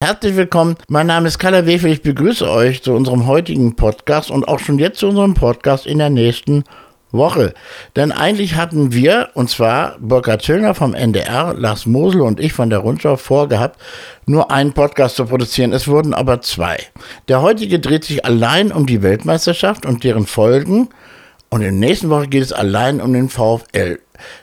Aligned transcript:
Herzlich 0.00 0.36
willkommen. 0.36 0.76
Mein 0.88 1.08
Name 1.08 1.26
ist 1.26 1.40
Kalle 1.40 1.66
Wefel. 1.66 1.90
Ich 1.90 2.02
begrüße 2.02 2.48
euch 2.48 2.84
zu 2.84 2.92
unserem 2.92 3.26
heutigen 3.26 3.74
Podcast 3.74 4.30
und 4.30 4.46
auch 4.46 4.60
schon 4.60 4.78
jetzt 4.78 5.00
zu 5.00 5.08
unserem 5.08 5.34
Podcast 5.34 5.86
in 5.86 5.98
der 5.98 6.08
nächsten 6.08 6.62
Woche. 7.10 7.52
Denn 7.96 8.12
eigentlich 8.12 8.54
hatten 8.54 8.92
wir, 8.92 9.30
und 9.34 9.50
zwar 9.50 9.96
Burkhard 9.98 10.42
Zöllner 10.42 10.76
vom 10.76 10.94
NDR, 10.94 11.52
Lars 11.52 11.84
Mosel 11.84 12.20
und 12.20 12.38
ich 12.38 12.52
von 12.52 12.70
der 12.70 12.78
Rundschau 12.78 13.16
vorgehabt, 13.16 13.80
nur 14.24 14.52
einen 14.52 14.72
Podcast 14.72 15.16
zu 15.16 15.26
produzieren. 15.26 15.72
Es 15.72 15.88
wurden 15.88 16.14
aber 16.14 16.42
zwei. 16.42 16.78
Der 17.26 17.42
heutige 17.42 17.80
dreht 17.80 18.04
sich 18.04 18.24
allein 18.24 18.70
um 18.70 18.86
die 18.86 19.02
Weltmeisterschaft 19.02 19.84
und 19.84 20.04
deren 20.04 20.26
Folgen. 20.26 20.90
Und 21.50 21.62
in 21.62 21.80
der 21.80 21.88
nächsten 21.88 22.10
Woche 22.10 22.28
geht 22.28 22.42
es 22.42 22.52
allein 22.52 23.00
um 23.00 23.12
den 23.12 23.28
VfL. 23.28 23.98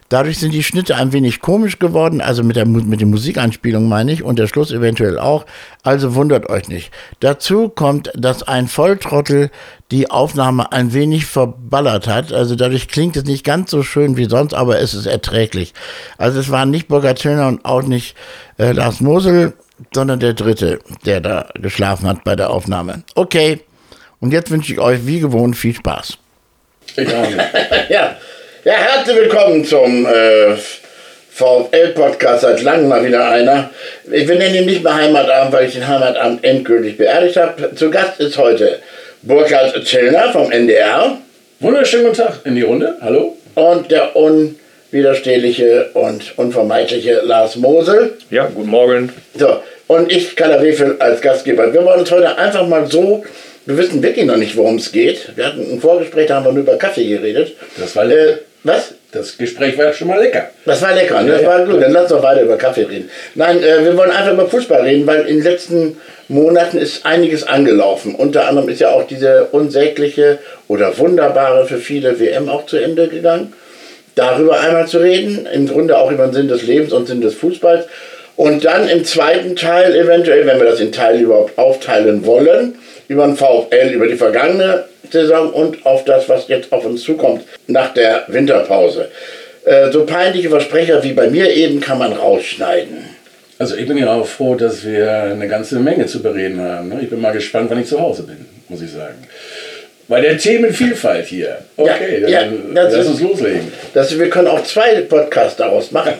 Dadurch 0.09 0.39
sind 0.39 0.53
die 0.53 0.63
Schnitte 0.63 0.95
ein 0.95 1.11
wenig 1.11 1.41
komisch 1.41 1.79
geworden, 1.79 2.21
also 2.21 2.43
mit, 2.43 2.55
der, 2.55 2.65
mit 2.65 3.01
den 3.01 3.09
Musikanspielungen 3.09 3.89
meine 3.89 4.11
ich 4.11 4.23
und 4.23 4.39
der 4.39 4.47
Schluss 4.47 4.71
eventuell 4.71 5.19
auch. 5.19 5.45
Also 5.83 6.15
wundert 6.15 6.49
euch 6.49 6.69
nicht. 6.69 6.91
Dazu 7.19 7.69
kommt, 7.69 8.11
dass 8.15 8.43
ein 8.43 8.67
Volltrottel 8.67 9.51
die 9.91 10.09
Aufnahme 10.09 10.71
ein 10.71 10.93
wenig 10.93 11.25
verballert 11.25 12.07
hat. 12.07 12.31
Also 12.31 12.55
dadurch 12.55 12.87
klingt 12.87 13.17
es 13.17 13.25
nicht 13.25 13.43
ganz 13.43 13.69
so 13.69 13.83
schön 13.83 14.17
wie 14.17 14.25
sonst, 14.25 14.53
aber 14.53 14.79
es 14.79 14.93
ist 14.93 15.05
erträglich. 15.05 15.73
Also 16.17 16.39
es 16.39 16.49
waren 16.49 16.71
nicht 16.71 16.87
Burkhard 16.87 17.21
Schöner 17.21 17.47
und 17.47 17.65
auch 17.65 17.83
nicht 17.83 18.15
äh, 18.57 18.71
Lars 18.71 19.01
Mosel, 19.01 19.53
sondern 19.93 20.19
der 20.19 20.33
Dritte, 20.33 20.79
der 21.05 21.21
da 21.21 21.49
geschlafen 21.55 22.07
hat 22.07 22.23
bei 22.23 22.35
der 22.35 22.49
Aufnahme. 22.49 23.03
Okay, 23.15 23.61
und 24.19 24.31
jetzt 24.31 24.49
wünsche 24.49 24.71
ich 24.71 24.79
euch 24.79 25.05
wie 25.05 25.19
gewohnt 25.19 25.57
viel 25.57 25.75
Spaß. 25.75 26.17
Ich 26.97 27.13
auch 27.13 27.27
nicht. 27.27 27.37
ja. 27.89 28.15
Ja, 28.63 28.73
herzlich 28.73 29.17
willkommen 29.17 29.65
zum 29.65 30.05
äh, 30.05 30.55
VfL-Podcast. 31.31 32.41
Seit 32.41 32.61
langem 32.63 32.87
mal 32.87 33.05
wieder 33.05 33.29
einer. 33.29 33.69
Ich 34.09 34.25
nenne 34.27 34.57
ihn 34.57 34.65
nicht 34.65 34.81
mehr 34.81 34.95
Heimatabend, 34.95 35.51
weil 35.51 35.67
ich 35.67 35.73
den 35.73 35.85
Heimatabend 35.87 36.43
endgültig 36.45 36.97
beerdigt 36.97 37.35
habe. 37.35 37.75
Zu 37.75 37.91
Gast 37.91 38.19
ist 38.21 38.37
heute 38.37 38.79
Burkhard 39.23 39.85
Zillner 39.85 40.31
vom 40.31 40.51
NDR. 40.51 41.17
Wunderschönen 41.59 42.05
guten 42.05 42.17
Tag 42.17 42.39
in 42.45 42.55
die 42.55 42.61
Runde. 42.61 42.95
Hallo. 43.01 43.35
Und 43.55 43.91
der 43.91 44.15
unwiderstehliche 44.15 45.89
und 45.93 46.37
unvermeidliche 46.37 47.21
Lars 47.25 47.57
Mosel. 47.57 48.13
Ja, 48.29 48.45
guten 48.45 48.69
Morgen. 48.69 49.11
So, 49.37 49.61
und 49.87 50.11
ich, 50.11 50.35
Kalle 50.35 50.61
Wefel, 50.63 50.95
als 50.99 51.19
Gastgeber. 51.19 51.73
Wir 51.73 51.83
wollen 51.83 51.99
uns 51.99 52.11
heute 52.11 52.37
einfach 52.37 52.65
mal 52.65 52.89
so 52.89 53.23
wir 53.65 53.77
wissen 53.77 54.03
wirklich 54.03 54.25
noch 54.25 54.37
nicht, 54.37 54.55
worum 54.57 54.75
es 54.75 54.91
geht. 54.91 55.35
Wir 55.35 55.47
hatten 55.47 55.61
ein 55.61 55.81
Vorgespräch, 55.81 56.27
da 56.27 56.35
haben 56.35 56.45
wir 56.45 56.51
nur 56.51 56.63
über 56.63 56.77
Kaffee 56.77 57.07
geredet. 57.07 57.53
Das 57.77 57.95
war 57.95 58.05
lecker. 58.05 58.31
Äh, 58.31 58.37
was? 58.63 58.95
Das 59.11 59.37
Gespräch 59.37 59.77
war 59.77 59.85
ja 59.85 59.93
schon 59.93 60.07
mal 60.07 60.19
lecker. 60.19 60.49
Das 60.65 60.81
war 60.81 60.93
lecker, 60.93 61.21
ne? 61.21 61.33
das 61.33 61.45
war 61.45 61.65
gut. 61.65 61.81
Dann 61.81 61.91
lass 61.91 62.09
doch 62.09 62.23
weiter 62.23 62.41
über 62.41 62.57
Kaffee 62.57 62.83
reden. 62.83 63.09
Nein, 63.35 63.61
äh, 63.63 63.83
wir 63.83 63.95
wollen 63.95 64.11
einfach 64.11 64.33
über 64.33 64.47
Fußball 64.47 64.81
reden, 64.81 65.05
weil 65.05 65.21
in 65.21 65.37
den 65.37 65.43
letzten 65.43 65.97
Monaten 66.27 66.77
ist 66.77 67.05
einiges 67.05 67.43
angelaufen. 67.43 68.15
Unter 68.15 68.47
anderem 68.47 68.67
ist 68.69 68.81
ja 68.81 68.89
auch 68.89 69.07
diese 69.07 69.45
unsägliche 69.51 70.39
oder 70.67 70.97
wunderbare 70.97 71.67
für 71.67 71.77
viele 71.77 72.19
WM 72.19 72.49
auch 72.49 72.65
zu 72.65 72.77
Ende 72.77 73.07
gegangen. 73.07 73.53
Darüber 74.15 74.59
einmal 74.59 74.87
zu 74.87 74.97
reden, 74.97 75.47
im 75.51 75.67
Grunde 75.67 75.97
auch 75.97 76.11
über 76.11 76.25
den 76.25 76.33
Sinn 76.33 76.47
des 76.47 76.63
Lebens 76.63 76.91
und 76.91 77.07
Sinn 77.07 77.21
des 77.21 77.35
Fußballs. 77.35 77.85
Und 78.35 78.65
dann 78.65 78.89
im 78.89 79.05
zweiten 79.05 79.55
Teil 79.55 79.95
eventuell, 79.95 80.45
wenn 80.45 80.59
wir 80.59 80.65
das 80.65 80.79
in 80.79 80.91
Teil 80.91 81.21
überhaupt 81.21 81.57
aufteilen 81.57 82.25
wollen, 82.25 82.75
über 83.07 83.25
den 83.25 83.35
VfL, 83.35 83.91
über 83.93 84.07
die 84.07 84.15
vergangene 84.15 84.85
Saison 85.11 85.51
und 85.51 85.85
auf 85.85 86.03
das, 86.05 86.27
was 86.29 86.47
jetzt 86.47 86.71
auf 86.71 86.85
uns 86.85 87.03
zukommt 87.03 87.43
nach 87.67 87.93
der 87.93 88.23
Winterpause. 88.27 89.09
Äh, 89.65 89.91
so 89.91 90.05
peinliche 90.05 90.49
Versprecher 90.49 91.03
wie 91.03 91.13
bei 91.13 91.29
mir 91.29 91.51
eben 91.51 91.79
kann 91.79 91.97
man 91.97 92.13
rausschneiden. 92.13 93.15
Also 93.57 93.75
ich 93.75 93.87
bin 93.87 93.97
ja 93.97 94.11
auch 94.11 94.27
froh, 94.27 94.55
dass 94.55 94.85
wir 94.85 95.11
eine 95.11 95.47
ganze 95.47 95.79
Menge 95.79 96.05
zu 96.07 96.21
bereden 96.21 96.59
haben. 96.61 96.89
Ne? 96.89 96.99
Ich 97.01 97.09
bin 97.09 97.21
mal 97.21 97.31
gespannt, 97.31 97.69
wann 97.69 97.79
ich 97.79 97.87
zu 97.87 97.99
Hause 97.99 98.23
bin, 98.23 98.45
muss 98.67 98.81
ich 98.81 98.91
sagen. 98.91 99.15
Bei 100.07 100.21
der 100.21 100.37
Themenvielfalt 100.37 101.25
hier. 101.25 101.57
Okay, 101.77 102.21
ja, 102.27 102.41
dann 102.41 102.75
ja, 102.75 102.83
lass 102.83 103.07
uns 103.07 103.21
loslegen. 103.21 103.71
Das, 103.93 104.17
wir 104.19 104.29
können 104.29 104.47
auch 104.47 104.61
zwei 104.63 105.01
Podcasts 105.01 105.57
daraus 105.57 105.91
machen. 105.91 106.13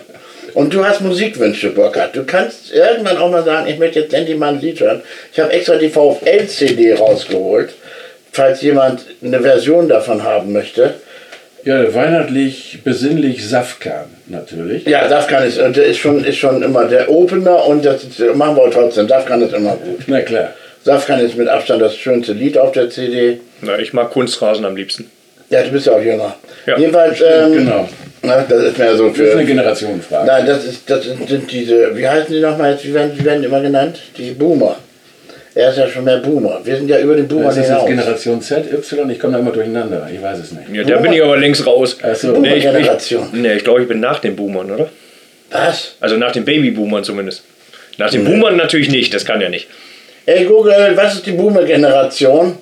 Und 0.56 0.74
du 0.74 0.86
hast 0.86 1.02
Musikwünsche, 1.02 1.72
Burkhard. 1.72 2.16
Du 2.16 2.24
kannst 2.24 2.72
irgendwann 2.74 3.18
auch 3.18 3.30
mal 3.30 3.44
sagen, 3.44 3.68
ich 3.68 3.78
möchte 3.78 4.00
jetzt 4.00 4.14
endlich 4.14 4.38
mal 4.38 4.54
ein 4.54 4.62
Lied 4.62 4.80
hören. 4.80 5.02
Ich 5.34 5.40
habe 5.40 5.52
extra 5.52 5.76
die 5.76 5.90
VfL-CD 5.90 6.94
rausgeholt, 6.94 7.74
falls 8.32 8.62
jemand 8.62 9.06
eine 9.22 9.42
Version 9.42 9.90
davon 9.90 10.24
haben 10.24 10.54
möchte. 10.54 10.94
Ja, 11.66 11.94
weihnachtlich, 11.94 12.80
besinnlich 12.86 13.48
Safkan 13.48 14.06
natürlich. 14.28 14.86
Ja, 14.86 15.10
Safkan 15.10 15.46
ist, 15.46 15.58
der 15.58 15.86
ist, 15.86 15.98
schon, 15.98 16.24
ist 16.24 16.38
schon 16.38 16.64
immer 16.64 16.86
der 16.86 17.10
Opener 17.10 17.66
und 17.66 17.84
das 17.84 18.06
machen 18.36 18.56
wir 18.56 18.72
trotzdem. 18.72 19.10
Safkan 19.10 19.42
ist 19.42 19.54
immer 19.54 19.76
gut. 19.76 20.04
Na 20.08 20.22
klar. 20.22 20.54
Safkan 20.84 21.20
ist 21.20 21.36
mit 21.36 21.50
Abstand 21.50 21.82
das 21.82 21.98
schönste 21.98 22.32
Lied 22.32 22.58
auf 22.58 22.72
der 22.72 22.90
CD. 22.90 23.40
Na, 23.62 23.78
ich 23.78 23.92
mag 23.92 24.12
Kunstrasen 24.12 24.64
am 24.64 24.76
liebsten. 24.76 25.10
Ja, 25.50 25.64
du 25.64 25.72
bist 25.72 25.88
ja 25.88 25.94
auch 25.94 26.02
jünger. 26.02 26.36
Ja. 26.66 26.78
Jedenfalls, 26.78 27.20
ähm, 27.22 27.54
genau. 27.54 27.90
Na, 28.26 28.46
das 28.48 28.64
ist 28.64 28.78
mehr 28.78 28.96
so 28.96 29.12
für. 29.12 29.24
Das 29.24 29.32
ist 29.32 29.38
eine 29.38 29.46
Generationenfrage. 29.46 30.26
Nein, 30.26 30.46
das, 30.46 30.66
ist, 30.66 30.90
das 30.90 31.06
sind 31.06 31.52
diese, 31.52 31.96
wie 31.96 32.08
heißen 32.08 32.34
die 32.34 32.42
nochmal 32.42 32.72
jetzt? 32.72 32.86
Wie 32.86 32.94
werden, 32.94 33.12
wie 33.18 33.26
werden 33.26 33.44
immer 33.44 33.62
genannt? 33.62 34.00
Die 34.18 34.32
Boomer. 34.32 34.78
Er 35.54 35.70
ist 35.70 35.78
ja 35.78 35.88
schon 35.88 36.04
mehr 36.04 36.18
Boomer. 36.18 36.60
Wir 36.66 36.76
sind 36.76 36.90
ja 36.90 37.00
über 37.00 37.16
den 37.16 37.30
Boomer 37.30 37.46
das 37.46 37.58
ist 37.58 37.68
hinaus. 37.68 37.86
Generation 37.88 38.42
Z, 38.42 38.74
Y, 38.74 39.10
ich 39.10 39.20
komme 39.20 39.34
da 39.34 39.40
immer 39.40 39.52
durcheinander. 39.52 40.06
Ich 40.14 40.22
weiß 40.22 40.40
es 40.40 40.52
nicht. 40.52 40.70
Ja, 40.74 40.84
da 40.84 40.98
bin 40.98 41.14
ich 41.14 41.24
aber 41.24 41.38
längst 41.38 41.66
raus. 41.66 41.98
Also, 42.02 42.34
nee, 42.34 42.56
ich, 42.56 42.66
ich, 42.66 43.18
nee, 43.32 43.54
ich 43.54 43.64
glaube, 43.64 43.82
ich 43.82 43.88
bin 43.88 44.02
nach 44.02 44.20
den 44.20 44.36
Boomern, 44.36 44.70
oder? 44.70 44.90
Was? 45.52 45.96
Also 46.02 46.18
nach 46.18 46.34
den 46.34 46.44
Babyboomern 46.44 47.06
zumindest. 47.06 47.44
Nach 47.98 48.10
den 48.10 48.24
nee. 48.24 48.30
Boomern 48.30 48.58
natürlich 48.58 48.90
nicht, 48.90 49.14
das 49.14 49.24
kann 49.24 49.40
ja 49.40 49.48
nicht. 49.48 49.68
Ey 50.26 50.44
Google, 50.46 50.92
was 50.96 51.16
ist 51.16 51.26
die 51.26 51.32
Boomer-Generation? 51.32 52.58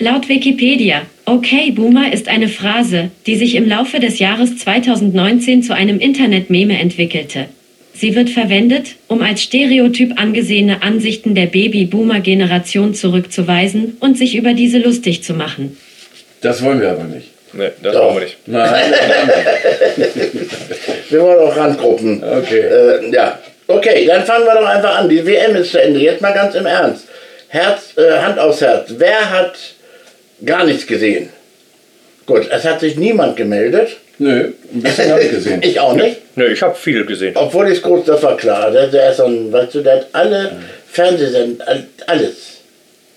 Laut 0.00 0.28
Wikipedia, 0.28 1.02
Okay 1.24 1.72
Boomer 1.72 2.12
ist 2.12 2.28
eine 2.28 2.46
Phrase, 2.46 3.10
die 3.26 3.34
sich 3.34 3.56
im 3.56 3.68
Laufe 3.68 3.98
des 3.98 4.20
Jahres 4.20 4.56
2019 4.56 5.64
zu 5.64 5.74
einem 5.74 5.98
Internet-Meme 5.98 6.78
entwickelte. 6.78 7.46
Sie 7.94 8.14
wird 8.14 8.30
verwendet, 8.30 8.94
um 9.08 9.22
als 9.22 9.42
Stereotyp 9.42 10.20
angesehene 10.20 10.84
Ansichten 10.84 11.34
der 11.34 11.46
Baby-Boomer-Generation 11.46 12.94
zurückzuweisen 12.94 13.96
und 13.98 14.16
sich 14.16 14.36
über 14.36 14.52
diese 14.52 14.78
lustig 14.78 15.24
zu 15.24 15.34
machen. 15.34 15.76
Das 16.42 16.62
wollen 16.62 16.80
wir 16.80 16.92
aber 16.92 17.02
nicht. 17.02 17.30
Nee, 17.52 17.70
das 17.82 17.92
Doch. 17.92 18.04
wollen 18.04 18.14
wir 18.14 18.22
nicht. 18.22 18.36
Nein, 18.46 18.70
wir 21.10 21.20
wollen 21.20 21.38
auch 21.40 21.56
Randgruppen. 21.56 22.22
Okay. 22.22 22.60
Äh, 22.60 23.12
ja. 23.12 23.36
Okay, 23.66 24.06
dann 24.06 24.24
fangen 24.24 24.44
wir 24.44 24.54
doch 24.54 24.66
einfach 24.66 24.96
an. 24.96 25.08
Die 25.08 25.26
WM 25.26 25.56
ist 25.56 25.72
zu 25.72 25.82
Ende. 25.82 25.98
Jetzt 25.98 26.20
mal 26.20 26.32
ganz 26.32 26.54
im 26.54 26.66
Ernst. 26.66 27.08
Herz, 27.48 27.94
äh, 27.96 28.18
Hand 28.20 28.38
aufs 28.38 28.60
Herz. 28.60 28.94
Wer 28.96 29.28
hat 29.30 29.56
gar 30.44 30.64
nichts 30.64 30.86
gesehen. 30.86 31.28
Gut, 32.26 32.48
es 32.50 32.64
hat 32.64 32.80
sich 32.80 32.96
niemand 32.96 33.36
gemeldet. 33.36 33.96
Nö, 34.18 34.52
ein 34.74 34.82
bisschen 34.82 35.10
habe 35.12 35.22
ich 35.22 35.30
gesehen. 35.30 35.60
ich 35.62 35.78
auch 35.80 35.94
nicht. 35.94 36.18
Nö, 36.36 36.46
ich 36.46 36.60
habe 36.62 36.74
viel 36.74 37.06
gesehen. 37.06 37.32
Obwohl 37.36 37.68
ich 37.68 37.78
es 37.78 37.82
kurz, 37.82 38.06
das 38.06 38.22
war 38.22 38.36
klar. 38.36 38.70
Der, 38.70 38.88
der 38.88 39.10
ist 39.10 39.18
so 39.18 39.24
ein, 39.24 39.52
weißt 39.52 39.74
du, 39.74 39.82
der 39.82 39.96
hat 39.96 40.08
alle 40.12 40.52
Fernsehsender, 40.90 41.64
alles. 42.06 42.58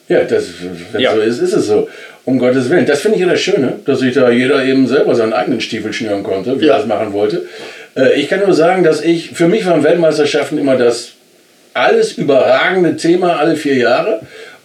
Ja, 0.07 0.23
das, 0.23 0.45
wenn 0.91 1.01
ja. 1.01 1.13
so 1.15 1.21
ist, 1.21 1.39
ist 1.39 1.53
es 1.53 1.67
so. 1.67 1.87
Um 2.23 2.37
Gottes 2.37 2.69
Willen. 2.69 2.85
Das 2.85 3.01
finde 3.01 3.15
ich 3.15 3.23
ja 3.23 3.29
das 3.29 3.41
Schöne, 3.41 3.79
dass 3.85 3.99
sich 3.99 4.13
da 4.13 4.29
jeder 4.29 4.63
eben 4.63 4.87
selber 4.87 5.15
seinen 5.15 5.33
eigenen 5.33 5.59
Stiefel 5.59 5.91
schnüren 5.91 6.21
konnte, 6.21 6.61
wie 6.61 6.65
ja. 6.65 6.73
er 6.73 6.79
das 6.79 6.87
machen 6.87 7.13
wollte. 7.13 7.47
Äh, 7.95 8.19
ich 8.19 8.29
kann 8.29 8.39
nur 8.39 8.53
sagen, 8.53 8.83
dass 8.83 9.01
ich, 9.01 9.31
für 9.31 9.47
mich 9.47 9.65
waren 9.65 9.83
Weltmeisterschaften 9.83 10.57
immer 10.57 10.77
das 10.77 11.13
alles 11.73 12.13
überragende 12.13 12.95
Thema 12.97 13.37
alle 13.37 13.55
vier 13.55 13.75
Jahre. 13.75 14.21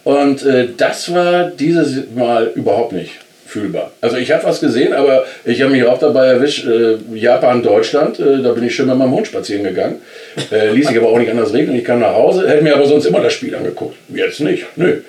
Und 0.07 0.45
äh, 0.45 0.69
das 0.77 1.13
war 1.13 1.51
dieses 1.51 2.03
Mal 2.15 2.51
überhaupt 2.55 2.93
nicht 2.93 3.11
fühlbar. 3.45 3.91
Also 3.99 4.15
ich 4.15 4.31
habe 4.31 4.45
was 4.45 4.61
gesehen, 4.61 4.93
aber 4.93 5.25
ich 5.43 5.61
habe 5.61 5.73
mich 5.73 5.83
auch 5.83 5.99
dabei 5.99 6.27
erwischt, 6.27 6.65
äh, 6.65 6.95
Japan, 7.13 7.61
Deutschland, 7.61 8.17
äh, 8.17 8.41
da 8.41 8.53
bin 8.53 8.63
ich 8.63 8.73
schön 8.73 8.87
mit 8.87 8.97
meinem 8.97 9.11
Hund 9.11 9.27
spazieren 9.27 9.65
gegangen. 9.65 9.97
Äh, 10.49 10.69
ließ 10.69 10.87
sich 10.87 10.97
aber 10.97 11.09
auch 11.09 11.19
nicht 11.19 11.29
anders 11.29 11.51
regeln. 11.51 11.75
Ich 11.75 11.83
kam 11.83 11.99
nach 11.99 12.13
Hause, 12.13 12.47
hätte 12.47 12.63
mir 12.63 12.73
aber 12.73 12.87
sonst 12.87 13.05
immer 13.05 13.19
das 13.19 13.33
Spiel 13.33 13.53
angeguckt. 13.53 13.97
Jetzt 14.07 14.39
nicht, 14.39 14.65
nö. 14.77 15.01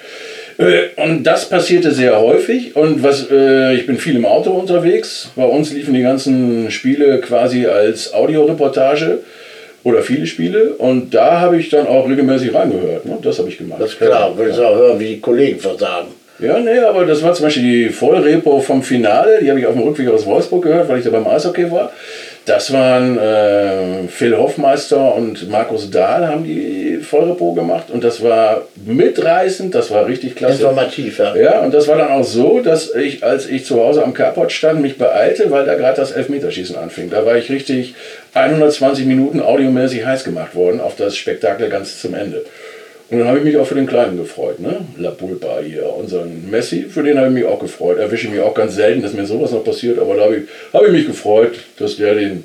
Äh, 0.59 0.89
und 0.97 1.23
das 1.23 1.49
passierte 1.49 1.93
sehr 1.93 2.19
häufig 2.21 2.75
und 2.75 3.05
was 3.05 3.31
äh, 3.31 3.77
ich 3.77 3.87
bin 3.87 3.99
viel 3.99 4.17
im 4.17 4.27
Auto 4.27 4.51
unterwegs. 4.51 5.31
Bei 5.37 5.45
uns 5.45 5.73
liefen 5.73 5.95
die 5.95 6.03
ganzen 6.03 6.73
Spiele 6.73 7.21
quasi 7.21 7.67
als 7.67 8.13
Audioreportage 8.13 9.21
oder 9.85 10.03
viele 10.03 10.27
Spiele 10.27 10.75
und 10.75 11.15
da 11.15 11.41
habe 11.41 11.59
ich 11.59 11.69
dann 11.69 11.87
auch 11.87 12.09
regelmäßig 12.09 12.55
reingehört. 12.55 13.07
Ne? 13.07 13.19
Das 13.23 13.39
habe 13.39 13.49
ich 13.49 13.59
gemacht. 13.59 13.81
Das 13.81 13.93
ist 13.93 13.99
klar, 13.99 14.31
ja. 14.31 14.39
willst 14.39 14.59
du 14.59 14.65
auch 14.65 14.77
hören, 14.77 15.01
wie 15.01 15.15
die 15.15 15.21
Kollegen 15.21 15.59
versagen. 15.59 16.09
Ja, 16.39 16.61
nee, 16.61 16.79
aber 16.79 17.05
das 17.05 17.23
war 17.23 17.35
zum 17.35 17.47
Beispiel 17.47 17.63
die 17.63 17.89
Vollrepo 17.89 18.61
vom 18.61 18.83
Finale, 18.83 19.41
die 19.43 19.51
habe 19.51 19.59
ich 19.59 19.67
auf 19.67 19.75
dem 19.75 19.83
Rückweg 19.83 20.09
aus 20.09 20.25
Wolfsburg 20.25 20.63
gehört, 20.63 20.89
weil 20.89 20.99
ich 20.99 21.05
da 21.05 21.11
beim 21.11 21.27
Eishockey 21.27 21.71
war. 21.71 21.93
Das 22.47 22.73
waren 22.73 23.19
äh, 23.19 24.09
Phil 24.09 24.37
Hoffmeister 24.37 25.15
und 25.15 25.51
Markus 25.51 25.91
Dahl 25.91 26.27
haben 26.29 26.45
die 26.45 26.99
Vollrepo 27.03 27.53
gemacht 27.53 27.91
und 27.91 28.03
das 28.05 28.23
war 28.23 28.63
mitreißend, 28.87 29.75
das 29.75 29.91
war 29.91 30.07
richtig 30.07 30.37
klasse. 30.37 30.63
Informativ, 30.63 31.19
ja. 31.19 31.37
Ja, 31.37 31.61
und 31.61 31.75
das 31.75 31.89
war 31.89 31.99
dann 31.99 32.09
auch 32.09 32.25
so, 32.25 32.61
dass 32.61 32.95
ich, 32.95 33.23
als 33.23 33.47
ich 33.47 33.67
zu 33.67 33.79
Hause 33.81 34.03
am 34.03 34.15
Carport 34.15 34.53
stand, 34.53 34.81
mich 34.81 34.97
beeilte, 34.97 35.51
weil 35.51 35.67
da 35.67 35.75
gerade 35.75 35.97
das 35.97 36.13
Elfmeterschießen 36.13 36.77
anfing. 36.77 37.11
Da 37.11 37.27
war 37.27 37.37
ich 37.37 37.51
richtig 37.51 37.95
120 38.33 39.05
Minuten 39.05 39.41
audiomäßig 39.41 40.07
heiß 40.07 40.25
gemacht 40.25 40.55
worden 40.55 40.81
auf 40.81 40.97
das 40.97 41.17
Spektakel 41.17 41.69
ganz 41.69 42.01
zum 42.01 42.15
Ende. 42.15 42.45
Und 43.11 43.19
dann 43.19 43.29
habe 43.29 43.39
ich 43.39 43.45
mich 43.45 43.57
auch 43.57 43.67
für 43.67 43.75
den 43.75 43.87
Kleinen 43.87 44.19
gefreut, 44.19 44.61
ne? 44.61 44.85
La 44.99 45.11
Pulpa 45.11 45.61
hier, 45.65 45.89
unseren 45.95 46.51
Messi, 46.51 46.87
für 46.91 47.03
den 47.03 47.17
habe 47.17 47.29
ich 47.29 47.35
mich 47.35 47.45
auch 47.47 47.59
gefreut. 47.59 47.99
Erwische 47.99 48.29
mich 48.29 48.41
auch 48.41 48.53
ganz 48.53 48.75
selten, 48.75 49.01
dass 49.03 49.15
mir 49.15 49.25
sowas 49.25 49.51
noch 49.51 49.65
passiert, 49.65 49.99
aber 49.99 50.15
da 50.17 50.25
habe 50.25 50.37
ich, 50.37 50.43
habe 50.75 50.87
ich 50.87 50.93
mich 50.93 51.07
gefreut, 51.07 51.55
dass 51.79 51.97
der 51.97 52.15
den 52.15 52.45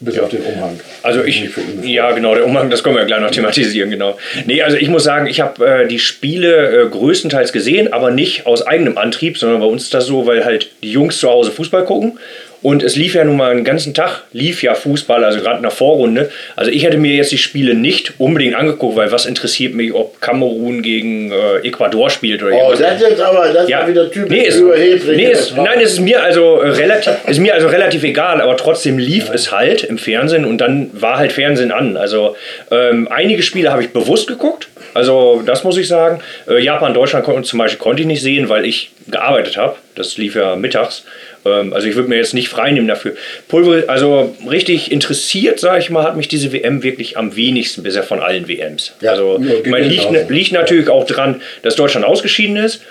bis 0.00 0.16
ja. 0.16 0.22
auf 0.22 0.28
den 0.30 0.42
Umhang. 0.42 0.78
Also 1.02 1.24
ich, 1.24 1.50
ja 1.82 2.12
genau, 2.12 2.34
der 2.34 2.46
Umhang, 2.46 2.70
das 2.70 2.84
können 2.84 2.94
wir 2.94 3.00
ja 3.00 3.06
gleich 3.06 3.20
noch 3.20 3.30
thematisieren, 3.30 3.90
genau. 3.90 4.16
Nee, 4.46 4.62
also 4.62 4.76
ich 4.76 4.88
muss 4.88 5.04
sagen, 5.04 5.26
ich 5.26 5.40
habe 5.40 5.66
äh, 5.66 5.88
die 5.88 5.98
Spiele 5.98 6.84
äh, 6.84 6.88
größtenteils 6.88 7.52
gesehen, 7.52 7.92
aber 7.92 8.10
nicht 8.10 8.46
aus 8.46 8.64
eigenem 8.64 8.96
Antrieb, 8.96 9.38
sondern 9.38 9.60
bei 9.60 9.66
uns 9.66 9.84
ist 9.84 9.94
das 9.94 10.06
so, 10.06 10.24
weil 10.26 10.44
halt 10.44 10.70
die 10.82 10.92
Jungs 10.92 11.18
zu 11.18 11.28
Hause 11.28 11.50
Fußball 11.50 11.84
gucken 11.84 12.18
und 12.60 12.82
es 12.82 12.96
lief 12.96 13.14
ja 13.14 13.24
nun 13.24 13.36
mal 13.36 13.52
einen 13.52 13.64
ganzen 13.64 13.94
Tag, 13.94 14.24
lief 14.32 14.62
ja 14.62 14.74
Fußball, 14.74 15.24
also 15.24 15.40
gerade 15.40 15.58
in 15.58 15.62
der 15.62 15.70
Vorrunde. 15.70 16.30
Also 16.56 16.70
ich 16.70 16.84
hätte 16.84 16.96
mir 16.96 17.14
jetzt 17.14 17.30
die 17.30 17.38
Spiele 17.38 17.74
nicht 17.74 18.14
unbedingt 18.18 18.56
angeguckt, 18.56 18.96
weil 18.96 19.12
was 19.12 19.26
interessiert 19.26 19.74
mich, 19.74 19.94
ob 19.94 20.20
Kamerun 20.20 20.82
gegen 20.82 21.30
äh, 21.30 21.66
Ecuador 21.66 22.10
spielt 22.10 22.42
oder 22.42 22.56
Oh, 22.56 22.72
das 22.72 22.94
ist 22.96 23.08
jetzt 23.08 23.20
aber, 23.20 23.52
das 23.52 23.68
ja. 23.68 23.86
wieder 23.86 24.10
typisch 24.10 24.30
nee, 24.30 24.44
ist, 24.44 24.56
überheblich. 24.56 25.16
Nee, 25.16 25.30
ist, 25.30 25.56
nein, 25.56 25.78
es 25.80 25.92
ist 25.92 26.00
mir 26.00 26.22
also 26.22 26.60
äh, 26.60 26.70
relativ, 26.70 27.12
ist 27.28 27.38
mir 27.38 27.54
also 27.54 27.68
relativ 27.68 28.02
egal, 28.02 28.40
aber 28.40 28.56
trotzdem 28.56 28.98
lief 28.98 29.28
ja. 29.28 29.34
es 29.34 29.52
halt 29.52 29.84
im 29.84 29.98
Fernsehen 29.98 30.44
und 30.44 30.58
dann 30.58 30.90
war 30.92 31.18
halt 31.18 31.32
Fernsehen 31.32 31.70
an. 31.70 31.96
Also 31.96 32.36
ähm, 32.72 33.06
einige 33.10 33.42
Spiele 33.42 33.70
habe 33.70 33.82
ich 33.82 33.90
bewusst 33.90 34.26
geguckt, 34.26 34.68
also 34.94 35.42
das 35.46 35.64
muss 35.64 35.76
ich 35.76 35.86
sagen. 35.86 36.20
Äh, 36.48 36.60
Japan, 36.60 36.94
Deutschland 36.94 37.46
zum 37.46 37.58
Beispiel 37.58 37.78
konnte 37.78 38.02
ich 38.02 38.08
nicht 38.08 38.22
sehen, 38.22 38.48
weil 38.48 38.64
ich 38.64 38.90
gearbeitet 39.06 39.56
habe. 39.56 39.76
Das 39.94 40.16
lief 40.16 40.34
ja 40.34 40.56
mittags. 40.56 41.04
Ähm, 41.44 41.72
also 41.72 41.88
ich 41.88 41.94
würde 41.94 42.08
mir 42.08 42.16
jetzt 42.16 42.34
nicht 42.34 42.48
freinehmen 42.48 42.88
dafür. 42.88 43.14
Pulver, 43.48 43.88
also 43.90 44.34
richtig 44.48 44.92
interessiert, 44.92 45.60
sage 45.60 45.80
ich 45.80 45.90
mal, 45.90 46.04
hat 46.04 46.16
mich 46.16 46.28
diese 46.28 46.52
WM 46.52 46.82
wirklich 46.82 47.16
am 47.16 47.36
wenigsten 47.36 47.82
bisher 47.82 48.02
von 48.02 48.20
allen 48.20 48.48
WMs. 48.48 48.94
Ja, 49.00 49.12
also 49.12 49.40
ja, 49.40 49.70
man 49.70 49.82
liegt, 49.82 50.10
ne, 50.10 50.26
liegt 50.28 50.52
natürlich 50.52 50.88
auch 50.88 51.06
dran, 51.06 51.40
dass 51.62 51.76
Deutschland 51.76 52.06
ausgeschieden 52.06 52.56
ist. 52.56 52.82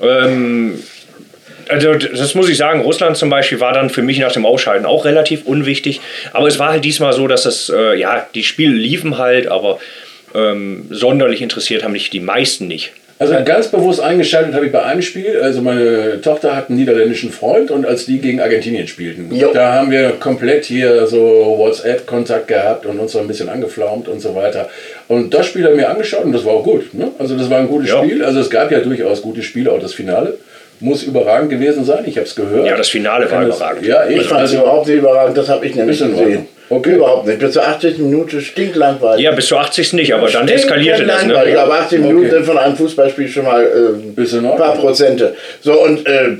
Ähm, 0.00 0.82
also 1.68 1.94
das 1.94 2.34
muss 2.34 2.48
ich 2.48 2.56
sagen, 2.56 2.80
Russland 2.82 3.16
zum 3.16 3.30
Beispiel 3.30 3.60
war 3.60 3.72
dann 3.72 3.88
für 3.88 4.02
mich 4.02 4.18
nach 4.18 4.32
dem 4.32 4.44
Ausscheiden 4.44 4.84
auch 4.84 5.04
relativ 5.04 5.44
unwichtig. 5.44 6.00
Aber 6.32 6.48
es 6.48 6.58
war 6.58 6.70
halt 6.70 6.84
diesmal 6.84 7.12
so, 7.12 7.26
dass 7.28 7.44
das, 7.44 7.72
äh, 7.74 7.98
ja, 7.98 8.26
die 8.34 8.44
Spiele 8.44 8.74
liefen 8.74 9.18
halt, 9.18 9.46
aber 9.46 9.78
ähm, 10.34 10.86
sonderlich 10.90 11.42
interessiert 11.42 11.84
haben 11.84 11.92
mich 11.92 12.10
die 12.10 12.20
meisten 12.20 12.66
nicht. 12.66 12.92
Also 13.22 13.44
ganz 13.44 13.68
bewusst 13.68 14.00
eingeschaltet 14.00 14.54
habe 14.54 14.66
ich 14.66 14.72
bei 14.72 14.82
einem 14.82 15.02
Spiel. 15.02 15.40
Also 15.40 15.62
meine 15.62 16.20
Tochter 16.20 16.56
hat 16.56 16.68
einen 16.68 16.78
niederländischen 16.78 17.30
Freund 17.30 17.70
und 17.70 17.86
als 17.86 18.06
die 18.06 18.18
gegen 18.18 18.40
Argentinien 18.40 18.88
spielten, 18.88 19.34
jo. 19.34 19.52
da 19.52 19.74
haben 19.74 19.90
wir 19.90 20.10
komplett 20.18 20.64
hier 20.64 21.06
so 21.06 21.18
WhatsApp-Kontakt 21.58 22.48
gehabt 22.48 22.86
und 22.86 22.98
uns 22.98 23.12
so 23.12 23.20
ein 23.20 23.28
bisschen 23.28 23.48
angeflaumt 23.48 24.08
und 24.08 24.20
so 24.20 24.34
weiter. 24.34 24.68
Und 25.08 25.32
das 25.34 25.46
Spiel 25.46 25.64
habe 25.64 25.74
ich 25.74 25.80
mir 25.80 25.88
angeschaut 25.88 26.24
und 26.24 26.32
das 26.32 26.44
war 26.44 26.54
auch 26.54 26.64
gut. 26.64 26.94
Ne? 26.94 27.08
Also 27.18 27.36
das 27.36 27.48
war 27.48 27.58
ein 27.58 27.68
gutes 27.68 27.90
jo. 27.90 28.02
Spiel. 28.02 28.24
Also 28.24 28.40
es 28.40 28.50
gab 28.50 28.70
ja 28.72 28.80
durchaus 28.80 29.22
gute 29.22 29.42
Spiele, 29.42 29.70
auch 29.72 29.80
das 29.80 29.94
Finale 29.94 30.38
muss 30.82 31.04
überragend 31.04 31.50
gewesen 31.50 31.84
sein. 31.84 32.04
Ich 32.06 32.16
habe 32.16 32.26
es 32.26 32.34
gehört. 32.34 32.66
Ja, 32.66 32.76
das 32.76 32.88
Finale 32.88 33.30
war 33.30 33.44
überragend. 33.44 33.86
Ja, 33.86 34.04
ich, 34.04 34.16
ich 34.16 34.26
fand 34.26 34.42
es 34.42 34.50
also, 34.50 34.62
überhaupt 34.62 34.88
nicht 34.88 34.98
überragend. 34.98 35.38
Das 35.38 35.48
habe 35.48 35.64
ich 35.64 35.76
nämlich 35.76 35.98
gesehen. 35.98 36.48
Okay. 36.68 36.94
Überhaupt 36.94 37.26
nicht. 37.26 37.38
Bis 37.38 37.52
zur 37.52 37.66
80. 37.66 37.98
Minute 37.98 38.40
stinklangweilig. 38.40 39.22
Ja, 39.22 39.32
bis 39.32 39.46
zur 39.46 39.60
80. 39.60 39.92
nicht, 39.94 40.14
aber 40.14 40.30
dann 40.30 40.48
eskalierte 40.48 41.04
das. 41.04 41.24
Ne? 41.26 41.36
Aber 41.58 41.74
80 41.74 41.98
okay. 41.98 42.08
Minuten 42.08 42.30
sind 42.30 42.46
von 42.46 42.58
einem 42.58 42.76
Fußballspiel 42.76 43.28
schon 43.28 43.44
mal 43.44 43.62
äh, 43.62 44.36
ein 44.36 44.56
paar 44.56 44.74
Prozente. 44.76 45.34
So, 45.60 45.82
und 45.82 46.06
äh, 46.06 46.36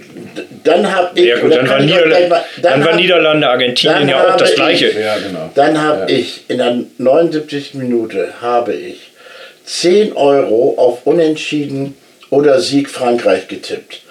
dann 0.65 0.95
habe 0.95 1.19
ich. 1.19 1.27
Ja, 1.27 1.39
gut, 1.39 1.55
dann, 1.55 1.69
war, 1.69 1.81
Niederlande, 1.81 2.29
mal, 2.29 2.45
dann, 2.63 2.73
dann 2.81 2.85
war 2.85 2.97
Niederlande, 2.97 3.49
Argentinien 3.49 4.09
ja 4.09 4.29
auch 4.29 4.37
das 4.37 4.55
Gleiche. 4.55 4.89
Ich, 4.89 4.99
ja, 4.99 5.17
genau. 5.17 5.51
Dann 5.55 5.81
habe 5.81 6.11
ja. 6.11 6.19
ich 6.19 6.45
in 6.49 6.59
der 6.59 6.77
79. 6.99 7.75
Minute 7.75 8.29
habe 8.41 8.75
ich 8.75 9.11
10 9.65 10.13
Euro 10.15 10.75
auf 10.77 11.07
Unentschieden 11.07 11.95
oder 12.31 12.61
Sieg 12.61 12.89
Frankreich 12.89 13.49
getippt 13.49 14.02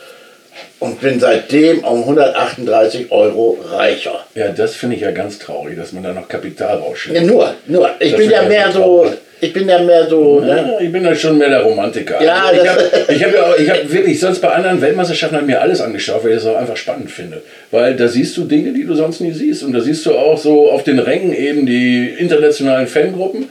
und 0.81 0.99
bin 0.99 1.19
seitdem 1.19 1.83
um 1.83 1.99
138 1.99 3.11
Euro 3.11 3.59
reicher. 3.71 4.25
Ja, 4.33 4.49
das 4.49 4.75
finde 4.75 4.95
ich 4.95 5.03
ja 5.03 5.11
ganz 5.11 5.37
traurig, 5.37 5.77
dass 5.77 5.93
man 5.93 6.03
da 6.03 6.11
noch 6.11 6.27
Kapital 6.27 6.77
rausschlägt. 6.77 7.21
Ja, 7.21 7.25
nur, 7.25 7.53
nur. 7.67 7.89
Ich 7.99 8.11
das 8.11 8.19
bin 8.19 8.31
ja 8.31 8.41
mehr 8.41 8.71
so. 8.71 9.05
Ich 9.43 9.53
bin 9.53 9.69
ja 9.69 9.79
mehr 9.79 10.07
so. 10.07 10.43
Ja, 10.45 10.55
ne? 10.55 10.77
Ich 10.81 10.91
bin 10.91 11.03
ja 11.03 11.15
schon 11.15 11.37
mehr 11.37 11.49
der 11.49 11.61
Romantiker. 11.61 12.23
Ja, 12.23 12.45
also 12.45 12.61
ich 12.63 12.67
habe 12.67 12.81
ich 13.07 13.23
hab 13.23 13.33
ja 13.33 13.55
ich 13.57 13.69
hab 13.69 13.91
wirklich 13.91 14.19
sonst 14.19 14.39
bei 14.39 14.49
anderen 14.49 14.81
Weltmeisterschaften 14.81 15.37
halt 15.37 15.47
mir 15.47 15.61
alles 15.61 15.81
angeschaut, 15.81 16.23
weil 16.23 16.31
ich 16.31 16.37
das 16.37 16.47
auch 16.47 16.57
einfach 16.57 16.77
spannend 16.77 17.11
finde. 17.11 17.43
Weil 17.69 17.95
da 17.95 18.07
siehst 18.07 18.35
du 18.37 18.45
Dinge, 18.45 18.73
die 18.73 18.83
du 18.83 18.95
sonst 18.95 19.21
nie 19.21 19.33
siehst. 19.33 19.63
Und 19.63 19.73
da 19.73 19.81
siehst 19.81 20.03
du 20.07 20.15
auch 20.15 20.37
so 20.37 20.71
auf 20.71 20.83
den 20.83 20.97
Rängen 20.97 21.33
eben 21.33 21.67
die 21.67 22.09
internationalen 22.17 22.87
Fangruppen 22.87 23.49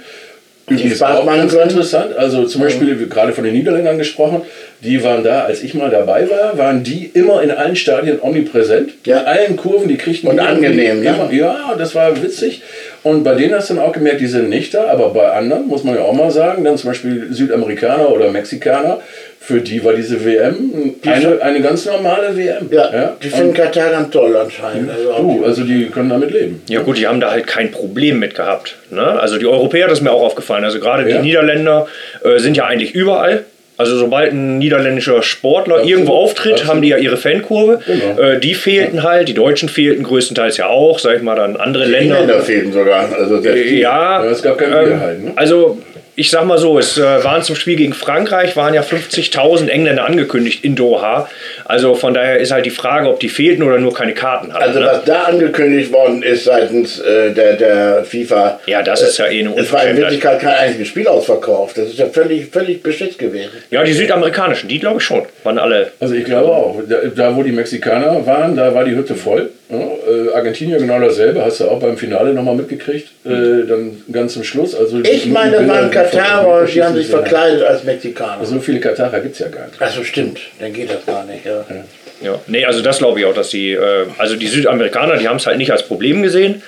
die 0.77 0.91
Spaß 0.91 1.25
machen 1.25 1.49
ganz 1.49 1.53
interessant. 1.53 2.17
Also 2.17 2.45
zum 2.45 2.63
Beispiel, 2.63 2.95
mhm. 2.95 3.09
gerade 3.09 3.33
von 3.33 3.45
den 3.45 3.55
Niederländern 3.55 3.99
gesprochen, 3.99 4.43
die 4.83 5.03
waren 5.03 5.23
da, 5.23 5.45
als 5.45 5.63
ich 5.63 5.75
mal 5.75 5.91
dabei 5.91 6.29
war, 6.31 6.57
waren 6.57 6.83
die 6.83 7.11
immer 7.13 7.43
in 7.43 7.51
allen 7.51 7.77
Stadien 7.77 8.19
omnipräsent. 8.21 8.93
Ja. 9.05 9.21
In 9.21 9.27
allen 9.27 9.57
Kurven, 9.57 9.89
die 9.89 9.97
kriegten 9.97 10.31
Und 10.31 10.41
angenehm, 10.41 11.03
ja. 11.03 11.29
ja, 11.31 11.75
das 11.77 11.95
war 11.95 12.23
witzig. 12.23 12.63
Und 13.03 13.25
bei 13.25 13.35
denen 13.35 13.55
hast 13.55 13.71
du 13.71 13.75
dann 13.75 13.85
auch 13.85 13.93
gemerkt, 13.93 14.21
die 14.21 14.27
sind 14.27 14.49
nicht 14.49 14.75
da, 14.75 14.87
aber 14.87 15.11
bei 15.11 15.31
anderen, 15.31 15.67
muss 15.67 15.85
man 15.85 15.95
ja 15.95 16.03
auch 16.03 16.13
mal 16.13 16.31
sagen, 16.31 16.65
dann 16.65 16.77
zum 16.77 16.91
Beispiel 16.91 17.29
Südamerikaner 17.31 18.11
oder 18.11 18.31
Mexikaner, 18.31 19.01
für 19.43 19.61
die 19.61 19.83
war 19.83 19.95
diese 19.95 20.23
WM 20.25 20.95
eine, 21.05 21.41
eine 21.43 21.61
ganz 21.63 21.87
normale 21.87 22.37
WM. 22.37 22.69
Ja, 22.71 22.93
ja? 22.93 23.17
die 23.21 23.31
finden 23.31 23.55
Katar 23.55 23.91
ganz 23.91 24.11
toll 24.11 24.37
anscheinend. 24.37 24.91
Also, 24.91 25.13
du, 25.13 25.45
also 25.45 25.65
die 25.65 25.87
können 25.87 26.11
damit 26.11 26.31
leben. 26.31 26.63
Ja 26.69 26.83
gut, 26.83 26.99
die 26.99 27.07
haben 27.07 27.21
da 27.21 27.31
halt 27.31 27.47
kein 27.47 27.71
Problem 27.71 28.19
mit 28.19 28.35
gehabt. 28.35 28.77
Ne? 28.91 29.03
Also 29.03 29.39
die 29.39 29.47
Europäer, 29.47 29.89
das 29.89 29.99
ist 29.99 30.05
mir 30.05 30.13
auch 30.13 30.23
aufgefallen. 30.23 30.63
Also 30.63 30.79
gerade 30.79 31.09
ja. 31.09 31.17
die 31.17 31.23
Niederländer 31.23 31.89
äh, 32.23 32.39
sind 32.39 32.57
ja 32.57 32.67
eigentlich 32.67 32.95
überall. 32.95 33.45
Also 33.79 33.97
sobald 33.97 34.33
ein 34.35 34.59
niederländischer 34.59 35.23
Sportler 35.23 35.77
Absolut. 35.77 35.91
irgendwo 35.91 36.13
auftritt, 36.13 36.53
Absolut. 36.53 36.71
haben 36.71 36.83
die 36.83 36.89
ja 36.89 36.99
ihre 36.99 37.17
Fankurve. 37.17 37.81
Genau. 37.87 38.21
Äh, 38.21 38.39
die 38.39 38.53
fehlten 38.53 38.99
ja. 38.99 39.03
halt, 39.05 39.27
die 39.27 39.35
Deutschen 39.35 39.71
fehlten 39.71 40.05
größtenteils 40.05 40.59
ja 40.59 40.67
auch, 40.67 40.99
sag 40.99 41.17
ich 41.17 41.23
mal, 41.23 41.35
dann 41.35 41.57
andere 41.57 41.87
die 41.87 41.93
Länder. 41.93 42.19
Länder 42.19 42.41
fehlten 42.41 42.75
sogar. 42.75 43.09
Also 43.19 43.43
äh, 43.43 43.81
ja, 43.81 44.23
ja, 44.23 44.31
es 44.31 44.43
gab 44.43 44.59
kein 44.59 44.71
ähm, 44.71 45.25
ne? 45.25 45.33
Also 45.35 45.79
ich 46.17 46.31
sag 46.31 46.45
mal 46.45 46.59
so, 46.59 46.79
es 46.79 46.99
äh, 46.99 47.25
waren 47.25 47.43
zum 47.43 47.57
Spiel 47.57 47.77
gegen 47.77 47.93
Frankreich, 47.93 48.57
waren 48.57 48.75
ja 48.75 48.83
50.000 48.83 49.69
Engländer 49.69 50.05
angekündigt 50.05 50.65
in 50.65 50.77
Doha. 50.77 51.29
Also 51.65 51.95
von 51.95 52.15
daher 52.15 52.39
ist 52.39 52.51
halt 52.51 52.67
die 52.67 52.71
Frage, 52.71 53.09
ob 53.09 53.21
die 53.21 53.29
fehlten 53.29 53.63
oder 53.63 53.79
nur 53.79 53.95
keine 53.95 54.13
Karten 54.13 54.53
hatten. 54.53 54.63
Also 54.63 54.81
ne? 54.81 54.87
was 54.87 55.05
da 55.05 55.23
angekündigt 55.25 55.93
worden 55.93 56.23
ist 56.23 56.45
seitens 56.45 56.99
äh, 57.01 57.33
der, 57.33 57.55
der 57.55 58.05
FIFA. 58.05 58.61
Ja, 58.67 58.83
das 58.83 59.03
ist 59.03 59.19
ja 59.19 59.27
eh 59.27 59.41
eine 59.41 59.57
Es 59.57 59.73
war 59.73 59.87
in 59.87 59.97
Wirklichkeit 59.97 60.41
kein 60.41 60.55
einziges 60.55 60.89
Spiel 60.89 61.07
ausverkauft. 61.07 61.79
Das 61.79 61.89
ist 61.89 61.99
ja 61.99 62.07
völlig, 62.07 62.49
völlig 62.49 62.83
beschiss 62.83 63.17
gewesen. 63.17 63.51
Ja, 63.71 63.83
die 63.85 63.93
südamerikanischen, 63.93 64.69
die 64.69 64.79
glaube 64.79 64.99
ich 64.99 65.05
schon, 65.05 65.23
waren 65.45 65.59
alle. 65.59 65.93
Also 66.01 66.15
ich 66.15 66.25
glaube 66.25 66.49
auch. 66.49 66.81
Da, 66.89 66.97
da, 67.15 67.37
wo 67.37 67.43
die 67.43 67.53
Mexikaner 67.53 68.27
waren, 68.27 68.57
da 68.57 68.75
war 68.75 68.85
die 68.85 68.95
Hütte 68.95 69.15
voll. 69.15 69.51
Ja, 69.69 69.79
äh, 69.79 70.35
Argentinien 70.35 70.81
genau 70.81 70.99
dasselbe, 70.99 71.45
hast 71.45 71.61
du 71.61 71.69
auch 71.69 71.79
beim 71.79 71.97
Finale 71.97 72.35
nochmal 72.35 72.57
mitgekriegt. 72.57 73.09
Äh, 73.25 73.67
dann 73.69 74.03
ganz 74.11 74.35
zum 74.35 74.43
Schluss. 74.43 74.75
Also 74.75 75.01
ich 75.01 75.27
meine, 75.27 75.67
waren 75.69 75.91
Katarer, 76.11 76.67
die 76.67 76.83
haben 76.83 76.95
sich 76.95 77.07
verkleidet 77.07 77.63
als 77.63 77.85
Mexikaner. 77.85 78.45
So 78.45 78.61
viele 78.61 78.81
Katarer 78.81 79.21
gibt 79.21 79.35
es 79.35 79.41
ja 79.41 79.49
gar 79.49 79.67
nicht. 79.67 79.81
Achso, 79.81 80.03
stimmt, 80.03 80.39
dann 80.59 80.73
geht 80.73 80.91
das 80.91 81.05
gar 81.07 81.25
nicht. 81.25 81.45
Ja. 81.45 81.65
ja. 81.69 81.85
Ja, 82.23 82.39
nee, 82.49 82.65
also 82.67 82.83
das 82.83 82.99
glaube 82.99 83.21
ich 83.21 83.27
auch, 83.27 83.33
dass 83.33 83.49
die, 83.49 83.73
äh, 83.73 84.07
also 84.19 84.37
die 84.37 84.47
Südamerikaner, 84.47 85.17
die 85.17 85.27
haben 85.27 85.37
es 85.37 85.47
halt 85.47 85.57
nicht 85.57 85.73
als 85.73 85.83
Problem 85.83 86.23
gesehen. 86.23 86.63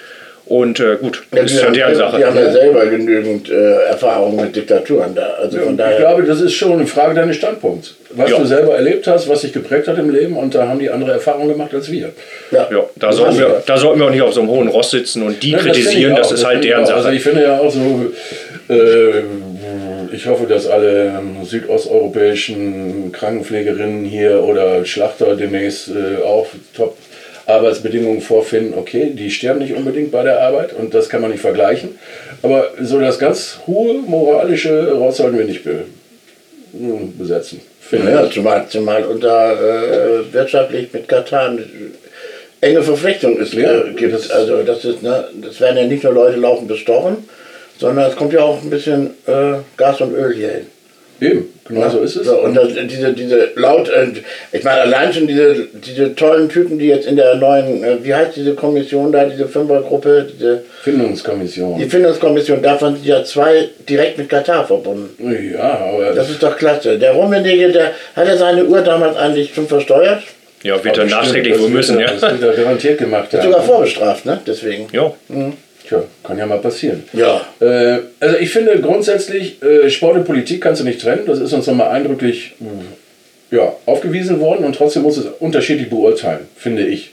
Und 0.44 0.80
äh, 0.80 0.96
gut, 1.00 1.22
das 1.30 1.52
ja, 1.52 1.58
ist 1.58 1.62
ja 1.62 1.70
deren 1.70 1.94
Sache. 1.94 2.16
Die 2.18 2.24
haben 2.24 2.36
ja 2.36 2.50
selber 2.50 2.84
genügend 2.86 3.48
äh, 3.48 3.84
Erfahrung 3.84 4.34
mit 4.36 4.56
Diktaturen 4.56 5.14
da. 5.14 5.34
Also 5.40 5.58
ja, 5.58 5.62
von 5.64 5.76
daher 5.76 5.92
ich 5.92 5.98
glaube, 5.98 6.24
das 6.24 6.40
ist 6.40 6.54
schon 6.54 6.72
eine 6.72 6.86
Frage 6.86 7.14
deines 7.14 7.36
Standpunkts. 7.36 7.94
Was 8.10 8.28
ja. 8.28 8.38
du 8.38 8.44
selber 8.44 8.74
erlebt 8.74 9.06
hast, 9.06 9.28
was 9.28 9.42
dich 9.42 9.52
geprägt 9.52 9.86
hat 9.86 9.98
im 9.98 10.10
Leben 10.10 10.36
und 10.36 10.54
da 10.54 10.66
haben 10.66 10.80
die 10.80 10.90
andere 10.90 11.12
Erfahrungen 11.12 11.48
gemacht 11.48 11.72
als 11.72 11.90
wir. 11.90 12.10
Ja, 12.50 12.68
ja 12.70 12.84
da, 12.96 13.12
sollten 13.12 13.38
wir, 13.38 13.62
da 13.64 13.76
sollten 13.76 14.00
wir 14.00 14.06
auch 14.06 14.10
nicht 14.10 14.20
auf 14.20 14.34
so 14.34 14.40
einem 14.40 14.50
hohen 14.50 14.68
Ross 14.68 14.90
sitzen 14.90 15.22
und 15.22 15.42
die 15.42 15.52
kritisieren, 15.52 16.16
das, 16.16 16.30
das 16.30 16.40
ist 16.40 16.44
halt 16.44 16.64
deren 16.64 16.84
Sache. 16.84 16.96
Also 16.96 17.10
ich 17.10 17.22
finde 17.22 17.44
ja 17.44 17.58
auch 17.58 17.70
so, 17.70 18.12
ich 20.12 20.26
hoffe, 20.26 20.46
dass 20.46 20.66
alle 20.66 21.20
südosteuropäischen 21.44 23.12
Krankenpflegerinnen 23.12 24.04
hier 24.04 24.42
oder 24.42 24.84
Schlachter 24.84 25.36
demnächst 25.36 25.88
äh, 25.88 26.22
auch 26.22 26.46
top 26.74 26.96
Arbeitsbedingungen 27.46 28.20
vorfinden. 28.20 28.74
Okay, 28.76 29.12
die 29.14 29.30
sterben 29.30 29.60
nicht 29.60 29.74
unbedingt 29.74 30.12
bei 30.12 30.22
der 30.22 30.42
Arbeit 30.42 30.72
und 30.74 30.94
das 30.94 31.08
kann 31.08 31.22
man 31.22 31.30
nicht 31.30 31.40
vergleichen. 31.40 31.98
Aber 32.42 32.70
so 32.80 33.00
das 33.00 33.18
ganz 33.18 33.60
hohe 33.66 33.94
moralische 33.94 34.92
Ross 34.92 35.16
sollten 35.16 35.38
wir 35.38 35.44
nicht 35.44 35.64
be 35.64 35.84
hm, 36.72 37.18
besetzen. 37.18 37.60
Ja, 37.90 38.30
zumal, 38.30 38.66
zumal 38.68 39.04
unter 39.04 39.52
äh, 39.52 40.32
wirtschaftlich 40.32 40.90
mit 40.92 41.08
Katar 41.08 41.54
enge 42.62 42.82
Verflechtung 42.82 43.36
ist, 43.38 43.52
ja, 43.52 43.82
äh, 43.82 43.92
gibt. 43.92 44.14
Das 44.14 44.30
also 44.30 44.62
das 44.62 44.84
ist, 44.84 45.02
ne, 45.02 45.28
das 45.42 45.60
werden 45.60 45.76
ja 45.76 45.84
nicht 45.84 46.02
nur 46.04 46.14
Leute 46.14 46.38
laufen 46.38 46.66
bestochen, 46.66 47.28
sondern 47.78 48.10
es 48.10 48.16
kommt 48.16 48.32
ja 48.32 48.40
auch 48.40 48.62
ein 48.62 48.70
bisschen 48.70 49.10
äh, 49.26 49.54
Gas 49.76 50.00
und 50.00 50.14
Öl 50.14 50.34
hier 50.34 50.48
hin. 50.48 50.66
Eben, 51.22 51.44
genau 51.68 51.88
so 51.88 52.00
ist 52.00 52.16
es. 52.16 52.26
So, 52.26 52.40
und 52.40 52.54
das, 52.54 52.70
diese, 52.88 53.12
diese 53.12 53.50
laut, 53.54 53.88
äh, 53.88 54.08
ich 54.50 54.64
meine, 54.64 54.80
allein 54.80 55.12
schon 55.12 55.28
diese, 55.28 55.68
diese 55.72 56.16
tollen 56.16 56.48
Typen, 56.48 56.80
die 56.80 56.88
jetzt 56.88 57.06
in 57.06 57.14
der 57.14 57.36
neuen, 57.36 57.84
äh, 57.84 57.98
wie 58.02 58.12
heißt 58.12 58.34
diese 58.34 58.54
Kommission 58.54 59.12
da, 59.12 59.24
diese 59.24 59.46
Fünfergruppe, 59.46 60.26
diese 60.32 60.64
Findungskommission. 60.82 61.78
Die 61.78 61.88
Findungskommission, 61.88 62.60
davon 62.60 62.96
sind 62.96 63.06
ja 63.06 63.22
zwei 63.22 63.68
direkt 63.88 64.18
mit 64.18 64.28
Katar 64.28 64.66
verbunden. 64.66 65.10
Ja, 65.54 65.78
aber. 65.92 66.12
Das 66.12 66.28
ist 66.28 66.42
doch 66.42 66.56
klasse. 66.56 66.98
Der 66.98 67.12
Rummenigge, 67.12 67.70
der 67.70 67.92
hat 68.16 68.26
er 68.26 68.36
seine 68.36 68.64
Uhr 68.64 68.80
damals 68.80 69.16
eigentlich 69.16 69.54
schon 69.54 69.68
versteuert. 69.68 70.24
Ja, 70.64 70.82
wird 70.82 70.98
er 70.98 71.04
nachträglich 71.04 71.60
wohl 71.60 71.68
müssen, 71.68 72.00
ja. 72.00 72.12
Das 72.12 72.40
wird 72.40 72.42
er 72.42 72.64
garantiert 72.64 72.98
gemacht 72.98 73.32
Ist 73.32 73.42
sogar 73.42 73.62
vorbestraft, 73.62 74.26
ne? 74.26 74.40
Deswegen. 74.44 74.88
Ja. 74.92 75.12
Tja, 75.92 76.04
kann 76.24 76.38
ja 76.38 76.46
mal 76.46 76.58
passieren. 76.58 77.04
Ja. 77.12 77.42
Äh, 77.60 78.00
also 78.18 78.36
ich 78.38 78.50
finde 78.50 78.80
grundsätzlich, 78.80 79.62
äh, 79.62 79.90
Sport 79.90 80.16
und 80.16 80.24
Politik 80.24 80.62
kannst 80.62 80.80
du 80.80 80.84
nicht 80.84 81.00
trennen. 81.00 81.24
Das 81.26 81.38
ist 81.38 81.52
uns 81.52 81.66
nochmal 81.66 81.90
eindrücklich 81.90 82.54
mh, 82.58 82.68
ja, 83.50 83.72
aufgewiesen 83.84 84.40
worden 84.40 84.64
und 84.64 84.74
trotzdem 84.74 85.02
muss 85.02 85.18
es 85.18 85.26
unterschiedlich 85.38 85.90
beurteilen, 85.90 86.48
finde 86.56 86.86
ich. 86.86 87.10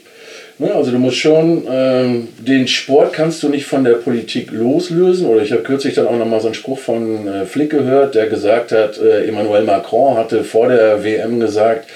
Ne, 0.58 0.74
also 0.74 0.90
du 0.90 0.98
musst 0.98 1.16
schon, 1.16 1.66
ähm, 1.70 2.28
den 2.38 2.68
Sport 2.68 3.14
kannst 3.14 3.42
du 3.42 3.48
nicht 3.48 3.64
von 3.64 3.82
der 3.82 3.94
Politik 3.94 4.50
loslösen. 4.50 5.26
Oder 5.26 5.42
ich 5.42 5.52
habe 5.52 5.62
kürzlich 5.62 5.94
dann 5.94 6.06
auch 6.06 6.16
nochmal 6.16 6.40
so 6.40 6.48
einen 6.48 6.54
Spruch 6.54 6.78
von 6.78 7.26
äh, 7.26 7.46
Flick 7.46 7.70
gehört, 7.70 8.14
der 8.14 8.28
gesagt 8.28 8.72
hat, 8.72 8.98
äh, 8.98 9.26
Emmanuel 9.26 9.64
Macron 9.64 10.18
hatte 10.18 10.44
vor 10.44 10.68
der 10.68 11.02
WM 11.02 11.40
gesagt, 11.40 11.88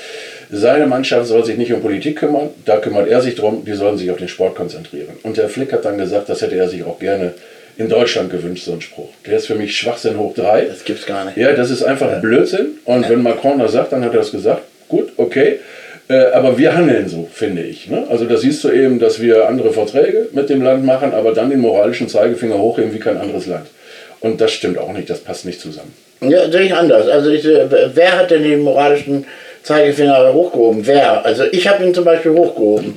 seine 0.51 0.87
Mannschaft 0.87 1.27
soll 1.27 1.45
sich 1.45 1.57
nicht 1.57 1.73
um 1.73 1.81
Politik 1.81 2.19
kümmern, 2.19 2.51
da 2.65 2.79
kümmert 2.79 3.09
er 3.09 3.21
sich 3.21 3.35
drum, 3.35 3.65
die 3.65 3.75
sollen 3.75 3.99
sich 3.99 4.11
auf 4.11 4.19
den 4.19 4.29
Sport 4.29 4.55
konzentrieren. 4.55 5.17
Und 5.23 5.37
der 5.37 5.49
Flick 5.49 5.73
hat 5.73 5.85
dann 5.85 5.99
gesagt, 5.99 6.29
das 6.29 6.43
hätte 6.43 6.57
er 6.57 6.69
sich 6.69 6.85
auch 6.85 6.99
gerne 6.99 7.33
in 7.77 7.89
Deutschland 7.89 8.31
gewünscht, 8.31 8.65
so 8.65 8.73
ein 8.73 8.81
Spruch. 8.81 9.09
Der 9.27 9.37
ist 9.37 9.47
für 9.47 9.57
mich 9.57 9.77
Schwachsinn 9.77 10.19
hoch 10.19 10.35
drei. 10.35 10.63
Das 10.63 10.85
gibt's 10.85 11.07
gar 11.07 11.25
nicht. 11.25 11.37
Ja, 11.37 11.53
das 11.53 11.71
ist 11.71 11.83
einfach 11.83 12.11
ja. 12.11 12.19
Blödsinn. 12.19 12.79
Und 12.85 13.03
ja. 13.03 13.11
wenn 13.11 13.23
Macron 13.23 13.59
das 13.59 13.73
sagt, 13.73 13.93
dann 13.93 14.05
hat 14.05 14.13
er 14.13 14.19
das 14.19 14.31
gesagt. 14.31 14.63
Gut, 14.89 15.13
okay. 15.17 15.59
Äh, 16.09 16.27
aber 16.33 16.59
wir 16.59 16.77
handeln 16.77 17.09
so, 17.09 17.29
finde 17.33 17.63
ich. 17.63 17.89
Ne? 17.89 18.07
Also 18.11 18.27
da 18.27 18.37
siehst 18.37 18.63
du 18.63 18.71
eben, 18.71 18.99
dass 18.99 19.21
wir 19.21 19.49
andere 19.49 19.73
Verträge 19.73 20.29
mit 20.33 20.51
dem 20.51 20.63
Land 20.63 20.85
machen, 20.85 21.15
aber 21.15 21.33
dann 21.33 21.51
den 21.51 21.61
moralischen 21.61 22.09
Zeigefinger 22.09 22.59
hochheben 22.59 22.93
wie 22.93 22.99
kein 22.99 23.17
anderes 23.17 23.47
Land. 23.47 23.67
Und 24.21 24.41
das 24.41 24.53
stimmt 24.53 24.79
auch 24.79 24.93
nicht, 24.93 25.09
das 25.09 25.21
passt 25.21 25.45
nicht 25.45 25.61
zusammen. 25.61 25.93
Ja, 26.21 26.51
sehe 26.51 26.63
ich 26.63 26.75
anders. 26.75 27.09
Also 27.09 27.31
ich, 27.31 27.45
wer 27.45 28.19
hat 28.19 28.31
denn 28.31 28.43
den 28.43 28.61
moralischen 28.61 29.27
Zeigefinger 29.64 30.33
hochgehoben? 30.33 30.87
Wer? 30.87 31.25
Also 31.25 31.44
ich 31.44 31.66
habe 31.66 31.85
ihn 31.85 31.94
zum 31.94 32.04
Beispiel 32.04 32.33
hochgehoben. 32.33 32.97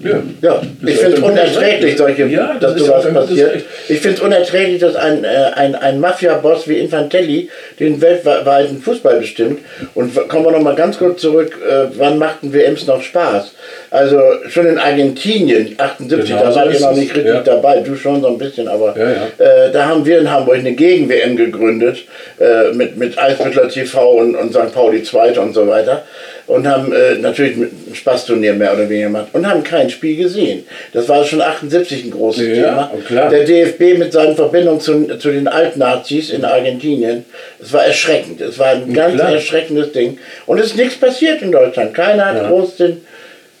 Ja, 0.00 0.22
ja. 0.42 0.62
ich 0.86 0.96
finde 0.96 1.16
es 1.16 1.22
unerträglich, 1.22 1.96
solche, 1.96 2.26
ja, 2.26 2.56
das 2.60 2.74
dass 2.74 2.82
sowas 2.82 3.06
passiert. 3.12 3.64
Ich 3.88 4.00
finde 4.00 4.16
es 4.16 4.22
unerträglich, 4.22 4.80
dass 4.80 4.96
ein, 4.96 5.24
äh, 5.24 5.28
ein, 5.54 5.74
ein 5.74 6.00
Mafia-Boss 6.00 6.68
wie 6.68 6.78
Infantelli 6.78 7.48
den 7.80 8.00
weltweiten 8.00 8.80
Fußball 8.80 9.18
bestimmt. 9.18 9.60
Und 9.94 10.14
kommen 10.28 10.44
wir 10.44 10.52
nochmal 10.52 10.74
ganz 10.74 10.98
kurz 10.98 11.20
zurück, 11.20 11.56
äh, 11.66 11.86
wann 11.96 12.18
machten 12.18 12.52
WMs 12.52 12.86
noch 12.86 13.02
Spaß? 13.02 13.52
Also 13.90 14.20
schon 14.48 14.66
in 14.66 14.78
Argentinien, 14.78 15.74
78, 15.78 16.30
genau, 16.30 16.42
da 16.42 16.54
war 16.54 16.70
ich 16.70 16.80
noch 16.80 16.92
nicht 16.92 17.14
richtig 17.14 17.34
ja. 17.34 17.40
dabei, 17.40 17.80
du 17.80 17.96
schon 17.96 18.20
so 18.20 18.28
ein 18.28 18.38
bisschen, 18.38 18.68
aber 18.68 18.94
ja. 18.96 19.44
Äh, 19.44 19.72
da 19.72 19.86
haben 19.86 20.04
wir 20.04 20.18
in 20.18 20.30
Hamburg 20.30 20.56
eine 20.56 20.72
Gegen-WM 20.72 21.36
gegründet 21.36 22.04
äh, 22.38 22.72
mit, 22.72 22.96
mit 22.96 23.18
Eismittler 23.18 23.68
TV 23.68 24.10
und, 24.10 24.34
und 24.34 24.52
St. 24.52 24.74
Pauli 24.74 25.02
2. 25.02 25.38
und 25.40 25.54
so 25.54 25.66
weiter 25.66 26.02
und 26.46 26.66
haben 26.66 26.92
äh, 26.92 27.14
natürlich 27.16 27.56
ein 27.56 27.94
Spaßturnier 27.94 28.54
mehr 28.54 28.72
oder 28.72 28.88
weniger 28.88 29.08
gemacht 29.08 29.28
und 29.32 29.46
haben 29.48 29.64
kein 29.64 29.90
Spiel 29.90 30.16
gesehen. 30.16 30.64
Das 30.92 31.08
war 31.08 31.24
schon 31.24 31.40
78 31.40 32.04
ein 32.04 32.10
großes 32.10 32.46
ja, 32.46 32.54
Thema. 32.54 32.90
Klar. 33.06 33.30
Der 33.30 33.44
DFB 33.44 33.98
mit 33.98 34.12
seinen 34.12 34.36
Verbindungen 34.36 34.80
zu, 34.80 35.18
zu 35.18 35.32
den 35.32 35.48
Altnazis 35.48 36.30
in 36.30 36.44
Argentinien, 36.44 37.24
es 37.60 37.72
war 37.72 37.84
erschreckend. 37.84 38.40
Es 38.40 38.58
war 38.58 38.68
ein 38.68 38.92
ganz 38.92 39.14
klar. 39.14 39.32
erschreckendes 39.32 39.92
Ding. 39.92 40.18
Und 40.46 40.58
es 40.58 40.66
ist 40.66 40.76
nichts 40.76 40.96
passiert 40.96 41.42
in 41.42 41.50
Deutschland. 41.50 41.94
Keiner 41.94 42.26
hat 42.26 42.36
ja. 42.36 42.48
groß 42.48 42.76
den 42.76 43.05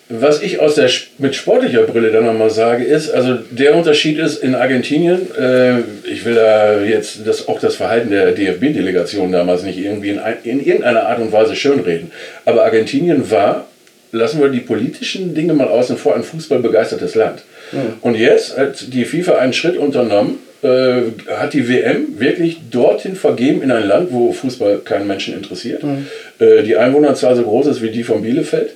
was 0.08 0.40
ich 0.40 0.60
aus 0.60 0.76
der 0.76 0.88
mit 1.18 1.34
sportlicher 1.34 1.82
Brille 1.82 2.12
dann 2.12 2.26
nochmal 2.26 2.50
sage, 2.50 2.84
ist, 2.84 3.10
also 3.10 3.38
der 3.50 3.74
Unterschied 3.74 4.18
ist 4.18 4.40
in 4.40 4.54
Argentinien, 4.54 5.26
äh, 5.36 5.80
ich 6.08 6.24
will 6.24 6.36
da 6.36 6.80
jetzt 6.80 7.26
das, 7.26 7.48
auch 7.48 7.58
das 7.58 7.74
Verhalten 7.74 8.10
der 8.10 8.30
DFB-Delegation 8.32 9.32
damals 9.32 9.64
nicht 9.64 9.78
irgendwie 9.78 10.10
in, 10.10 10.20
in 10.44 10.64
irgendeiner 10.64 11.06
Art 11.06 11.18
und 11.18 11.32
Weise 11.32 11.56
schönreden, 11.56 12.12
aber 12.44 12.64
Argentinien 12.64 13.30
war, 13.32 13.66
lassen 14.12 14.40
wir 14.40 14.48
die 14.48 14.60
politischen 14.60 15.34
Dinge 15.34 15.54
mal 15.54 15.66
außen 15.66 15.96
vor, 15.96 16.14
ein 16.14 16.22
fußballbegeistertes 16.22 17.16
Land. 17.16 17.42
Mhm. 17.72 17.94
Und 18.00 18.14
jetzt 18.14 18.56
hat 18.56 18.92
die 18.92 19.04
FIFA 19.04 19.38
einen 19.38 19.52
Schritt 19.52 19.76
unternommen, 19.76 20.38
äh, 20.62 21.02
hat 21.36 21.52
die 21.52 21.68
WM 21.68 22.20
wirklich 22.20 22.58
dorthin 22.70 23.16
vergeben 23.16 23.60
in 23.60 23.72
ein 23.72 23.86
Land, 23.86 24.12
wo 24.12 24.32
Fußball 24.32 24.78
keinen 24.84 25.08
Menschen 25.08 25.34
interessiert, 25.34 25.82
mhm. 25.82 26.06
äh, 26.38 26.62
die 26.62 26.76
Einwohnerzahl 26.76 27.34
so 27.34 27.42
groß 27.42 27.66
ist 27.66 27.82
wie 27.82 27.90
die 27.90 28.04
von 28.04 28.22
Bielefeld 28.22 28.70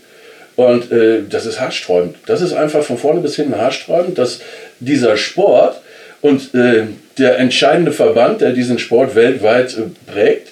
und 0.69 0.93
äh, 0.93 1.23
das 1.29 1.47
ist 1.47 1.61
haarsträubend. 1.61 2.17
Das 2.26 2.40
ist 2.40 2.52
einfach 2.52 2.83
von 2.83 2.99
vorne 2.99 3.21
bis 3.21 3.37
hinten 3.37 3.57
haarsträubend, 3.57 4.19
dass 4.19 4.40
dieser 4.81 5.17
Sport 5.17 5.81
und 6.21 6.55
äh, 6.55 6.85
der 7.19 7.38
entscheidende 7.38 7.93
Verband, 7.93 8.40
der 8.40 8.52
diesen 8.52 8.79
Sport 8.79 9.14
weltweit 9.14 9.76
äh, 9.76 10.11
prägt, 10.11 10.49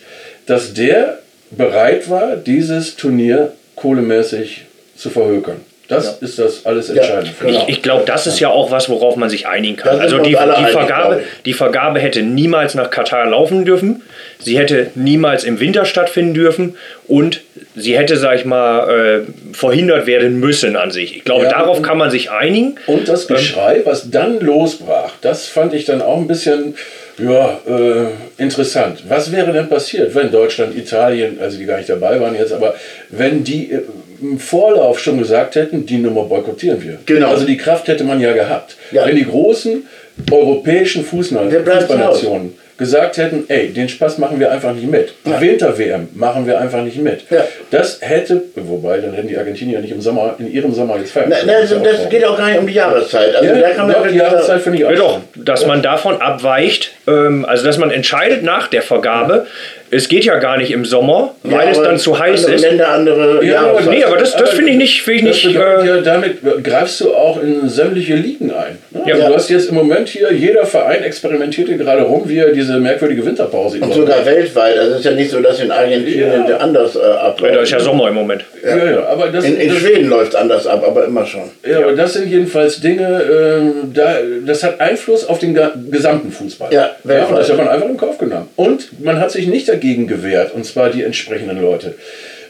dass 0.46 0.74
der 0.74 1.18
bereit 1.50 2.08
war, 2.10 2.36
dieses 2.36 2.96
Turnier 2.96 3.52
kohlemäßig 3.76 4.66
zu 4.96 5.10
verhökern. 5.10 5.60
Das 5.88 6.04
ja. 6.04 6.26
ist 6.26 6.38
das 6.38 6.66
alles 6.66 6.90
Entscheidende. 6.90 7.30
Ja, 7.40 7.46
genau. 7.46 7.62
Ich, 7.62 7.76
ich 7.76 7.82
glaube, 7.82 8.04
das 8.04 8.26
ist 8.26 8.38
ja 8.40 8.50
auch 8.50 8.70
was, 8.70 8.90
worauf 8.90 9.16
man 9.16 9.30
sich 9.30 9.46
einigen 9.46 9.76
kann. 9.76 9.98
Also 9.98 10.18
die, 10.18 10.30
die, 10.30 10.36
Vergabe, 10.70 11.22
die 11.46 11.54
Vergabe 11.54 11.98
hätte 11.98 12.22
niemals 12.22 12.74
nach 12.74 12.90
Katar 12.90 13.24
laufen 13.24 13.64
dürfen. 13.64 14.02
Sie 14.38 14.58
hätte 14.58 14.90
niemals 14.94 15.44
im 15.44 15.60
Winter 15.60 15.86
stattfinden 15.86 16.34
dürfen 16.34 16.76
und 17.06 17.40
sie 17.74 17.96
hätte, 17.96 18.18
sag 18.18 18.36
ich 18.36 18.44
mal, 18.44 19.24
äh, 19.26 19.54
verhindert 19.54 20.06
werden 20.06 20.38
müssen 20.38 20.76
an 20.76 20.90
sich. 20.90 21.16
Ich 21.16 21.24
glaube, 21.24 21.44
ja, 21.44 21.52
darauf 21.52 21.80
kann 21.80 21.96
man 21.96 22.10
sich 22.10 22.30
einigen. 22.30 22.76
Und 22.86 23.08
das 23.08 23.26
Geschrei, 23.26 23.80
was 23.84 24.10
dann 24.10 24.40
losbrach, 24.40 25.12
das 25.22 25.46
fand 25.46 25.72
ich 25.72 25.86
dann 25.86 26.02
auch 26.02 26.18
ein 26.18 26.26
bisschen 26.28 26.74
ja, 27.18 27.58
äh, 27.66 28.42
interessant. 28.42 29.04
Was 29.08 29.32
wäre 29.32 29.52
denn 29.52 29.68
passiert, 29.68 30.14
wenn 30.14 30.30
Deutschland, 30.30 30.76
Italien, 30.76 31.38
also 31.40 31.58
die 31.58 31.64
gar 31.64 31.78
nicht 31.78 31.88
dabei 31.88 32.20
waren 32.20 32.34
jetzt, 32.34 32.52
aber 32.52 32.74
wenn 33.08 33.42
die 33.42 33.72
äh, 33.72 33.82
im 34.20 34.38
Vorlauf 34.38 34.98
schon 34.98 35.18
gesagt 35.18 35.54
hätten, 35.54 35.86
die 35.86 35.98
Nummer 35.98 36.24
boykottieren 36.24 36.82
wir. 36.82 36.98
Genau. 37.06 37.30
Also 37.30 37.44
die 37.44 37.56
Kraft 37.56 37.88
hätte 37.88 38.04
man 38.04 38.20
ja 38.20 38.32
gehabt. 38.32 38.76
Ja. 38.90 39.06
Wenn 39.06 39.16
die 39.16 39.24
großen 39.24 39.86
europäischen 40.30 41.04
Fußballnationen 41.04 42.54
gesagt 42.78 43.18
hätten, 43.18 43.44
ey, 43.48 43.72
den 43.72 43.88
Spaß 43.88 44.18
machen 44.18 44.38
wir 44.38 44.52
einfach 44.52 44.72
nicht 44.72 44.88
mit. 44.88 45.12
Ja. 45.24 45.40
Winter-WM 45.40 46.10
machen 46.14 46.46
wir 46.46 46.60
einfach 46.60 46.82
nicht 46.82 46.96
mit. 46.96 47.28
Ja. 47.28 47.44
Das 47.72 47.98
hätte, 48.00 48.44
wobei, 48.54 48.98
dann 48.98 49.12
hätten 49.14 49.26
die 49.26 49.36
Argentinier 49.36 49.80
nicht 49.80 49.90
im 49.90 50.00
Sommer, 50.00 50.36
in 50.38 50.50
ihrem 50.50 50.72
Sommer 50.72 50.96
jetzt 50.96 51.10
feiern. 51.10 51.28
Na, 51.28 51.38
na, 51.44 51.60
das, 51.60 51.70
das 51.70 52.08
geht 52.08 52.24
auch 52.24 52.38
gar 52.38 52.48
nicht 52.48 52.60
um 52.60 52.66
die 52.68 52.74
Jahreszeit. 52.74 53.34
Also 53.34 53.52
ja, 53.52 53.60
da 53.60 53.70
kann 53.70 53.90
man 53.90 54.08
die 54.08 54.16
Jahreszeit 54.16 54.62
finde 54.62 54.78
ich 54.78 54.84
auch. 54.84 54.90
Ja, 54.90 54.96
doch, 54.96 55.20
dass 55.34 55.66
man 55.66 55.82
davon 55.82 56.22
abweicht, 56.22 56.92
ähm, 57.08 57.44
also 57.44 57.64
dass 57.64 57.78
man 57.78 57.90
entscheidet 57.90 58.44
nach 58.44 58.68
der 58.68 58.82
Vergabe, 58.82 59.46
es 59.90 60.08
geht 60.08 60.24
ja 60.24 60.36
gar 60.38 60.58
nicht 60.58 60.70
im 60.70 60.84
Sommer, 60.84 61.34
weil 61.42 61.66
ja, 61.66 61.70
es 61.70 61.82
dann 61.82 61.98
zu 61.98 62.18
heiß 62.18 62.44
andere 62.44 62.54
ist. 62.54 62.62
Länder, 62.62 62.88
andere 62.90 63.44
ja, 63.44 63.60
aber, 63.62 63.80
nee, 63.82 64.04
aber 64.04 64.16
das, 64.16 64.36
das 64.36 64.50
finde 64.50 64.72
ich 64.72 64.76
nicht. 64.76 65.02
Find 65.02 65.18
ich 65.28 65.44
nicht 65.44 65.54
bedeutet, 65.54 65.84
äh, 65.84 65.88
ja, 65.88 66.00
damit 66.00 66.64
greifst 66.64 67.00
du 67.00 67.14
auch 67.14 67.42
in 67.42 67.68
sämtliche 67.68 68.14
Ligen 68.14 68.50
ein. 68.50 68.78
Ne? 68.90 69.02
Ja. 69.06 69.14
Also 69.14 69.28
du 69.28 69.34
hast 69.34 69.50
jetzt 69.50 69.68
im 69.70 69.76
Moment 69.76 70.08
hier, 70.08 70.32
jeder 70.32 70.66
Verein 70.66 71.02
experimentiert 71.02 71.68
hier 71.68 71.78
gerade 71.78 72.02
rum, 72.02 72.22
wie 72.26 72.38
er 72.38 72.52
diese 72.52 72.78
merkwürdige 72.78 73.24
Winterpause 73.24 73.78
Und 73.80 73.94
sogar 73.94 74.24
weltweit. 74.26 74.78
Also 74.78 74.92
es 74.92 74.98
ist 74.98 75.04
ja 75.04 75.12
nicht 75.12 75.30
so, 75.30 75.40
dass 75.40 75.60
in 75.60 75.70
Argentinien 75.70 76.44
ja. 76.48 76.56
anders 76.58 76.96
äh, 76.96 77.00
abläuft. 77.00 77.52
Ja, 77.52 77.58
da 77.58 77.62
ist 77.62 77.70
ja 77.70 77.80
Sommer 77.80 78.08
im 78.08 78.14
Moment. 78.14 78.44
Ja, 78.64 78.76
ja, 78.76 79.06
aber 79.06 79.28
das, 79.28 79.44
in, 79.44 79.56
in 79.56 79.68
das, 79.68 79.78
Schweden 79.78 80.08
läuft 80.08 80.34
es 80.34 80.34
anders 80.34 80.66
ab, 80.66 80.84
aber 80.86 81.06
immer 81.06 81.24
schon. 81.24 81.50
Ja, 81.68 81.78
aber 81.78 81.92
das 81.92 82.12
sind 82.12 82.28
jedenfalls 82.28 82.80
Dinge, 82.80 83.04
äh, 83.04 83.94
da, 83.94 84.16
das 84.44 84.62
hat 84.62 84.80
Einfluss 84.80 85.26
auf 85.26 85.38
den 85.38 85.58
gesamten 85.90 86.30
Fußball. 86.30 86.72
Ja, 86.72 86.90
weltweit. 87.04 87.30
und 87.30 87.38
das 87.38 87.50
hat 87.50 87.56
man 87.56 87.68
einfach 87.68 87.88
in 87.88 87.96
Kauf 87.96 88.18
genommen. 88.18 88.48
Und 88.56 89.02
man 89.02 89.20
hat 89.20 89.30
sich 89.30 89.46
nicht 89.46 89.68
dagegen 89.68 89.77
gewehrt 89.80 90.54
und 90.54 90.64
zwar 90.64 90.90
die 90.90 91.02
entsprechenden 91.02 91.60
Leute. 91.60 91.94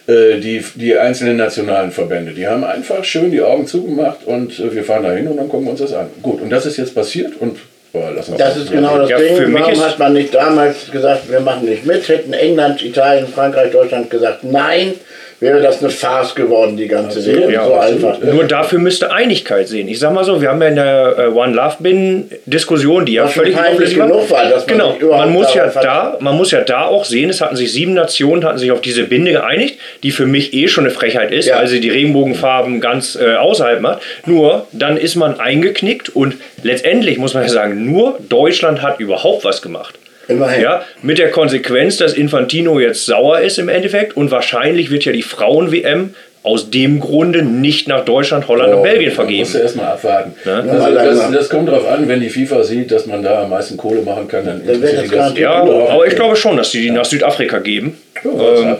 Äh, 0.08 0.40
die, 0.40 0.64
die 0.74 0.96
einzelnen 0.96 1.36
nationalen 1.36 1.90
Verbände, 1.90 2.32
die 2.32 2.46
haben 2.46 2.64
einfach 2.64 3.04
schön 3.04 3.30
die 3.30 3.42
Augen 3.42 3.66
zugemacht 3.66 4.24
und 4.24 4.58
äh, 4.58 4.74
wir 4.74 4.82
fahren 4.82 5.02
da 5.02 5.12
hin 5.12 5.28
und 5.28 5.36
dann 5.36 5.50
gucken 5.50 5.66
wir 5.66 5.72
uns 5.72 5.80
das 5.80 5.92
an. 5.92 6.08
Gut, 6.22 6.40
und 6.40 6.48
das 6.48 6.64
ist 6.64 6.78
jetzt 6.78 6.94
passiert 6.94 7.32
und 7.38 7.58
boah, 7.92 8.10
lass 8.16 8.30
uns 8.30 8.38
das 8.38 8.56
ist 8.56 8.70
genau 8.70 8.96
das 8.96 9.10
ja, 9.10 9.18
Ding. 9.18 9.52
Warum 9.52 9.80
hat 9.80 9.98
man 9.98 10.14
nicht 10.14 10.34
damals 10.34 10.90
gesagt, 10.90 11.30
wir 11.30 11.40
machen 11.40 11.68
nicht 11.68 11.84
mit? 11.84 12.08
Hätten 12.08 12.32
England, 12.32 12.82
Italien, 12.82 13.26
Frankreich, 13.26 13.70
Deutschland 13.70 14.08
gesagt, 14.08 14.44
nein, 14.44 14.94
wäre 15.40 15.62
das 15.62 15.80
eine 15.80 15.90
Farce 15.90 16.34
geworden, 16.34 16.76
die 16.76 16.88
ganze 16.88 17.20
Serie. 17.20 17.52
Ja, 17.52 17.64
so 17.64 17.74
einfach. 17.74 18.18
Nur 18.20 18.44
dafür 18.44 18.78
müsste 18.80 19.12
Einigkeit 19.12 19.68
sehen. 19.68 19.88
Ich 19.88 20.00
sag 20.00 20.12
mal 20.12 20.24
so, 20.24 20.40
wir 20.40 20.48
haben 20.48 20.60
ja 20.60 20.68
in 20.68 20.74
der 20.76 21.14
äh, 21.18 21.26
One 21.28 21.54
Love 21.54 21.76
Bin 21.80 22.30
Diskussion, 22.46 23.06
die 23.06 23.14
ja 23.14 23.24
Was 23.24 23.32
völlig 23.32 23.54
peinlich 23.54 23.94
genug 23.94 24.30
war, 24.30 24.48
dass 24.48 24.66
man 24.66 24.98
genau. 24.98 25.16
man 25.16 25.30
muss 25.30 25.54
ja 25.54 25.66
da, 25.68 26.16
man 26.20 26.36
muss 26.36 26.50
ja 26.50 26.62
da 26.62 26.86
auch 26.86 27.04
sehen, 27.04 27.30
es 27.30 27.40
hatten 27.40 27.56
sich 27.56 27.72
sieben 27.72 27.94
Nationen 27.94 28.44
hatten 28.44 28.58
sich 28.58 28.72
auf 28.72 28.80
diese 28.80 29.04
Binde 29.04 29.32
geeinigt, 29.32 29.78
die 30.02 30.10
für 30.10 30.26
mich 30.26 30.54
eh 30.54 30.66
schon 30.66 30.84
eine 30.84 30.92
Frechheit 30.92 31.30
ist, 31.30 31.46
ja. 31.46 31.56
weil 31.56 31.68
sie 31.68 31.80
die 31.80 31.90
Regenbogenfarben 31.90 32.80
ganz 32.80 33.16
äh, 33.16 33.36
außerhalb 33.36 33.80
macht. 33.80 34.02
Nur 34.26 34.66
dann 34.72 34.96
ist 34.96 35.14
man 35.14 35.38
eingeknickt 35.38 36.08
und 36.08 36.36
letztendlich 36.62 37.18
muss 37.18 37.34
man 37.34 37.44
ja 37.44 37.48
sagen, 37.48 37.84
nur 37.84 38.18
Deutschland 38.28 38.82
hat 38.82 38.98
überhaupt 38.98 39.44
was 39.44 39.62
gemacht. 39.62 39.94
Immerhin. 40.28 40.62
Ja, 40.62 40.82
mit 41.02 41.18
der 41.18 41.30
Konsequenz, 41.30 41.96
dass 41.96 42.12
Infantino 42.12 42.78
jetzt 42.78 43.06
sauer 43.06 43.40
ist 43.40 43.58
im 43.58 43.68
Endeffekt 43.68 44.16
und 44.16 44.30
wahrscheinlich 44.30 44.90
wird 44.90 45.04
ja 45.04 45.12
die 45.12 45.22
Frauen-WM 45.22 46.14
aus 46.42 46.70
dem 46.70 47.00
Grunde 47.00 47.42
nicht 47.42 47.88
nach 47.88 48.04
Deutschland, 48.04 48.46
Holland 48.48 48.72
oh, 48.72 48.76
und 48.76 48.82
Belgien 48.82 49.10
vergeben. 49.10 49.40
Musst 49.40 49.54
du 49.54 49.58
erstmal 49.58 49.86
abwarten. 49.86 50.34
Ja? 50.44 50.60
Also 50.60 50.94
das, 50.94 51.30
das, 51.30 51.48
kommt 51.48 51.68
darauf 51.68 51.86
an, 51.88 52.08
wenn 52.08 52.20
die 52.20 52.30
FIFA 52.30 52.62
sieht, 52.62 52.90
dass 52.90 53.06
man 53.06 53.22
da 53.22 53.42
am 53.42 53.50
meisten 53.50 53.76
Kohle 53.76 54.02
machen 54.02 54.28
kann, 54.28 54.44
dann, 54.44 54.66
dann 54.66 54.80
wird 54.80 55.12
das 55.12 55.36
Ja, 55.36 55.62
aber 55.62 56.06
ich 56.06 56.14
glaube 56.14 56.36
schon, 56.36 56.56
dass 56.56 56.70
sie 56.70 56.82
die 56.82 56.90
nach 56.90 57.04
Südafrika 57.04 57.58
geben. 57.58 57.98
Ja, 58.24 58.30
ähm, 58.30 58.76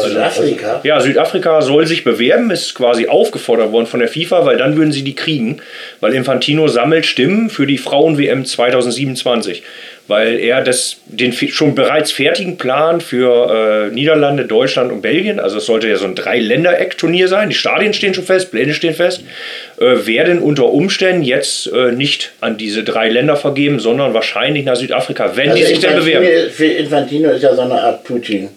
Südafrika? 0.00 0.80
Ja, 0.84 1.00
Südafrika 1.00 1.62
soll 1.62 1.86
sich 1.86 2.04
bewerben, 2.04 2.50
ist 2.50 2.74
quasi 2.74 3.06
aufgefordert 3.08 3.72
worden 3.72 3.86
von 3.86 4.00
der 4.00 4.08
FIFA, 4.08 4.44
weil 4.46 4.56
dann 4.56 4.76
würden 4.76 4.92
sie 4.92 5.02
die 5.02 5.14
kriegen. 5.14 5.58
Weil 6.00 6.14
Infantino 6.14 6.68
sammelt 6.68 7.06
Stimmen 7.06 7.50
für 7.50 7.66
die 7.66 7.78
Frauen-WM 7.78 8.44
2027. 8.44 9.62
Weil 10.06 10.38
er 10.38 10.60
das, 10.60 10.98
den 11.06 11.32
schon 11.32 11.74
bereits 11.74 12.12
fertigen 12.12 12.58
Plan 12.58 13.00
für 13.00 13.88
äh, 13.88 13.94
Niederlande, 13.94 14.44
Deutschland 14.44 14.92
und 14.92 15.00
Belgien, 15.00 15.40
also 15.40 15.56
es 15.56 15.64
sollte 15.64 15.88
ja 15.88 15.96
so 15.96 16.04
ein 16.04 16.14
Drei-Länder-Eck-Turnier 16.14 17.26
sein, 17.26 17.48
die 17.48 17.54
Stadien 17.54 17.94
stehen 17.94 18.12
schon 18.12 18.24
fest, 18.24 18.50
Pläne 18.50 18.74
stehen 18.74 18.94
fest, 18.94 19.22
äh, 19.80 20.06
werden 20.06 20.40
unter 20.40 20.66
Umständen 20.66 21.22
jetzt 21.22 21.72
äh, 21.72 21.92
nicht 21.92 22.32
an 22.42 22.58
diese 22.58 22.84
drei 22.84 23.08
Länder 23.08 23.36
vergeben, 23.36 23.80
sondern 23.80 24.12
wahrscheinlich 24.12 24.66
nach 24.66 24.76
Südafrika, 24.76 25.36
wenn 25.36 25.50
also 25.50 25.62
die 25.62 25.68
sich 25.68 25.78
denn 25.78 25.96
bewerben. 25.96 26.50
Für 26.50 26.66
Infantino 26.66 27.30
ist 27.30 27.42
ja 27.42 27.54
so 27.54 27.62
eine 27.62 27.80
Art 27.80 28.04
Putin 28.04 28.50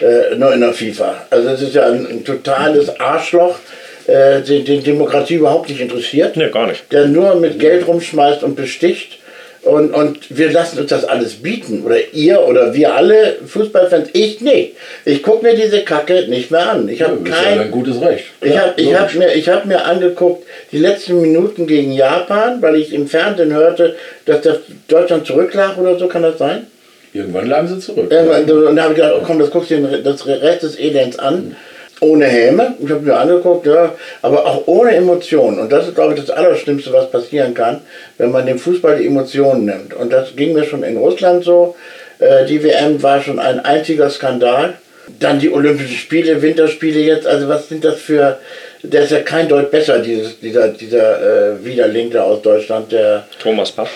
äh, 0.00 0.34
nur 0.36 0.52
in 0.52 0.60
der 0.60 0.72
FIFA. 0.72 1.26
Also 1.30 1.48
es 1.50 1.62
ist 1.62 1.74
ja 1.74 1.86
ein, 1.86 2.06
ein 2.06 2.24
totales 2.24 2.98
Arschloch, 3.00 3.58
äh, 4.06 4.40
den, 4.40 4.64
den 4.64 4.82
Demokratie 4.82 5.34
überhaupt 5.34 5.68
nicht 5.68 5.80
interessiert. 5.80 6.36
Nee, 6.36 6.50
gar 6.50 6.66
nicht. 6.66 6.90
Der 6.92 7.06
nur 7.06 7.34
mit 7.36 7.58
Geld 7.58 7.86
rumschmeißt 7.86 8.42
und 8.42 8.56
besticht. 8.56 9.18
Und, 9.62 9.94
und 9.94 10.36
wir 10.36 10.50
lassen 10.50 10.80
uns 10.80 10.90
das 10.90 11.04
alles 11.04 11.34
bieten. 11.34 11.84
Oder 11.84 12.12
ihr 12.12 12.40
oder 12.40 12.74
wir 12.74 12.94
alle 12.94 13.36
Fußballfans. 13.46 14.08
Ich 14.12 14.40
nicht. 14.40 14.72
Ich 15.04 15.22
gucke 15.22 15.44
mir 15.44 15.54
diese 15.54 15.82
Kacke 15.82 16.26
nicht 16.28 16.50
mehr 16.50 16.68
an. 16.68 16.88
Ich 16.88 17.00
habe 17.00 17.18
ja, 17.24 17.34
kein 17.34 17.56
ja 17.56 17.62
ein 17.62 17.70
gutes 17.70 18.00
Recht. 18.00 18.24
Ich 18.40 18.58
habe 18.58 18.72
ich 18.80 18.92
hab 18.92 19.14
mir, 19.14 19.28
hab 19.28 19.64
mir 19.66 19.84
angeguckt, 19.84 20.44
die 20.72 20.78
letzten 20.78 21.20
Minuten 21.20 21.68
gegen 21.68 21.92
Japan, 21.92 22.60
weil 22.60 22.74
ich 22.74 22.92
im 22.92 23.06
Fernsehen 23.06 23.52
hörte, 23.52 23.94
dass 24.26 24.40
das 24.40 24.58
Deutschland 24.88 25.26
zurücklag 25.26 25.78
oder 25.78 25.96
so. 25.96 26.08
Kann 26.08 26.22
das 26.22 26.38
sein? 26.38 26.66
Irgendwann 27.12 27.46
lagen 27.46 27.68
sie 27.68 27.78
zurück. 27.78 28.10
Irgendwann, 28.10 28.48
ja. 28.48 28.68
Und 28.68 28.76
da 28.76 28.82
habe 28.84 28.94
ich 28.94 29.00
gedacht, 29.00 29.14
oh, 29.20 29.24
komm, 29.26 29.38
das 29.38 29.50
guckst 29.50 29.70
du 29.70 29.76
dir 29.76 30.02
das 30.02 30.26
Rest 30.26 30.62
des 30.62 30.78
Elends 30.78 31.18
an. 31.18 31.56
Ohne 32.00 32.26
Häme. 32.26 32.74
Ich 32.80 32.90
habe 32.90 33.00
mir 33.00 33.16
angeguckt, 33.16 33.64
ja, 33.64 33.94
aber 34.22 34.44
auch 34.44 34.66
ohne 34.66 34.92
Emotionen. 34.92 35.60
Und 35.60 35.70
das 35.70 35.86
ist, 35.86 35.94
glaube 35.94 36.14
ich, 36.14 36.20
das 36.20 36.30
Allerschlimmste, 36.30 36.92
was 36.92 37.10
passieren 37.10 37.54
kann, 37.54 37.80
wenn 38.18 38.32
man 38.32 38.44
dem 38.44 38.58
Fußball 38.58 38.98
die 38.98 39.06
Emotionen 39.06 39.66
nimmt. 39.66 39.94
Und 39.94 40.12
das 40.12 40.34
ging 40.34 40.52
mir 40.52 40.64
schon 40.64 40.82
in 40.82 40.96
Russland 40.96 41.44
so. 41.44 41.76
Äh, 42.18 42.46
die 42.46 42.64
WM 42.64 43.00
war 43.04 43.22
schon 43.22 43.38
ein 43.38 43.60
einziger 43.60 44.10
Skandal. 44.10 44.74
Dann 45.20 45.38
die 45.38 45.52
Olympischen 45.52 45.96
Spiele, 45.96 46.42
Winterspiele 46.42 46.98
jetzt. 47.00 47.26
Also 47.26 47.48
was 47.48 47.68
sind 47.68 47.84
das 47.84 48.00
für... 48.00 48.38
Der 48.82 49.04
ist 49.04 49.12
ja 49.12 49.20
kein 49.20 49.48
Deut 49.48 49.70
besser, 49.70 50.00
dieses, 50.00 50.40
dieser, 50.40 50.68
dieser 50.68 51.52
äh, 51.52 51.64
Widerling 51.64 52.10
da 52.10 52.24
aus 52.24 52.42
Deutschland, 52.42 52.90
der... 52.90 53.28
Thomas 53.40 53.70
Bach. 53.70 53.90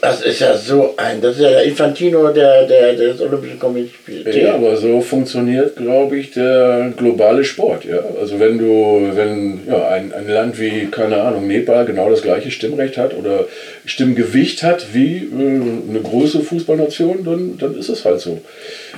Das 0.00 0.22
ist 0.22 0.40
ja 0.40 0.56
so 0.56 0.94
ein, 0.96 1.20
das 1.20 1.36
ist 1.36 1.42
ja 1.42 1.50
der 1.50 1.64
Infantino 1.64 2.28
der, 2.32 2.66
der, 2.66 2.94
des 2.94 3.20
Olympischen 3.20 3.58
Komitees. 3.58 4.34
Ja, 4.34 4.54
aber 4.54 4.76
so 4.76 5.00
funktioniert, 5.00 5.76
glaube 5.76 6.16
ich, 6.16 6.30
der 6.30 6.92
globale 6.96 7.44
Sport. 7.44 7.84
Ja? 7.84 7.98
Also 8.18 8.40
wenn 8.40 8.58
du, 8.58 9.10
wenn 9.14 9.60
ja, 9.68 9.88
ein, 9.88 10.12
ein 10.14 10.26
Land 10.28 10.58
wie, 10.58 10.86
keine 10.86 11.20
Ahnung, 11.20 11.46
Nepal 11.46 11.84
genau 11.84 12.08
das 12.08 12.22
gleiche 12.22 12.50
Stimmrecht 12.50 12.96
hat 12.96 13.14
oder 13.14 13.44
Stimmgewicht 13.84 14.62
hat 14.62 14.86
wie 14.94 15.16
äh, 15.16 15.90
eine 15.90 16.00
große 16.02 16.40
Fußballnation, 16.40 17.24
dann, 17.24 17.58
dann 17.58 17.78
ist 17.78 17.90
es 17.90 18.04
halt 18.04 18.20
so. 18.20 18.40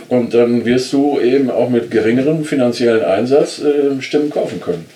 Und 0.09 0.35
dann 0.35 0.65
wirst 0.65 0.93
du 0.93 1.19
eben 1.21 1.51
auch 1.51 1.69
mit 1.69 1.91
geringerem 1.91 2.45
finanziellen 2.45 3.03
Einsatz 3.03 3.61
äh, 3.61 4.01
Stimmen 4.01 4.31
kaufen 4.31 4.61
können. 4.61 4.87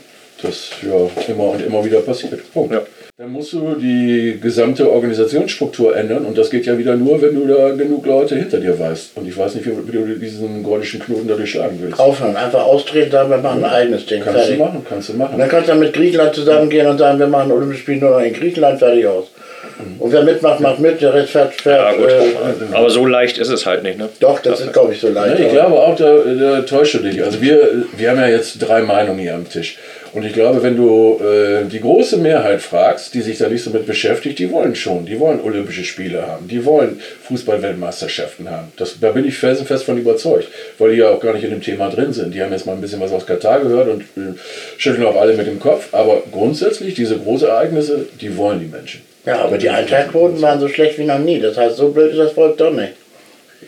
Das 0.43 0.71
ja 0.83 1.11
immer 1.29 1.51
und 1.51 1.65
immer 1.65 1.85
wieder 1.85 2.01
passiert. 2.01 2.53
Punkt. 2.53 2.75
Ja. 2.75 2.83
Dann 3.19 3.33
musst 3.33 3.55
du 3.55 3.75
die 3.77 4.39
gesamte 4.43 4.93
Organisationsstruktur 4.93 5.97
ändern 5.97 6.27
und 6.27 6.37
das 6.37 6.51
geht 6.51 6.67
ja 6.67 6.77
wieder 6.77 6.97
nur, 6.97 7.23
wenn 7.23 7.35
du 7.35 7.47
da 7.47 7.71
genug 7.71 8.05
Leute 8.05 8.37
hinter 8.37 8.59
dir 8.59 8.79
weißt. 8.79 9.13
Und 9.15 9.27
ich 9.27 9.35
weiß 9.35 9.55
nicht, 9.55 9.65
wie, 9.65 9.89
wie 9.89 9.93
du 9.93 10.19
diesen 10.19 10.63
gordischen 10.63 11.01
Knoten 11.01 11.27
dadurch 11.27 11.53
schlagen 11.53 11.79
willst. 11.81 11.99
Aufhören, 11.99 12.37
einfach 12.37 12.67
austreten, 12.67 13.13
sagen, 13.13 13.31
wir 13.31 13.39
machen 13.39 13.65
ein 13.65 13.71
eigenes 13.71 14.05
Ding. 14.05 14.21
Kannst 14.23 14.41
fertig. 14.41 14.59
du 14.59 14.65
machen, 14.65 14.87
kannst 14.87 15.09
du 15.09 15.15
machen. 15.15 15.33
Und 15.33 15.39
dann 15.39 15.49
kannst 15.49 15.71
du 15.71 15.75
mit 15.77 15.95
Griechenland 15.95 16.35
zusammengehen 16.35 16.87
und 16.89 16.99
sagen, 16.99 17.19
wir 17.19 17.27
machen 17.27 17.53
Olympische 17.53 17.81
Spiele 17.81 18.01
nur 18.01 18.11
noch 18.11 18.21
in 18.21 18.35
Griechenland 18.35 18.81
fertig 18.81 19.07
aus. 19.07 19.31
Mhm. 19.79 19.99
Und 19.99 20.13
wer 20.13 20.23
mitmacht, 20.23 20.61
macht 20.61 20.81
mit, 20.81 21.01
der 21.01 21.15
Rest 21.15 21.31
fährt. 21.31 21.55
fährt 21.55 21.81
ja, 21.81 21.93
gut. 21.97 22.11
Äh, 22.11 22.75
aber 22.75 22.91
so 22.91 23.07
leicht 23.07 23.39
ist 23.39 23.49
es 23.49 23.65
halt 23.65 23.83
nicht, 23.83 23.97
ne? 23.97 24.11
Doch, 24.21 24.41
das 24.41 24.61
ist, 24.61 24.75
glaube 24.75 24.93
ich, 24.93 25.01
so 25.01 25.09
leicht. 25.09 25.39
Ja, 25.39 25.47
ich 25.47 25.53
glaube 25.53 25.75
auch, 25.75 25.97
da, 25.97 26.19
da 26.19 26.61
täusche 26.61 27.03
dich. 27.03 27.25
Also 27.25 27.41
wir, 27.41 27.85
wir 27.97 28.11
haben 28.11 28.19
ja 28.19 28.29
jetzt 28.29 28.59
drei 28.59 28.83
Meinungen 28.83 29.21
hier 29.21 29.35
am 29.35 29.49
Tisch. 29.49 29.79
Und 30.17 30.25
ich 30.25 30.33
glaube, 30.33 30.63
wenn 30.63 30.79
du 30.79 31.21
äh, 31.23 31.67
die 31.67 31.79
große 31.79 32.17
Mehrheit 32.17 32.63
fragst, 32.63 33.13
die 33.13 33.21
sich 33.21 33.37
da 33.37 33.51
nicht 33.51 33.63
so 33.63 33.69
mit 33.69 33.85
beschäftigt, 33.85 34.39
die 34.39 34.51
wollen 34.51 34.75
schon, 34.75 35.05
die 35.05 35.21
wollen 35.21 35.43
Olympische 35.43 35.85
Spiele 35.85 36.27
haben, 36.27 36.49
die 36.49 36.65
wollen 36.65 37.03
Fußball-Weltmeisterschaften 37.25 38.51
haben. 38.51 38.73
Das, 38.79 38.99
da 38.99 39.11
bin 39.11 39.29
ich 39.29 39.37
felsenfest 39.37 39.85
von 39.85 39.99
überzeugt, 39.99 40.49
weil 40.79 40.93
die 40.93 41.01
ja 41.01 41.11
auch 41.11 41.21
gar 41.21 41.35
nicht 41.35 41.45
in 41.45 41.51
dem 41.51 41.61
Thema 41.61 41.91
drin 41.91 42.15
sind. 42.15 42.35
Die 42.35 42.43
haben 42.43 42.51
jetzt 42.51 42.65
mal 42.65 42.73
ein 42.73 42.81
bisschen 42.81 42.99
was 43.03 43.13
aus 43.13 43.27
Katar 43.27 43.61
gehört 43.61 43.89
und 43.89 44.05
äh, 44.17 44.39
schütteln 44.79 45.05
auch 45.05 45.21
alle 45.21 45.35
mit 45.37 45.49
dem 45.49 45.61
Kopf. 45.61 45.93
Aber 45.93 46.23
grundsätzlich, 46.33 46.95
diese 46.95 47.19
Großereignisse, 47.19 48.07
die 48.19 48.39
wollen 48.39 48.61
die 48.61 48.75
Menschen. 48.75 49.03
Ja, 49.27 49.41
aber 49.41 49.59
die 49.59 49.69
Einschaltquoten 49.69 50.41
waren 50.41 50.61
so 50.61 50.69
schlecht 50.69 50.99
wie 50.99 51.05
noch 51.05 51.19
nie. 51.19 51.41
Das 51.41 51.59
heißt, 51.59 51.77
so 51.77 51.91
blöd 51.91 52.13
ist 52.13 52.19
das 52.19 52.33
Volk 52.33 52.57
doch 52.57 52.73
nicht. 52.73 52.95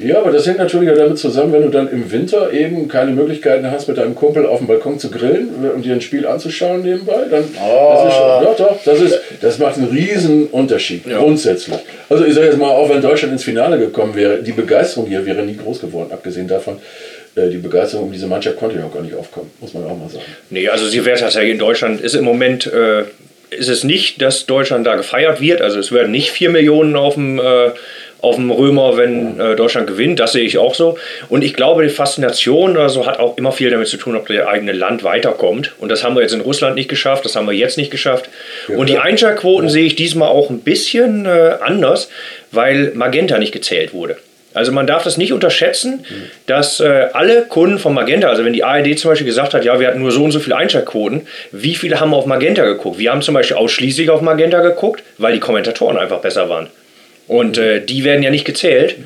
Ja, 0.01 0.21
aber 0.21 0.31
das 0.31 0.47
hängt 0.47 0.59
natürlich 0.59 0.91
auch 0.91 0.97
damit 0.97 1.19
zusammen, 1.19 1.53
wenn 1.53 1.63
du 1.63 1.71
dann 1.71 1.91
im 1.91 2.11
Winter 2.13 2.53
eben 2.53 2.87
keine 2.87 3.11
Möglichkeiten 3.11 3.69
hast, 3.71 3.89
mit 3.89 3.99
deinem 3.99 4.15
Kumpel 4.15 4.47
auf 4.47 4.59
dem 4.59 4.69
Balkon 4.69 4.99
zu 4.99 5.11
grillen 5.11 5.49
und 5.75 5.85
dir 5.85 5.95
ein 5.95 6.01
Spiel 6.01 6.27
anzuschauen 6.27 6.83
nebenbei, 6.83 7.25
dann 7.29 7.45
oh. 7.61 7.93
das 7.95 8.13
ist, 8.13 8.21
ja 8.21 8.55
doch, 8.57 8.85
das, 8.85 9.01
ist, 9.01 9.21
das 9.41 9.59
macht 9.59 9.77
einen 9.77 9.89
riesen 9.89 10.47
Unterschied, 10.47 11.05
ja. 11.07 11.19
grundsätzlich. 11.19 11.77
Also 12.09 12.25
ich 12.25 12.35
sage 12.35 12.47
jetzt 12.47 12.59
mal, 12.59 12.71
auch 12.71 12.89
wenn 12.89 13.03
Deutschland 13.03 13.33
ins 13.33 13.43
Finale 13.43 13.79
gekommen 13.79 14.15
wäre, 14.15 14.43
die 14.43 14.53
Begeisterung 14.53 15.09
hier 15.09 15.27
wäre 15.27 15.43
nie 15.43 15.57
groß 15.57 15.81
geworden, 15.81 16.11
abgesehen 16.13 16.47
davon, 16.47 16.79
äh, 17.35 17.49
die 17.49 17.59
Begeisterung 17.59 18.07
um 18.07 18.13
diese 18.13 18.29
Mannschaft 18.29 18.57
konnte 18.57 18.77
ja 18.77 18.85
auch 18.85 18.95
gar 18.95 19.03
nicht 19.03 19.15
aufkommen, 19.15 19.51
muss 19.61 19.75
man 19.75 19.85
auch 19.85 19.97
mal 19.97 20.09
sagen. 20.09 20.25
Nee, 20.51 20.69
also 20.69 20.87
sie 20.87 21.05
wäre 21.05 21.19
tatsächlich 21.19 21.53
in 21.53 21.59
Deutschland, 21.59 22.01
ist 22.01 22.15
im 22.15 22.25
Moment... 22.25 22.67
Äh, 22.67 23.05
ist 23.51 23.69
es 23.69 23.85
nicht, 23.85 24.21
dass 24.21 24.45
Deutschland 24.47 24.87
da 24.87 24.97
gefeiert 24.97 25.41
wird. 25.41 25.63
Also 25.63 25.79
es 25.79 25.91
werden 25.93 26.11
nicht 26.11 26.31
vier 26.31 26.51
Millionen 26.51 26.97
auf 26.97 27.15
dem 27.15 27.39
äh, 27.39 27.71
auf 28.21 28.37
dem 28.37 28.51
Römer, 28.51 28.97
wenn 28.97 29.39
äh, 29.39 29.55
Deutschland 29.57 29.87
gewinnt. 29.87 30.19
Das 30.19 30.33
sehe 30.33 30.45
ich 30.45 30.59
auch 30.59 30.75
so. 30.75 30.99
Und 31.29 31.45
ich 31.45 31.55
glaube, 31.55 31.83
die 31.83 31.89
Faszination 31.89 32.73
oder 32.73 32.89
so 32.89 33.07
hat 33.07 33.19
auch 33.19 33.37
immer 33.37 33.53
viel 33.53 33.71
damit 33.71 33.89
zu 33.89 33.97
tun, 33.97 34.17
ob 34.17 34.27
das 34.27 34.47
eigene 34.47 34.73
Land 34.73 35.05
weiterkommt. 35.05 35.75
Und 35.79 35.91
das 35.91 36.03
haben 36.03 36.15
wir 36.17 36.23
jetzt 36.23 36.35
in 36.35 36.41
Russland 36.41 36.75
nicht 36.75 36.89
geschafft, 36.89 37.25
das 37.25 37.37
haben 37.37 37.47
wir 37.47 37.55
jetzt 37.55 37.79
nicht 37.79 37.91
geschafft. 37.91 38.29
Ja, 38.69 38.77
und 38.77 38.89
die 38.89 38.99
Einschaltquoten 38.99 39.69
ja. 39.69 39.73
sehe 39.73 39.85
ich 39.85 39.95
diesmal 39.95 40.29
auch 40.29 40.51
ein 40.51 40.61
bisschen 40.61 41.27
äh, 41.27 41.57
anders, 41.61 42.09
weil 42.51 42.93
Magenta 42.95 43.39
nicht 43.39 43.53
gezählt 43.53 43.93
wurde. 43.93 44.17
Also 44.55 44.73
man 44.73 44.87
darf 44.87 45.05
das 45.05 45.19
nicht 45.19 45.33
unterschätzen, 45.33 46.05
dass 46.47 46.81
äh, 46.81 47.09
alle 47.13 47.43
Kunden 47.43 47.79
von 47.79 47.93
Magenta, 47.95 48.29
also 48.29 48.45
wenn 48.45 48.55
die 48.55 48.65
ARD 48.65 48.99
zum 48.99 49.11
Beispiel 49.11 49.27
gesagt 49.27 49.55
hat, 49.55 49.65
ja, 49.65 49.79
wir 49.79 49.87
hatten 49.87 50.01
nur 50.01 50.11
so 50.11 50.25
und 50.25 50.33
so 50.33 50.41
viele 50.41 50.57
Einschaltquoten, 50.57 51.29
wie 51.53 51.75
viele 51.75 52.01
haben 52.01 52.15
auf 52.15 52.27
Magenta 52.27 52.65
geguckt? 52.65 52.99
Wir 52.99 53.13
haben 53.13 53.23
zum 53.23 53.35
Beispiel 53.35 53.57
ausschließlich 53.57 54.11
auf 54.11 54.23
Magenta 54.23 54.61
geguckt, 54.61 55.05
weil 55.19 55.35
die 55.35 55.41
Kommentatoren 55.41 55.99
einfach 55.99 56.21
besser 56.21 56.49
waren. 56.49 56.69
Und 57.29 57.59
äh, 57.59 57.81
die 57.81 58.05
werden 58.05 58.23
ja 58.23 58.31
nicht 58.31 58.45
gezählt. 58.45 58.97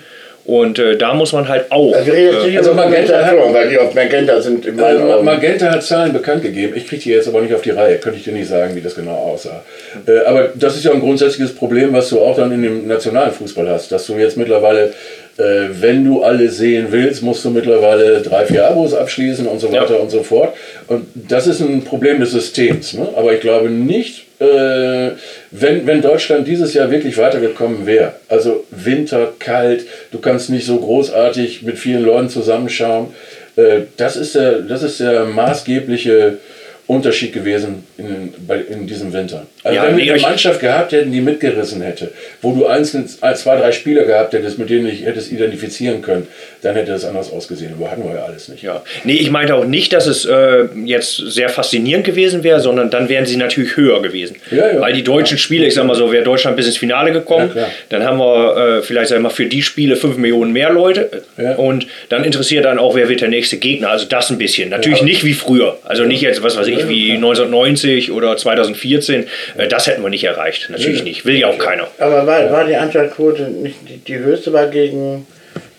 Und 0.45 0.81
äh, 0.81 0.97
da 0.97 1.15
muss 1.15 1.33
man 1.33 1.49
halt 1.49 1.71
auch. 1.71 1.95
Also, 1.95 2.11
äh, 2.11 2.57
also 2.57 2.75
Magenta, 2.75 3.25
hat, 3.25 3.37
weil 3.53 3.71
die 3.71 3.79
auf 3.79 3.95
Magenta 3.95 4.41
sind 4.41 4.67
im 4.67 4.83
also 4.83 5.23
Magenta 5.23 5.71
hat 5.71 5.85
Zahlen 5.85 6.13
bekannt 6.13 6.43
gegeben. 6.43 6.73
Ich 6.75 6.89
kriege 6.89 7.03
die 7.03 7.11
jetzt 7.11 7.29
aber 7.29 7.43
nicht 7.43 7.55
auf 7.55 7.63
die 7.63 7.71
Reihe. 7.71 7.99
Könnte 7.99 8.19
ich 8.19 8.25
dir 8.25 8.33
nicht 8.33 8.49
sagen, 8.49 8.75
wie 8.75 8.81
das 8.81 8.97
genau 8.97 9.15
aussah. 9.15 9.63
Äh, 10.07 10.25
aber 10.27 10.51
das 10.57 10.77
ist 10.77 10.85
ja 10.85 10.93
ein 10.93 11.01
grundsätzliches 11.01 11.55
Problem, 11.55 11.93
was 11.93 12.09
du 12.09 12.21
auch 12.21 12.37
dann 12.37 12.51
in 12.51 12.63
dem 12.63 12.89
nationalen 12.89 13.31
Fußball 13.31 13.69
hast. 13.69 13.93
Dass 13.93 14.07
du 14.09 14.15
jetzt 14.15 14.37
mittlerweile, 14.37 14.93
äh, 15.39 15.69
wenn 15.81 16.05
du 16.05 16.25
alle 16.25 16.49
sehen 16.49 16.89
willst, 16.91 17.23
musst 17.23 17.45
du 17.45 17.51
mittlerweile 17.51 18.21
drei, 18.21 18.45
vier 18.45 18.67
Abos 18.67 18.95
abschließen 18.95 19.47
und 19.47 19.61
so 19.61 19.71
weiter 19.71 19.95
ja. 19.95 20.01
und 20.01 20.11
so 20.11 20.25
fort. 20.25 20.55
Und 20.89 21.07
das 21.15 21.47
ist 21.47 21.61
ein 21.61 21.85
Problem 21.85 22.19
des 22.19 22.33
Systems. 22.33 22.95
Ne? 22.95 23.07
Aber 23.15 23.33
ich 23.33 23.41
glaube 23.41 23.71
nicht, 23.71 24.25
äh, 24.43 25.13
wenn, 25.51 25.87
wenn 25.87 26.03
Deutschland 26.03 26.47
dieses 26.47 26.75
Jahr 26.75 26.91
wirklich 26.91 27.17
weitergekommen 27.17 27.87
wäre, 27.87 28.15
also 28.29 28.65
Winter, 28.71 29.33
kalt, 29.39 29.87
du 30.11 30.19
kannst 30.19 30.51
nicht 30.51 30.67
so 30.67 30.79
großartig 30.79 31.63
mit 31.63 31.79
vielen 31.79 32.05
Leuten 32.05 32.29
zusammenschauen, 32.29 33.15
äh, 33.57 33.83
das, 33.97 34.17
ist 34.17 34.35
der, 34.35 34.61
das 34.61 34.83
ist 34.83 35.01
der 35.01 35.27
maßgebliche 35.27 36.39
Unterschied 36.89 37.33
gewesen 37.33 37.85
in, 37.97 38.35
in 38.69 38.87
diesem 38.87 39.13
Winter. 39.13 39.47
Also 39.63 39.77
ja, 39.77 39.87
wenn 39.87 39.97
wir 39.97 40.13
eine 40.13 40.21
Mannschaft 40.21 40.61
gehabt 40.61 40.91
hätten, 40.91 41.13
die 41.13 41.21
mitgerissen 41.21 41.81
hätte, 41.81 42.11
wo 42.41 42.53
du 42.53 42.67
einzeln, 42.67 43.07
zwei, 43.07 43.57
drei 43.57 43.71
Spieler 43.71 44.05
gehabt 44.05 44.33
hättest, 44.33 44.59
mit 44.59 44.69
denen 44.69 44.89
ich 44.89 45.05
hättest 45.05 45.31
identifizieren 45.31 46.03
können, 46.03 46.27
dann 46.63 46.75
hätte 46.75 46.91
das 46.91 47.05
anders 47.05 47.33
ausgesehen. 47.33 47.73
Aber 47.79 47.91
hatten 47.91 48.03
wir 48.05 48.17
ja 48.17 48.25
alles 48.25 48.49
nicht. 48.49 48.63
Ja. 48.65 48.83
Nee, 49.05 49.15
ich 49.15 49.31
meinte 49.31 49.55
auch 49.55 49.65
nicht, 49.65 49.93
dass 49.93 50.07
es 50.07 50.25
äh, 50.25 50.65
jetzt 50.85 51.17
sehr 51.17 51.49
faszinierend 51.49 52.05
gewesen 52.05 52.43
wäre, 52.43 52.59
sondern 52.61 52.91
dann 52.91 53.09
wären 53.09 53.27
sie 53.27 53.37
natürlich 53.37 53.77
höher 53.77 54.03
gewesen. 54.03 54.37
Ja, 54.51 54.73
ja. 54.73 54.81
Weil 54.81 54.93
die 54.93 55.05
deutschen 55.05 55.39
Spiele, 55.39 55.67
ich 55.67 55.75
sag 55.75 55.87
mal 55.87 55.95
so, 55.95 56.11
wäre 56.11 56.25
Deutschland 56.25 56.57
bis 56.57 56.67
ins 56.67 56.79
Finale 56.79 57.13
gekommen, 57.13 57.53
dann 57.91 58.03
haben 58.05 58.19
wir 58.19 58.79
äh, 58.79 58.83
vielleicht 58.83 59.11
sag 59.11 59.17
ich 59.17 59.23
mal, 59.23 59.31
für 59.31 59.47
die 59.47 59.63
Spiele 59.63 59.95
fünf 59.95 60.17
Millionen 60.17 60.53
mehr 60.53 60.73
Leute. 60.73 61.23
Und 61.57 61.87
dann 62.09 62.25
interessiert 62.25 62.65
dann 62.65 62.79
auch, 62.79 62.97
wer 62.97 63.09
wird 63.09 63.21
der 63.21 63.29
nächste 63.29 63.59
Gegner. 63.59 63.91
Also 63.91 64.07
das 64.07 64.31
ein 64.31 64.39
bisschen. 64.39 64.71
Natürlich 64.71 65.03
nicht 65.03 65.25
wie 65.25 65.35
früher. 65.35 65.79
Also 65.85 66.05
nicht 66.05 66.21
jetzt, 66.23 66.43
was 66.43 66.57
weiß 66.57 66.67
ich, 66.67 66.72
wie 66.89 67.13
1990 67.13 68.13
oder 68.13 68.37
2014. 68.37 69.27
Äh, 69.57 69.69
das 69.69 69.87
hätten 69.87 70.03
wir 70.03 70.11
nicht 70.11 70.25
erreicht. 70.25 70.71
Natürlich 70.71 71.05
nicht. 71.05 71.25
Will 71.25 71.37
ja 71.37 71.49
auch 71.49 71.59
keiner. 71.59 71.89
Aber 71.99 72.27
war, 72.27 72.51
war 72.51 72.65
die 72.65 72.77
Anschlagquote 72.77 73.43
nicht 73.43 73.77
die, 73.89 73.99
die 73.99 74.19
höchste 74.19 74.53
war 74.53 74.67
gegen 74.67 75.27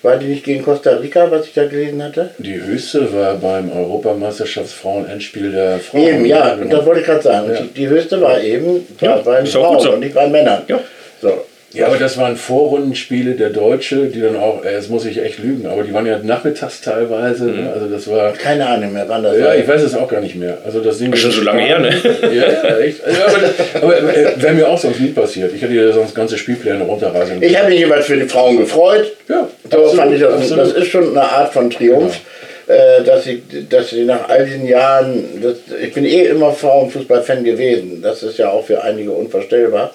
war 0.03 0.17
die 0.17 0.25
nicht 0.25 0.43
gegen 0.43 0.63
Costa 0.63 0.91
Rica, 0.91 1.31
was 1.31 1.47
ich 1.47 1.53
da 1.53 1.65
gelesen 1.65 2.03
hatte? 2.03 2.31
Die 2.37 2.61
höchste 2.61 3.13
war 3.13 3.35
beim 3.35 3.71
Europameisterschaftsfrauen-Endspiel 3.71 5.51
der 5.51 5.79
Frauen. 5.79 6.07
Eben, 6.07 6.25
ja, 6.25 6.55
genau. 6.55 6.75
das 6.75 6.85
wollte 6.85 6.99
ich 6.99 7.05
gerade 7.05 7.21
sagen. 7.21 7.49
Ja. 7.49 7.61
Die, 7.61 7.67
die, 7.69 7.87
höchste 7.87 8.19
war 8.19 8.41
eben 8.41 8.85
ja, 8.99 9.15
bei 9.17 9.37
den 9.37 9.45
Frauen 9.45 9.79
so. 9.79 9.93
und 9.93 10.01
nicht 10.01 10.13
bei 10.13 10.27
Männern. 10.27 10.63
Ja. 10.67 10.81
So. 11.21 11.45
Ja, 11.73 11.87
aber 11.87 11.97
das 11.97 12.17
waren 12.17 12.37
Vorrundenspiele 12.37 13.33
der 13.33 13.49
Deutsche, 13.49 14.05
die 14.05 14.21
dann 14.21 14.35
auch, 14.35 14.63
äh, 14.63 14.73
jetzt 14.73 14.91
muss 14.91 15.05
ich 15.05 15.17
echt 15.17 15.39
lügen, 15.39 15.65
aber 15.65 15.83
die 15.83 15.91
waren 15.91 16.05
ja 16.05 16.19
nachmittags 16.21 16.81
teilweise. 16.81 17.45
Mhm. 17.45 17.67
Also 17.73 17.87
das 17.87 18.07
war. 18.07 18.33
Keine 18.33 18.67
Ahnung 18.67 18.93
mehr, 18.93 19.05
wann 19.07 19.23
das 19.23 19.37
ja, 19.37 19.45
war. 19.45 19.55
Ja, 19.55 19.61
ich 19.61 19.67
weiß 19.67 19.81
es 19.81 19.95
auch 19.95 20.07
gar 20.07 20.21
nicht 20.21 20.35
mehr. 20.35 20.59
Also 20.63 20.81
das 20.81 20.99
Ding. 20.99 21.15
Schon 21.15 21.31
so 21.31 21.41
lange 21.41 21.61
her, 21.61 21.79
ne? 21.79 21.89
Ja, 22.21 22.69
ja 22.69 22.77
echt. 22.79 22.99
Ja, 22.99 23.25
aber, 23.25 23.85
aber 23.85 24.15
äh, 24.15 24.41
wäre 24.41 24.53
mir 24.53 24.67
auch 24.67 24.77
sonst 24.77 24.99
nie 24.99 25.09
passiert. 25.09 25.51
Ich 25.53 25.61
hätte 25.61 25.73
ja 25.73 25.91
sonst 25.91 26.13
ganze 26.13 26.37
Spielpläne 26.37 26.83
runterrasen. 26.83 27.41
Ich 27.41 27.57
habe 27.57 27.69
mich 27.69 27.79
jeweils 27.79 28.05
für 28.05 28.17
die 28.17 28.27
Frauen 28.27 28.57
gefreut. 28.57 29.11
Ja. 29.27 29.47
So 29.71 29.77
absolut, 29.77 29.95
fand 29.95 30.13
ich 30.13 30.21
das, 30.21 30.49
das 30.49 30.73
ist 30.73 30.87
schon 30.87 31.09
eine 31.09 31.23
Art 31.23 31.53
von 31.53 31.69
Triumph. 31.71 32.19
Äh, 32.65 33.03
dass 33.03 33.25
sie, 33.25 33.43
dass 33.69 33.89
sie 33.89 34.05
nach 34.05 34.29
all 34.29 34.45
diesen 34.45 34.65
Jahren, 34.65 35.41
das, 35.41 35.55
ich 35.81 35.93
bin 35.93 36.05
eh 36.05 36.27
immer 36.27 36.53
Frauenfußballfan 36.53 37.43
gewesen, 37.43 38.01
das 38.01 38.23
ist 38.23 38.37
ja 38.37 38.51
auch 38.51 38.65
für 38.65 38.81
einige 38.81 39.11
unvorstellbar. 39.11 39.93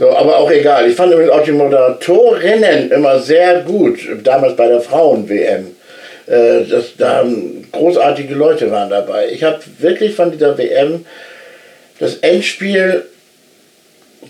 So, 0.00 0.16
aber 0.16 0.38
auch 0.38 0.50
egal. 0.50 0.88
Ich 0.88 0.96
fand 0.96 1.12
übrigens 1.12 1.30
auch 1.30 1.44
die 1.44 1.52
Moderatorinnen 1.52 2.90
immer 2.90 3.18
sehr 3.18 3.60
gut, 3.60 3.98
damals 4.24 4.56
bei 4.56 4.66
der 4.66 4.80
Frauen-WM. 4.80 5.66
Äh, 6.26 6.64
das, 6.70 6.96
da 6.96 7.22
großartige 7.70 8.32
Leute 8.32 8.70
waren 8.70 8.88
dabei. 8.88 9.28
Ich 9.30 9.44
habe 9.44 9.58
wirklich 9.78 10.14
von 10.14 10.32
dieser 10.32 10.56
WM 10.56 11.04
das 11.98 12.14
Endspiel 12.16 13.04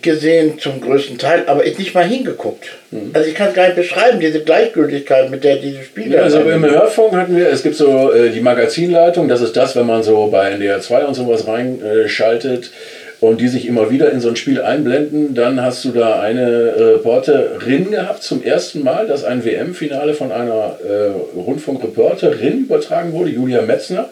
gesehen 0.02 0.58
zum 0.58 0.80
größten 0.80 1.18
Teil, 1.18 1.44
aber 1.46 1.64
ich 1.64 1.78
nicht 1.78 1.94
mal 1.94 2.04
hingeguckt. 2.04 2.64
Mhm. 2.90 3.10
Also 3.12 3.28
ich 3.28 3.36
kann 3.36 3.50
es 3.50 3.54
gar 3.54 3.66
nicht 3.66 3.76
beschreiben, 3.76 4.18
diese 4.18 4.40
Gleichgültigkeit, 4.40 5.30
mit 5.30 5.44
der 5.44 5.54
diese 5.56 5.84
Spiele. 5.84 6.16
Ja, 6.16 6.22
also 6.22 6.40
im 6.40 6.64
Hörfunk 6.64 7.14
hatten 7.14 7.36
wir, 7.36 7.48
es 7.48 7.62
gibt 7.62 7.76
so 7.76 8.10
äh, 8.12 8.30
die 8.30 8.40
Magazinleitung, 8.40 9.28
das 9.28 9.40
ist 9.40 9.56
das, 9.56 9.76
wenn 9.76 9.86
man 9.86 10.02
so 10.02 10.26
bei 10.32 10.50
NDR 10.50 10.80
2 10.80 11.04
und 11.04 11.14
sowas 11.14 11.46
reinschaltet. 11.46 12.64
Äh, 12.64 12.99
und 13.20 13.40
die 13.40 13.48
sich 13.48 13.66
immer 13.66 13.90
wieder 13.90 14.10
in 14.10 14.20
so 14.20 14.28
ein 14.28 14.36
Spiel 14.36 14.60
einblenden. 14.60 15.34
Dann 15.34 15.62
hast 15.62 15.84
du 15.84 15.90
da 15.90 16.20
eine 16.20 16.74
Reporterin 16.76 17.90
gehabt 17.90 18.22
zum 18.22 18.42
ersten 18.42 18.82
Mal, 18.82 19.06
dass 19.06 19.24
ein 19.24 19.44
WM-Finale 19.44 20.14
von 20.14 20.32
einer 20.32 20.78
äh, 20.82 21.38
Rundfunkreporterin 21.38 22.64
übertragen 22.64 23.12
wurde, 23.12 23.30
Julia 23.30 23.62
Metzner, 23.62 24.08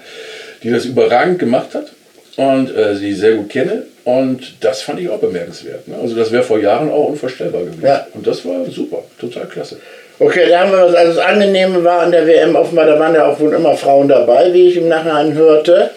die 0.62 0.70
das 0.70 0.84
überragend 0.84 1.38
gemacht 1.38 1.74
hat 1.74 1.86
und 2.36 2.74
äh, 2.76 2.94
sie 2.94 3.14
sehr 3.14 3.34
gut 3.34 3.48
kenne. 3.48 3.84
Und 4.04 4.64
das 4.64 4.80
fand 4.82 5.00
ich 5.00 5.08
auch 5.08 5.18
bemerkenswert. 5.18 5.86
Ne? 5.86 5.96
Also 6.00 6.14
das 6.14 6.32
wäre 6.32 6.42
vor 6.42 6.58
Jahren 6.58 6.90
auch 6.90 7.08
unvorstellbar 7.08 7.62
gewesen. 7.62 7.82
Ja. 7.84 8.06
Und 8.14 8.26
das 8.26 8.44
war 8.44 8.64
super, 8.66 9.04
total 9.20 9.46
klasse. 9.46 9.78
Okay, 10.20 10.48
da 10.48 10.60
haben 10.60 10.72
wir 10.72 10.80
was 10.80 10.94
alles 10.94 11.18
Angenehme 11.18 11.84
war 11.84 12.00
an 12.00 12.10
der 12.10 12.26
WM 12.26 12.56
offenbar, 12.56 12.86
da 12.86 12.98
waren 12.98 13.14
ja 13.14 13.26
auch 13.26 13.38
wohl 13.38 13.52
immer 13.52 13.76
Frauen 13.76 14.08
dabei, 14.08 14.52
wie 14.52 14.68
ich 14.68 14.76
im 14.76 14.88
Nachhinein 14.88 15.34
hörte. 15.34 15.90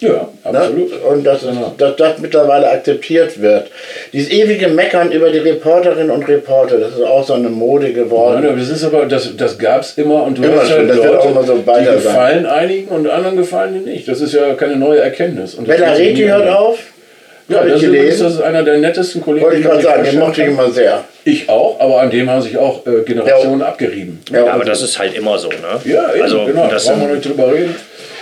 Ja, 0.00 0.28
ne? 0.50 0.58
absolut. 0.58 0.90
Ne? 0.90 0.96
Und 1.08 1.24
dass, 1.24 1.40
genau. 1.40 1.74
dass 1.76 1.96
das 1.96 2.18
mittlerweile 2.18 2.70
akzeptiert 2.70 3.40
wird. 3.40 3.68
Dieses 4.12 4.30
ewige 4.30 4.68
Meckern 4.68 5.10
über 5.10 5.30
die 5.30 5.38
Reporterinnen 5.38 6.10
und 6.10 6.28
Reporter, 6.28 6.78
das 6.78 6.92
ist 6.92 7.02
auch 7.02 7.26
so 7.26 7.34
eine 7.34 7.48
Mode 7.48 7.92
geworden. 7.92 8.44
Nein, 8.44 8.58
das 8.58 8.68
ist 8.68 8.84
aber, 8.84 9.06
das, 9.06 9.36
das 9.36 9.58
gab 9.58 9.82
es 9.82 9.98
immer 9.98 10.22
und 10.22 10.38
du 10.38 10.44
immer 10.44 10.62
hast 10.62 10.70
halt 10.70 10.88
das 10.88 10.96
Leute, 10.96 11.08
wird 11.10 11.20
auch 11.20 11.30
immer 11.30 11.42
so 11.42 11.56
die 11.56 11.84
gefallen 11.84 12.44
sein. 12.44 12.46
einigen 12.46 12.88
und 12.88 13.08
anderen 13.08 13.36
gefallen 13.36 13.74
die 13.74 13.90
nicht. 13.90 14.06
Das 14.06 14.20
ist 14.20 14.34
ja 14.34 14.54
keine 14.54 14.76
neue 14.76 15.00
Erkenntnis. 15.00 15.54
Und 15.54 15.66
Bella 15.66 15.92
Reti 15.92 16.22
hört 16.22 16.48
auf. 16.48 16.78
Ja, 17.48 17.64
das 17.64 17.82
ist, 17.82 18.20
das 18.20 18.34
ist 18.34 18.40
einer 18.42 18.62
der 18.62 18.76
nettesten 18.76 19.22
Kollegen. 19.22 19.46
Wollte 19.46 19.58
ich 19.58 19.64
gerade 19.64 19.80
sagen, 19.80 20.04
den 20.04 20.18
mochte 20.18 20.42
ich 20.42 20.48
immer 20.48 20.70
sehr. 20.70 21.02
Ich 21.24 21.48
auch, 21.48 21.80
aber 21.80 22.02
an 22.02 22.10
dem 22.10 22.28
haben 22.28 22.42
sich 22.42 22.58
auch 22.58 22.86
äh, 22.86 23.02
Generationen 23.04 23.60
ja. 23.60 23.66
abgerieben. 23.68 24.20
Ja, 24.30 24.48
aber 24.48 24.66
das 24.66 24.82
ist 24.82 24.98
halt 24.98 25.14
immer 25.14 25.38
so, 25.38 25.48
ne? 25.48 25.56
Ja, 25.84 26.12
eben, 26.12 26.22
also, 26.22 26.44
genau, 26.44 26.68
da 26.68 26.76
brauchen 26.76 27.00
wir 27.00 27.14
nicht 27.14 27.26
drüber 27.26 27.52
reden. 27.52 27.74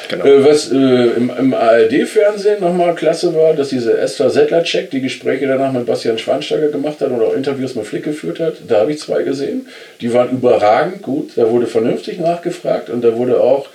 Genau. 0.09 0.25
Äh, 0.25 0.45
was 0.45 0.71
äh, 0.71 0.77
im, 0.77 1.31
im 1.37 1.55
ARD-Fernsehen 1.55 2.61
nochmal 2.61 2.95
klasse 2.95 3.35
war, 3.35 3.55
dass 3.55 3.71
diese 3.71 3.99
Esther 3.99 4.31
Sedlacek 4.31 4.91
die 4.91 5.01
Gespräche 5.01 5.47
danach 5.47 5.73
mit 5.73 5.87
Bastian 5.87 6.19
Schweinsteiger 6.19 6.69
gemacht 6.69 7.01
hat 7.01 7.11
oder 7.11 7.27
auch 7.27 7.35
Interviews 7.35 7.75
mit 7.75 7.87
Flick 7.87 8.05
geführt 8.05 8.41
hat. 8.41 8.55
Da 8.69 8.81
habe 8.81 8.93
ich 8.93 9.01
zwei 9.01 9.23
gesehen. 9.23 9.69
Die 10.01 10.13
waren 10.13 10.31
überragend 10.31 11.03
gut. 11.03 11.31
Da 11.37 11.51
wurde 11.51 11.67
vernünftig 11.67 12.19
nachgefragt 12.21 12.91
und 12.91 13.03
da 13.03 13.17
wurde 13.17 13.41
auch 13.41 13.69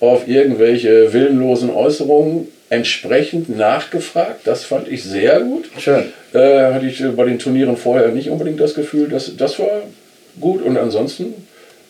auf 0.00 0.26
irgendwelche 0.26 1.12
willenlosen 1.12 1.70
Äußerungen 1.70 2.48
entsprechend 2.70 3.54
nachgefragt. 3.56 4.40
Das 4.44 4.64
fand 4.64 4.88
ich 4.88 5.04
sehr 5.04 5.40
gut. 5.40 5.66
Schön. 5.78 6.12
Äh, 6.32 6.72
hatte 6.72 6.86
ich 6.86 7.02
bei 7.16 7.24
den 7.24 7.38
Turnieren 7.38 7.76
vorher 7.76 8.08
nicht 8.08 8.30
unbedingt 8.30 8.60
das 8.60 8.74
Gefühl, 8.74 9.08
dass 9.08 9.36
das 9.36 9.58
war 9.58 9.82
gut 10.40 10.62
und 10.62 10.76
ansonsten 10.76 11.34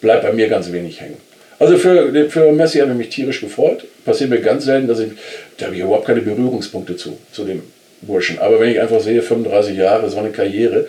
bleibt 0.01 0.23
bei 0.23 0.33
mir 0.33 0.49
ganz 0.49 0.73
wenig 0.73 1.01
hängen. 1.01 1.17
Also 1.63 1.77
für, 1.77 2.29
für 2.29 2.51
Messi 2.51 2.81
habe 2.81 2.91
ich 2.91 2.97
mich 2.97 3.09
tierisch 3.11 3.41
gefreut. 3.41 3.85
Passiert 4.05 4.31
mir 4.31 4.41
ganz 4.41 4.65
selten, 4.65 4.89
dass 4.89 4.99
ich, 4.99 5.13
da 5.59 5.67
habe 5.67 5.77
ich 5.77 5.83
überhaupt 5.83 6.07
keine 6.07 6.21
Berührungspunkte 6.21 6.97
zu, 6.97 7.17
zu 7.31 7.45
dem 7.45 7.63
Burschen. 8.01 8.41
Aber 8.41 8.59
wenn 8.59 8.71
ich 8.71 8.81
einfach 8.81 9.01
sehe, 9.01 9.23
35 9.23 9.77
Jahre, 9.77 10.11
so 10.11 10.19
eine 10.19 10.31
Karriere 10.31 10.89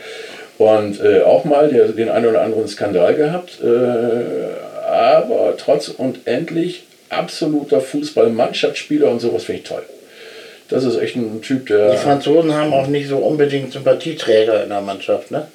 und 0.57 0.99
äh, 0.99 1.21
auch 1.21 1.45
mal 1.45 1.69
der, 1.69 1.89
den 1.89 2.09
einen 2.09 2.25
oder 2.25 2.41
anderen 2.41 2.67
Skandal 2.67 3.13
gehabt, 3.13 3.59
äh, 3.63 4.89
aber 4.89 5.53
trotz 5.57 5.89
und 5.89 6.25
endlich 6.25 6.85
absoluter 7.09 7.79
Fußball-Mannschaftsspieler 7.79 9.11
und 9.11 9.19
sowas 9.19 9.43
finde 9.43 9.61
ich 9.61 9.67
toll. 9.67 9.83
Das 10.69 10.85
ist 10.85 10.97
echt 10.97 11.15
ein 11.15 11.43
Typ, 11.43 11.67
der. 11.67 11.91
Die 11.91 11.97
Franzosen 11.97 12.51
haben 12.55 12.73
auch 12.73 12.87
nicht 12.87 13.09
so 13.09 13.17
unbedingt 13.17 13.73
Sympathieträger 13.73 14.63
in 14.63 14.69
der 14.69 14.81
Mannschaft, 14.81 15.29
ne? 15.29 15.45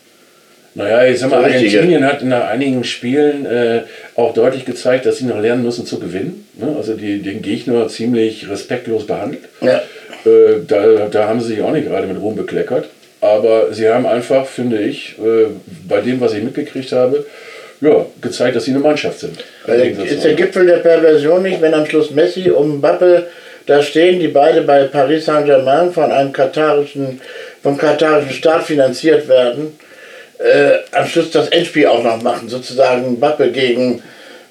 Naja, 0.75 1.07
ich 1.07 1.19
sag 1.19 1.31
mal, 1.31 1.45
Argentinien 1.45 2.05
hat 2.05 2.23
in 2.23 2.33
einigen 2.33 2.85
Spielen 2.85 3.47
äh, 3.47 3.83
auch 4.15 4.35
deutlich 4.35 4.65
gezeigt, 4.65 5.07
dass 5.07 5.19
sie 5.19 5.25
noch 5.25 5.41
lernen 5.41 5.63
müssen 5.63 5.87
zu 5.87 5.99
gewinnen. 5.99 6.47
Ne? 6.55 6.75
Also 6.77 6.95
die, 6.95 7.21
den 7.23 7.43
Gegner 7.43 7.89
ziemlich 7.89 8.49
respektlos 8.49 9.07
behandelt. 9.07 9.45
Ja. 9.61 9.83
Äh, 10.25 10.61
da, 10.67 11.09
da 11.11 11.29
haben 11.29 11.41
sie 11.41 11.49
sich 11.49 11.63
auch 11.63 11.73
nicht 11.73 11.89
gerade 11.89 12.07
mit 12.07 12.21
Ruhm 12.21 12.37
bekleckert. 12.37 12.89
Aber 13.21 13.73
sie 13.73 13.89
haben 13.89 14.07
einfach, 14.07 14.47
finde 14.47 14.79
ich, 14.79 15.17
äh, 15.19 15.47
bei 15.89 16.01
dem, 16.01 16.21
was 16.21 16.35
ich 16.35 16.43
mitgekriegt 16.43 16.93
habe, 16.93 17.27
ja, 17.81 18.07
gezeigt, 18.21 18.57
dass 18.57 18.65
sie 18.65 18.73
eine 18.73 18.81
Mannschaft 18.81 19.21
sind. 19.21 19.39
Ist 19.67 20.25
der 20.25 20.35
Gipfel 20.35 20.67
der 20.67 20.79
Perversion 20.79 21.43
nicht, 21.43 21.61
wenn 21.61 21.75
am 21.75 21.87
Schluss 21.87 22.11
Messi 22.11 22.51
und 22.51 22.79
Mbappe 22.79 23.27
da 23.67 23.83
stehen, 23.83 24.19
die 24.19 24.29
beide 24.29 24.63
bei 24.63 24.85
Paris 24.85 25.27
Saint-Germain 25.27 25.93
von 25.93 26.11
einem 26.11 26.33
katarischen, 26.33 27.21
vom 27.63 27.77
katarischen 27.77 28.33
Staat 28.33 28.65
finanziert 28.65 29.29
werden? 29.29 29.79
Äh, 30.39 30.79
am 30.93 31.07
Schluss 31.07 31.31
das 31.31 31.49
Endspiel 31.49 31.87
auch 31.87 32.03
noch 32.03 32.23
machen, 32.23 32.49
sozusagen 32.49 33.13
Mbappe 33.13 33.51
gegen 33.51 34.03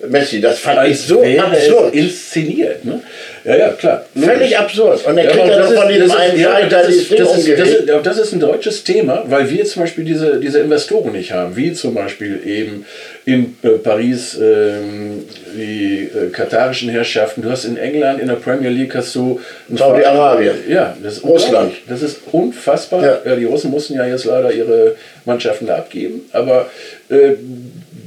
Messi. 0.08 0.41
Das 0.41 0.60
fand 0.60 0.80
Als 0.80 1.00
ich 1.02 1.08
so 1.08 1.23
absurd. 1.23 1.93
inszeniert, 1.93 2.86
ne? 2.86 3.02
Ja, 3.47 3.55
ja, 3.55 3.69
klar. 3.69 4.03
Völlig 4.13 4.57
absurd. 4.57 5.05
Und 5.05 5.15
dann 5.15 5.23
ja, 5.23 5.31
kriegt 5.31 5.47
er 5.47 5.60
noch 5.60 5.71
von 5.71 5.88
diesem 5.88 6.12
einen 6.12 6.38
ja, 6.38 6.51
Seiter 6.51 6.81
das, 6.81 6.89
ist, 6.89 7.12
das, 7.13 7.38
ist, 7.38 7.57
das, 7.57 7.69
ist, 7.69 7.89
das 8.03 8.17
ist 8.17 8.33
ein 8.33 8.41
deutsches 8.41 8.83
Thema, 8.83 9.23
weil 9.27 9.49
wir 9.49 9.63
zum 9.63 9.83
Beispiel 9.83 10.03
diese, 10.03 10.41
diese 10.41 10.60
Investoren 10.60 11.13
nicht 11.13 11.31
haben, 11.31 11.55
wie 11.55 11.71
zum 11.71 11.93
Beispiel 11.93 12.41
eben 12.45 12.86
in 13.23 13.55
äh, 13.63 13.69
Paris 13.69 14.38
ähm, 14.38 15.23
die 15.55 16.10
äh, 16.13 16.29
katarischen 16.29 16.89
Herrschaften. 16.89 17.41
Du 17.41 17.49
hast 17.49 17.63
in 17.63 17.77
England 17.77 18.19
in 18.19 18.27
der 18.27 18.36
Premier 18.36 18.69
League 18.69 18.93
hast 18.93 19.15
du 19.15 19.39
Saudi-Arabien. 19.73 20.55
Ja, 20.67 20.97
das 21.01 21.13
ist 21.13 21.23
Russland. 21.23 21.71
Das 21.88 22.01
ist 22.01 22.19
unfassbar. 22.33 23.01
Ja. 23.01 23.19
ja. 23.23 23.36
die 23.38 23.45
Russen 23.45 23.71
mussten 23.71 23.93
ja 23.93 24.05
jetzt 24.05 24.25
leider 24.25 24.51
ihre 24.51 24.97
Mannschaften 25.23 25.67
da 25.67 25.77
abgeben, 25.77 26.25
aber 26.33 26.69
äh, 27.07 27.36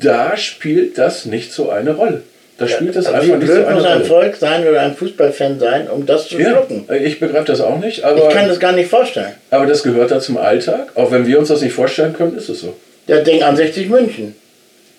da 0.03 0.37
spielt 0.37 0.98
das 0.98 1.24
nicht 1.24 1.50
so 1.55 1.70
eine 1.70 1.94
Rolle. 1.94 2.22
Da 2.61 2.68
spielt 2.68 2.94
das 2.94 3.07
einfach 3.07 3.38
nicht 3.38 3.51
so 3.51 3.61
muss 3.70 3.85
ein 3.87 4.05
Volk 4.05 4.37
sein 4.37 4.68
oder 4.68 4.83
ein 4.83 4.94
Fußballfan 4.94 5.59
sein, 5.59 5.88
um 5.88 6.05
das 6.05 6.29
zu 6.29 6.38
ja, 6.38 6.51
schlucken. 6.51 6.87
Ich 7.03 7.18
begreife 7.18 7.46
das 7.46 7.62
auch 7.62 7.79
nicht, 7.79 8.05
aber. 8.05 8.29
Ich 8.29 8.35
kann 8.35 8.49
das 8.49 8.61
gar 8.61 8.73
nicht 8.73 8.90
vorstellen. 8.90 9.33
Aber 9.49 9.64
das 9.64 9.83
gehört 9.83 10.11
da 10.11 10.20
zum 10.20 10.37
Alltag. 10.37 10.88
Auch 10.94 11.11
wenn 11.11 11.27
wir 11.27 11.38
uns 11.38 11.49
das 11.49 11.62
nicht 11.62 11.73
vorstellen 11.73 12.12
können, 12.12 12.37
ist 12.37 12.51
es 12.51 12.61
so. 12.61 12.77
Ja, 13.07 13.20
denk 13.20 13.42
an 13.42 13.57
60 13.57 13.88
München. 13.88 14.35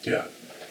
Ja. 0.01 0.25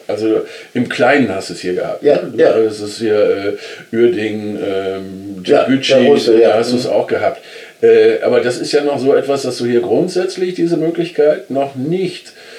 Also 0.05 0.41
im 0.73 0.89
Kleinen 0.89 1.33
hast 1.33 1.49
du 1.49 1.53
es 1.53 1.61
hier 1.61 1.75
gehabt. 1.75 2.03
Ja, 2.03 2.23
ne? 2.23 2.33
ja. 2.35 2.59
Das 2.59 2.81
ist 2.81 2.97
hier 2.97 3.57
äh, 3.93 3.95
Uerdingen, 3.95 4.57
ähm, 4.61 5.43
Ja, 5.45 5.63
Djibouti, 5.63 6.07
Russe, 6.07 6.33
da 6.33 6.39
ja. 6.39 6.53
hast 6.55 6.73
du 6.73 6.75
es 6.75 6.87
auch 6.87 7.07
gehabt. 7.07 7.41
Äh, 7.81 8.19
aber 8.21 8.41
das 8.41 8.57
ist 8.57 8.73
ja 8.73 8.83
noch 8.83 8.99
so 8.99 9.15
etwas, 9.15 9.43
dass 9.43 9.57
du 9.59 9.65
hier 9.65 9.79
grundsätzlich 9.79 10.55
diese 10.55 10.75
Möglichkeit 10.75 11.51
noch 11.51 11.75
nicht 11.75 12.27
äh, 12.27 12.50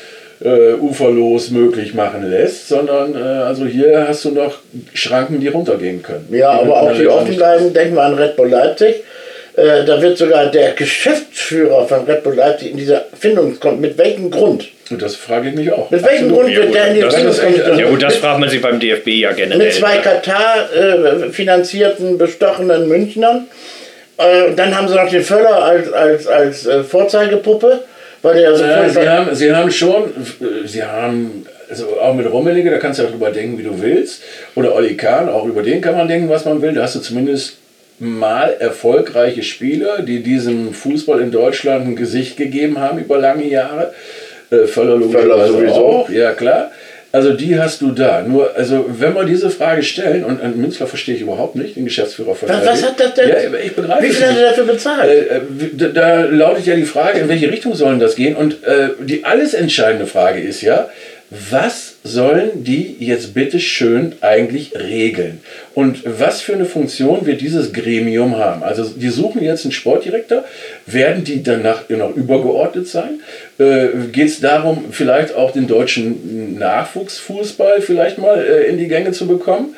uferlos 0.81 1.51
möglich 1.51 1.95
machen 1.95 2.29
lässt, 2.31 2.69
sondern 2.69 3.15
äh, 3.15 3.19
also 3.19 3.65
hier 3.65 4.07
hast 4.09 4.25
du 4.25 4.31
noch 4.31 4.59
Schranken, 4.95 5.41
die 5.41 5.49
runtergehen 5.49 6.03
können. 6.03 6.27
Ja, 6.31 6.57
Die 6.57 6.63
aber 6.63 6.83
auch 6.83 6.93
die 6.93 7.07
offen 7.07 7.37
bleiben, 7.37 7.73
denken 7.73 7.95
wir 7.95 8.03
an 8.03 8.15
Red 8.15 8.37
Bull 8.37 8.49
Leipzig. 8.49 9.03
Äh, 9.55 9.85
da 9.85 10.01
wird 10.01 10.17
sogar 10.17 10.47
der 10.47 10.73
Geschäftsführer 10.73 11.87
von 11.87 12.05
Red 12.07 12.23
Bull 12.23 12.35
Leipzig 12.35 12.71
in 12.71 12.79
dieser 12.79 13.05
Findungskommission, 13.19 13.81
mit 13.81 13.99
welchem 13.99 14.31
Grund? 14.31 14.69
Und 14.91 15.03
das 15.03 15.15
frage 15.15 15.51
ich 15.51 15.55
mich 15.55 15.71
auch. 15.73 15.91
Mit 15.91 16.03
welchem 16.03 16.31
Absolut. 16.31 16.45
Grund 16.45 16.57
wird 16.57 16.75
der 16.75 16.87
in 16.89 16.95
die 16.95 17.01
das, 17.03 17.15
Findungskommission? 17.15 17.79
ja 17.79 17.89
gut, 17.91 18.03
das 18.03 18.17
fragt 18.17 18.41
man 18.41 18.49
sich 18.49 18.63
beim 18.63 18.81
DFB 18.81 19.09
ja 19.09 19.33
generell. 19.33 19.59
mit 19.59 19.75
zwei 19.75 19.99
Katar 19.99 20.69
äh, 20.75 21.31
finanzierten, 21.31 22.17
bestochenen 22.17 22.89
Münchnern. 22.89 23.47
Äh, 24.17 24.49
und 24.49 24.59
dann 24.59 24.77
haben 24.77 24.89
sie 24.89 24.95
noch 24.95 25.11
den 25.11 25.23
Völler 25.23 25.63
als, 25.63 25.93
als, 25.93 26.27
als 26.27 26.67
äh, 26.67 26.83
Vorzeigepuppe, 26.83 27.81
weil 28.23 28.35
der 28.41 28.57
so 28.57 28.65
furchtbar- 28.65 28.89
sie, 28.91 29.09
haben, 29.09 29.35
sie 29.35 29.53
haben 29.55 29.71
schon, 29.71 30.05
äh, 30.05 30.67
sie 30.67 30.83
haben, 30.83 31.47
also 31.69 31.99
auch 32.01 32.15
mit 32.15 32.31
Rummenigge, 32.31 32.71
da 32.71 32.79
kannst 32.79 32.99
du 32.99 33.05
ja 33.05 33.11
drüber 33.11 33.31
denken, 33.31 33.59
wie 33.59 33.63
du 33.65 33.81
willst. 33.81 34.23
Oder 34.55 34.75
Olli 34.75 34.97
Kahn, 34.97 35.29
auch 35.29 35.47
über 35.47 35.63
den 35.63 35.81
kann 35.81 35.97
man 35.97 36.09
denken, 36.09 36.29
was 36.29 36.45
man 36.45 36.63
will. 36.63 36.73
Da 36.73 36.83
hast 36.83 36.95
du 36.95 37.01
zumindest 37.01 37.59
mal 37.99 38.57
erfolgreiche 38.59 39.43
Spieler, 39.43 40.03
die 40.03 40.23
diesem 40.23 40.73
Fußball 40.75 41.21
in 41.21 41.31
Deutschland 41.31 41.87
ein 41.87 41.97
Gesicht 41.97 42.37
gegeben 42.37 42.79
haben 42.79 42.99
über 42.99 43.19
lange 43.19 43.47
Jahre. 43.47 43.93
Äh, 44.51 44.67
Völler 44.67 44.97
logischerweise 44.97 45.53
sowieso. 45.53 45.75
auch, 45.75 46.11
ja 46.11 46.33
klar. 46.33 46.71
Also 47.13 47.35
die 47.35 47.61
hast 47.61 47.83
du 47.83 47.91
da. 47.91 48.23
Nur, 48.23 48.57
also 48.57 48.87
wenn 48.89 49.15
wir 49.15 49.25
diese 49.25 49.51
Frage 49.51 49.83
stellen, 49.83 50.25
und 50.25 50.41
an 50.41 50.57
Münzler 50.57 50.87
verstehe 50.87 51.15
ich 51.15 51.21
überhaupt 51.21 51.57
nicht, 51.57 51.77
den 51.77 51.85
Geschäftsführer 51.85 52.35
von 52.35 52.49
Was, 52.49 52.65
was 52.65 52.83
hat 52.83 52.99
das 52.99 53.13
denn? 53.15 53.29
Ja, 53.29 53.37
ich 53.63 53.77
begreife 53.77 54.03
Wie 54.03 54.11
viel 54.11 54.27
hat 54.27 54.37
er 54.39 54.49
dafür 54.49 54.65
bezahlt? 54.65 55.11
Äh, 55.11 55.37
äh, 55.37 55.41
da, 55.75 55.89
da 55.89 56.21
lautet 56.23 56.65
ja 56.65 56.75
die 56.75 56.85
Frage, 56.85 57.19
in 57.19 57.29
welche 57.29 57.53
Richtung 57.53 57.75
sollen 57.75 58.01
das 58.01 58.17
gehen? 58.17 58.35
Und 58.35 58.65
äh, 58.65 58.89
die 59.01 59.27
alles 59.27 59.53
entscheidende 59.53 60.07
Frage 60.07 60.41
ist 60.41 60.63
ja, 60.63 60.89
was 61.51 61.95
sollen 62.05 62.63
die 62.63 62.97
jetzt 62.99 63.33
bitte 63.33 63.59
schön 63.59 64.13
eigentlich 64.21 64.73
regeln? 64.77 65.41
Und 65.73 66.03
was 66.05 66.43
für 66.43 66.53
eine 66.53 66.67
Funktion 66.67 67.25
wird 67.25 67.41
dieses 67.41 67.73
Gremium 67.73 68.37
haben? 68.37 68.63
Also 68.63 68.85
die 68.85 69.09
suchen 69.09 69.43
jetzt 69.43 69.65
einen 69.65 69.73
Sportdirektor, 69.73 70.45
werden 70.85 71.25
die 71.25 71.43
danach 71.43 71.89
noch 71.89 72.15
übergeordnet 72.17 72.87
sein? 72.87 73.21
Äh, 73.59 73.89
Geht 74.13 74.29
es 74.29 74.41
darum, 74.41 74.87
vielleicht 74.91 75.35
auch 75.35 75.53
den 75.53 75.67
deutschen 75.67 76.59
Nachwuchsfußball 76.59 77.81
vielleicht 77.81 78.19
mal 78.19 78.39
äh, 78.45 78.67
in 78.67 78.77
die 78.77 78.89
Gänge 78.89 79.13
zu 79.13 79.27
bekommen? 79.27 79.75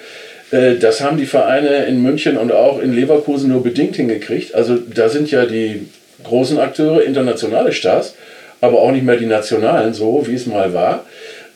Äh, 0.51 0.75
Das 0.75 1.03
haben 1.03 1.19
die 1.19 1.27
Vereine 1.27 1.85
in 1.85 2.03
München 2.03 2.37
und 2.37 2.51
auch 2.51 2.81
in 2.81 2.93
Leverkusen 2.93 3.51
nur 3.51 3.63
bedingt 3.63 3.95
hingekriegt. 3.95 4.57
Also 4.57 4.77
da 4.77 5.09
sind 5.09 5.31
ja 5.31 5.47
die 5.47 5.87
großen 6.25 6.59
Akteure 6.59 7.03
internationale 7.03 7.73
Stars, 7.73 8.15
aber 8.61 8.81
auch 8.81 8.91
nicht 8.91 9.05
mehr 9.05 9.19
die 9.19 9.27
nationalen, 9.27 9.95
so 9.95 10.27
wie 10.27 10.35
es 10.35 10.47
mal 10.47 10.73
war. 10.73 11.05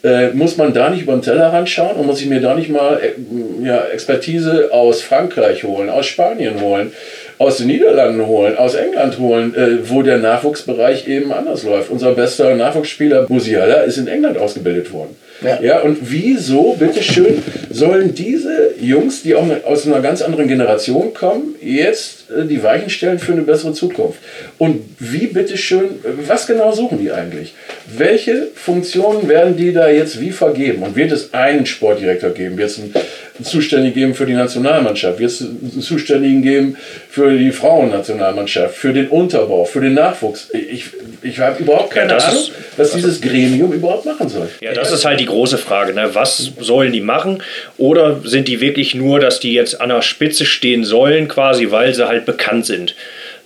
Äh, 0.04 0.28
muss 0.28 0.56
man 0.56 0.72
da 0.72 0.90
nicht 0.90 1.02
über 1.02 1.12
den 1.14 1.22
Tellerrand 1.22 1.68
schauen 1.68 1.96
und 1.96 2.06
muss 2.06 2.20
ich 2.20 2.28
mir 2.28 2.40
da 2.40 2.54
nicht 2.54 2.70
mal 2.70 3.00
äh, 3.02 3.66
ja, 3.66 3.84
Expertise 3.86 4.68
aus 4.70 5.02
Frankreich 5.02 5.64
holen, 5.64 5.90
aus 5.90 6.06
Spanien 6.06 6.60
holen, 6.60 6.92
aus 7.38 7.56
den 7.56 7.66
Niederlanden 7.66 8.24
holen, 8.26 8.56
aus 8.56 8.74
England 8.76 9.18
holen, 9.18 9.56
äh, 9.56 9.90
wo 9.90 10.02
der 10.02 10.18
Nachwuchsbereich 10.18 11.08
eben 11.08 11.32
anders 11.32 11.64
läuft. 11.64 11.90
Unser 11.90 12.12
bester 12.12 12.54
Nachwuchsspieler 12.54 13.26
Musiala 13.28 13.82
ist 13.82 13.98
in 13.98 14.06
England 14.06 14.38
ausgebildet 14.38 14.92
worden. 14.92 15.16
Ja. 15.42 15.60
Ja, 15.60 15.80
und 15.80 15.98
wieso, 16.00 16.76
bitteschön, 16.78 17.42
sollen 17.70 18.14
diese 18.14 18.74
Jungs, 18.80 19.22
die 19.22 19.34
auch 19.34 19.46
aus 19.64 19.86
einer 19.86 20.00
ganz 20.00 20.22
anderen 20.22 20.46
Generation 20.46 21.12
kommen, 21.12 21.56
jetzt 21.60 22.17
die 22.28 22.62
Weichen 22.62 22.90
stellen 22.90 23.18
für 23.18 23.32
eine 23.32 23.42
bessere 23.42 23.72
Zukunft? 23.72 24.18
Und 24.58 24.82
wie, 24.98 25.26
bitteschön, 25.26 25.84
äh, 25.84 26.26
was 26.26 26.46
genau 26.46 26.72
suchen 26.72 26.98
die 26.98 27.10
eigentlich? 27.10 27.54
Welche 27.86 28.48
Funktionen 28.54 29.28
werden 29.28 29.56
die 29.56 29.72
da 29.72 29.88
jetzt 29.88 30.20
wie 30.20 30.30
vergeben? 30.30 30.82
Und 30.82 30.96
wird 30.96 31.12
es 31.12 31.34
einen 31.34 31.66
Sportdirektor 31.66 32.30
geben? 32.30 32.56
Wird 32.58 32.70
es 32.70 32.78
einen, 32.78 32.94
einen 33.38 33.44
Zuständigen 33.46 33.94
geben 33.94 34.14
für 34.14 34.26
die 34.26 34.34
Nationalmannschaft? 34.34 35.18
Wird 35.18 35.30
es 35.30 35.40
einen 35.40 35.80
Zuständigen 35.80 36.42
geben 36.42 36.76
für 37.08 37.36
die 37.36 37.52
Frauennationalmannschaft? 37.52 38.74
Für 38.74 38.92
den 38.92 39.08
Unterbau? 39.08 39.64
Für 39.64 39.80
den 39.80 39.94
Nachwuchs? 39.94 40.50
Ich, 40.52 40.86
ich 41.22 41.38
habe 41.38 41.62
überhaupt 41.62 41.90
keine 41.92 42.08
das 42.14 42.24
Ahnung, 42.26 42.42
ist- 42.42 42.52
was 42.76 42.92
dieses 42.92 43.20
Gremium 43.20 43.72
überhaupt 43.72 44.06
machen 44.06 44.28
soll. 44.28 44.48
Ja, 44.60 44.72
das 44.72 44.92
ist 44.92 45.04
halt 45.04 45.20
die 45.20 45.26
große 45.26 45.58
Frage. 45.58 45.92
Ne? 45.94 46.10
Was 46.14 46.50
sollen 46.60 46.92
die 46.92 47.00
machen? 47.00 47.42
Oder 47.76 48.20
sind 48.24 48.48
die 48.48 48.60
wirklich 48.60 48.94
nur, 48.94 49.20
dass 49.20 49.40
die 49.40 49.52
jetzt 49.52 49.80
an 49.80 49.88
der 49.88 50.02
Spitze 50.02 50.44
stehen 50.44 50.84
sollen, 50.84 51.28
quasi, 51.28 51.70
weil 51.70 51.94
sie 51.94 52.06
halt 52.06 52.24
bekannt 52.26 52.66
sind? 52.66 52.94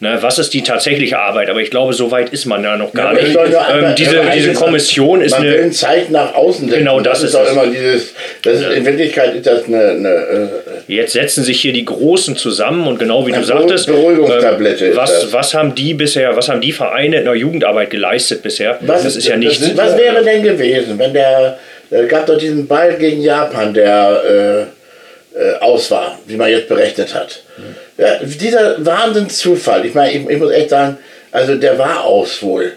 Ne? 0.02 0.18
Was 0.20 0.36
ist 0.40 0.52
die 0.52 0.62
tatsächliche 0.64 1.16
Arbeit? 1.20 1.48
Aber 1.48 1.60
ich 1.60 1.70
glaube, 1.70 1.92
so 1.92 2.10
weit 2.10 2.30
ist 2.30 2.44
man 2.46 2.60
da 2.64 2.76
noch 2.76 2.92
gar 2.92 3.14
Ja, 3.16 3.22
nicht. 3.22 3.36
Ähm, 3.36 3.94
diese, 3.96 4.20
diese 4.34 4.52
Kommission 4.52 5.20
ist 5.22 5.30
man 5.30 5.44
will 5.44 5.52
eine. 5.54 5.62
ein 5.62 5.72
Zeichen 5.72 6.10
nach 6.10 6.34
außen 6.34 6.66
setzen. 6.68 6.80
Genau, 6.80 6.98
das 6.98 7.22
ist 7.22 7.34
doch 7.34 7.44
es. 7.44 7.52
immer 7.52 7.68
dieses. 7.68 8.12
Das 8.42 8.60
ist, 8.60 8.70
In 8.72 8.84
Wirklichkeit 8.84 9.32
ist 9.36 9.46
das 9.46 9.64
eine. 9.68 9.90
eine 9.90 10.08
äh, 10.08 10.92
Jetzt 10.92 11.12
setzen 11.12 11.44
sich 11.44 11.60
hier 11.60 11.72
die 11.72 11.84
Großen 11.84 12.34
zusammen 12.34 12.88
und 12.88 12.98
genau 12.98 13.24
wie 13.28 13.30
du 13.32 13.44
sagtest, 13.44 13.86
Beruhigungstablette 13.86 14.86
ist 14.86 14.96
was, 14.96 15.20
das. 15.20 15.32
was 15.32 15.54
haben 15.54 15.72
die 15.76 15.94
bisher, 15.94 16.34
was 16.36 16.48
haben 16.48 16.60
die 16.60 16.72
Vereine 16.72 17.18
in 17.18 17.24
der 17.24 17.36
Jugendarbeit 17.36 17.90
geleistet 17.90 18.42
bisher? 18.42 18.78
Was- 18.80 19.04
das 19.04 19.14
ist 19.14 19.28
ja 19.28 19.36
das 19.36 19.44
nichts. 19.44 19.64
sind- 19.64 19.76
was 19.78 19.96
wäre 19.96 20.24
denn 20.24 20.42
gewesen, 20.42 20.98
wenn 20.98 21.12
der. 21.14 21.58
Es 21.90 22.08
gab 22.08 22.26
doch 22.26 22.38
diesen 22.38 22.66
Ball 22.66 22.94
gegen 22.94 23.20
Japan, 23.22 23.72
der 23.72 24.66
äh, 25.36 25.38
äh, 25.38 25.54
aus 25.60 25.90
war, 25.92 26.18
wie 26.26 26.36
man 26.36 26.50
jetzt 26.50 26.66
berechnet 26.66 27.14
hat. 27.14 27.42
Ja, 28.02 28.18
dieser 28.24 28.84
Wahnsinnszufall, 28.84 29.86
ich 29.86 29.94
meine, 29.94 30.10
ich, 30.10 30.28
ich 30.28 30.38
muss 30.38 30.50
echt 30.50 30.70
sagen, 30.70 30.98
also 31.30 31.54
der 31.54 31.78
war 31.78 32.02
aus 32.02 32.42
wohl. 32.42 32.72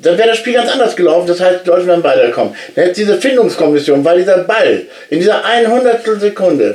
Dann 0.00 0.16
wäre 0.16 0.30
das 0.30 0.38
Spiel 0.38 0.54
ganz 0.54 0.70
anders 0.70 0.96
gelaufen, 0.96 1.26
das 1.26 1.40
heißt, 1.40 1.68
Deutschland 1.68 2.02
wäre 2.02 2.04
weitergekommen. 2.04 2.54
Dann 2.74 2.86
hätte 2.86 2.94
diese 3.00 3.20
Findungskommission, 3.20 4.02
weil 4.02 4.20
dieser 4.20 4.38
Ball 4.38 4.86
in 5.10 5.18
dieser 5.18 5.44
100 5.44 6.02
Sekunde 6.18 6.74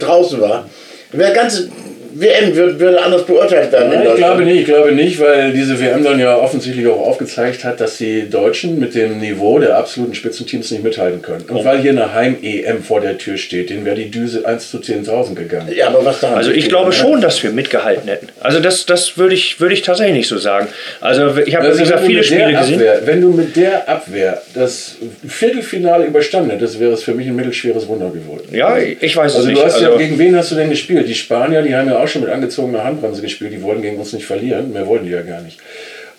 draußen 0.00 0.40
war, 0.40 0.68
wäre 1.12 1.32
ganze 1.32 1.68
WM 2.14 2.54
würde, 2.54 2.78
würde 2.80 3.02
anders 3.02 3.24
beurteilt 3.24 3.72
werden. 3.72 3.92
in 3.92 3.98
Nein, 3.98 4.08
ich 4.08 4.16
glaube 4.16 4.42
nicht, 4.44 4.60
ich 4.60 4.64
glaube 4.66 4.92
nicht, 4.92 5.20
weil 5.20 5.52
diese 5.52 5.80
WM 5.80 6.04
dann 6.04 6.18
ja 6.18 6.36
offensichtlich 6.36 6.86
auch 6.86 7.00
aufgezeigt 7.00 7.64
hat, 7.64 7.80
dass 7.80 7.98
die 7.98 8.28
Deutschen 8.28 8.78
mit 8.78 8.94
dem 8.94 9.18
Niveau 9.18 9.58
der 9.58 9.76
absoluten 9.76 10.14
Spitzenteams 10.14 10.70
nicht 10.70 10.82
mithalten 10.84 11.22
können. 11.22 11.44
Und 11.48 11.64
weil 11.64 11.80
hier 11.80 11.92
eine 11.92 12.12
Heim-EM 12.14 12.82
vor 12.82 13.00
der 13.00 13.18
Tür 13.18 13.36
steht, 13.36 13.70
denen 13.70 13.84
wäre 13.84 13.96
die 13.96 14.10
Düse 14.10 14.46
1 14.46 14.70
zu 14.70 14.78
10.000 14.78 15.34
gegangen. 15.34 15.70
Ja, 15.74 15.88
aber 15.88 16.04
was 16.04 16.20
daran 16.20 16.36
Also 16.38 16.50
ich 16.50 16.68
glaube 16.68 16.92
schon, 16.92 17.20
dass 17.20 17.42
wir 17.42 17.50
mitgehalten 17.50 18.08
hätten. 18.08 18.28
Also 18.40 18.60
das, 18.60 18.86
das 18.86 19.16
würde 19.18 19.34
ich, 19.34 19.60
würde 19.60 19.74
ich 19.74 19.82
tatsächlich 19.82 20.16
nicht 20.16 20.28
so 20.28 20.38
sagen. 20.38 20.68
Also 21.00 21.36
ich 21.44 21.54
habe 21.54 21.68
Also 21.68 21.84
viele 22.04 22.22
Spiele 22.22 22.52
gesehen. 22.52 22.74
Abwehr, 22.74 23.00
wenn 23.04 23.20
du 23.20 23.30
mit 23.30 23.56
der 23.56 23.88
Abwehr 23.88 24.42
das 24.54 24.96
Viertelfinale 25.26 26.04
überstanden 26.04 26.50
hättest, 26.50 26.78
wäre 26.80 26.92
es 26.92 27.02
für 27.02 27.14
mich 27.14 27.26
ein 27.26 27.36
mittelschweres 27.36 27.88
Wunder 27.88 28.10
geworden. 28.10 28.48
Ja, 28.52 28.76
ich 28.78 29.16
weiß 29.16 29.32
es 29.32 29.36
Also 29.38 29.48
nicht. 29.48 29.60
du 29.60 29.64
hast 29.64 29.80
ja, 29.80 29.86
Also, 29.88 29.98
gegen 29.98 30.18
wen 30.18 30.36
hast 30.36 30.50
du 30.50 30.54
denn 30.54 30.70
gespielt? 30.70 31.08
Die 31.08 31.14
Spanier, 31.14 31.62
die 31.62 31.74
haben 31.74 31.88
ja 31.88 32.01
auch 32.02 32.08
schon 32.08 32.22
mit 32.22 32.30
angezogener 32.30 32.84
Handbremse 32.84 33.22
gespielt, 33.22 33.52
die 33.52 33.62
wollten 33.62 33.82
gegen 33.82 33.98
uns 33.98 34.12
nicht 34.12 34.26
verlieren, 34.26 34.72
mehr 34.72 34.86
wollten 34.86 35.06
die 35.06 35.12
ja 35.12 35.22
gar 35.22 35.40
nicht. 35.40 35.58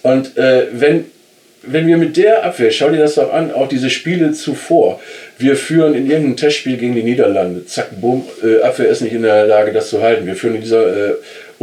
Und 0.02 0.38
äh, 0.38 0.68
wenn, 0.72 1.06
wenn 1.64 1.88
wir 1.88 1.98
mit 1.98 2.18
der 2.18 2.44
Abwehr, 2.44 2.72
schau 2.72 2.90
dir 2.90 3.00
das 3.00 3.16
doch 3.16 3.32
an, 3.34 3.52
auch 3.52 3.68
diese 3.68 3.90
Spiele 3.90 4.34
zuvor, 4.34 5.00
wir 5.38 5.56
führen 5.56 5.94
in 5.94 6.10
irgendeinem 6.10 6.38
Testspiel 6.38 6.78
gegen 6.78 6.96
die 6.96 7.04
Niederlande, 7.04 7.66
zack, 7.66 7.90
bumm, 8.00 8.26
äh, 8.44 8.62
Abwehr 8.62 8.90
ist 8.90 9.02
nicht 9.02 9.14
in 9.14 9.24
der 9.24 9.46
Lage, 9.46 9.72
das 9.72 9.90
zu 9.90 10.02
halten. 10.02 10.26
Wir 10.26 10.36
führen 10.36 10.56
in 10.56 10.62
dieser 10.62 11.12
äh, 11.12 11.14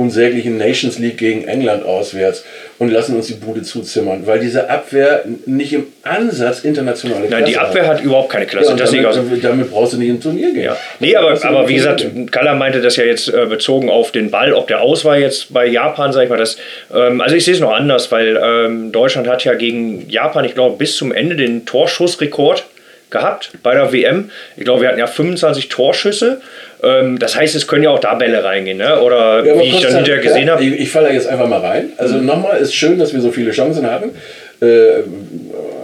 unsäglichen 0.00 0.56
Nations 0.56 0.98
League 0.98 1.18
gegen 1.18 1.44
England 1.46 1.84
auswärts 1.84 2.44
und 2.78 2.90
lassen 2.90 3.14
uns 3.14 3.26
die 3.26 3.34
Bude 3.34 3.62
zuzimmern, 3.62 4.22
weil 4.26 4.40
diese 4.40 4.70
Abwehr 4.70 5.24
nicht 5.44 5.72
im 5.74 5.86
Ansatz 6.02 6.60
internationale 6.64 7.28
nein, 7.28 7.44
die 7.44 7.52
Klasse 7.52 7.68
Abwehr 7.68 7.86
hat 7.86 8.02
überhaupt 8.02 8.30
keine 8.30 8.44
Ja, 8.46 8.50
Klasse. 8.50 8.72
und 8.72 8.80
das 8.80 8.90
damit, 8.90 9.06
aus. 9.06 9.18
damit 9.42 9.70
brauchst 9.70 9.92
du 9.92 9.98
nicht 9.98 10.08
ins 10.08 10.22
Turnier 10.22 10.52
gehen. 10.54 10.64
Ja. 10.64 10.76
Nee, 10.98 11.14
aber, 11.14 11.38
aber 11.44 11.68
wie 11.68 11.74
gesagt. 11.74 12.06
Kalla 12.30 12.54
meinte 12.54 12.80
das 12.80 12.96
ja 12.96 13.04
jetzt 13.04 13.28
äh, 13.28 13.46
bezogen 13.46 13.90
auf 13.90 14.10
den 14.12 14.30
Ball, 14.30 14.52
ob 14.54 14.66
der 14.68 14.80
aus 14.80 15.04
war 15.04 15.18
jetzt 15.18 15.52
bei 15.52 15.66
Japan, 15.66 16.12
sag 16.12 16.24
ich 16.24 16.30
mal. 16.30 16.38
Das, 16.38 16.56
ähm, 16.94 17.20
also 17.20 17.36
ich 17.36 17.44
sehe 17.44 17.54
es 17.54 17.60
noch 17.60 17.72
anders, 17.72 18.10
weil 18.10 18.40
ähm, 18.42 18.92
Deutschland 18.92 19.28
hat 19.28 19.44
ja 19.44 19.54
gegen 19.54 20.08
Japan, 20.08 20.44
ich 20.44 20.54
glaube, 20.54 20.76
bis 20.78 20.96
zum 20.96 21.12
Ende 21.12 21.36
den 21.36 21.66
Torschussrekord 21.66 22.64
gehabt 23.10 23.50
bei 23.62 23.74
der 23.74 23.92
WM. 23.92 24.30
Ich 24.56 24.64
glaube, 24.64 24.82
wir 24.82 24.88
hatten 24.88 24.98
ja 24.98 25.06
25 25.06 25.68
Torschüsse. 25.68 26.40
Ähm, 26.82 27.18
das 27.18 27.36
heißt, 27.36 27.54
es 27.54 27.66
können 27.66 27.82
ja 27.84 27.90
auch 27.90 27.98
da 27.98 28.14
Bälle 28.14 28.42
reingehen, 28.44 28.78
ne? 28.78 29.00
oder 29.00 29.44
Ja, 29.44 29.58
wie 29.58 29.64
ich 29.64 29.80
dann 29.80 29.96
hinterher 29.96 30.22
gesehen 30.22 30.46
ja, 30.48 30.54
habe. 30.54 30.64
Ich, 30.64 30.80
ich 30.80 30.90
falle 30.90 31.08
da 31.08 31.12
jetzt 31.14 31.26
einfach 31.28 31.46
mal 31.48 31.60
rein. 31.60 31.92
Also 31.98 32.16
Mhm. 32.16 32.26
nochmal, 32.26 32.58
ist 32.60 32.74
schön, 32.74 32.98
dass 32.98 33.12
wir 33.12 33.20
so 33.20 33.30
viele 33.32 33.50
Chancen 33.52 33.90
hatten. 33.90 34.10
Äh, 34.62 35.02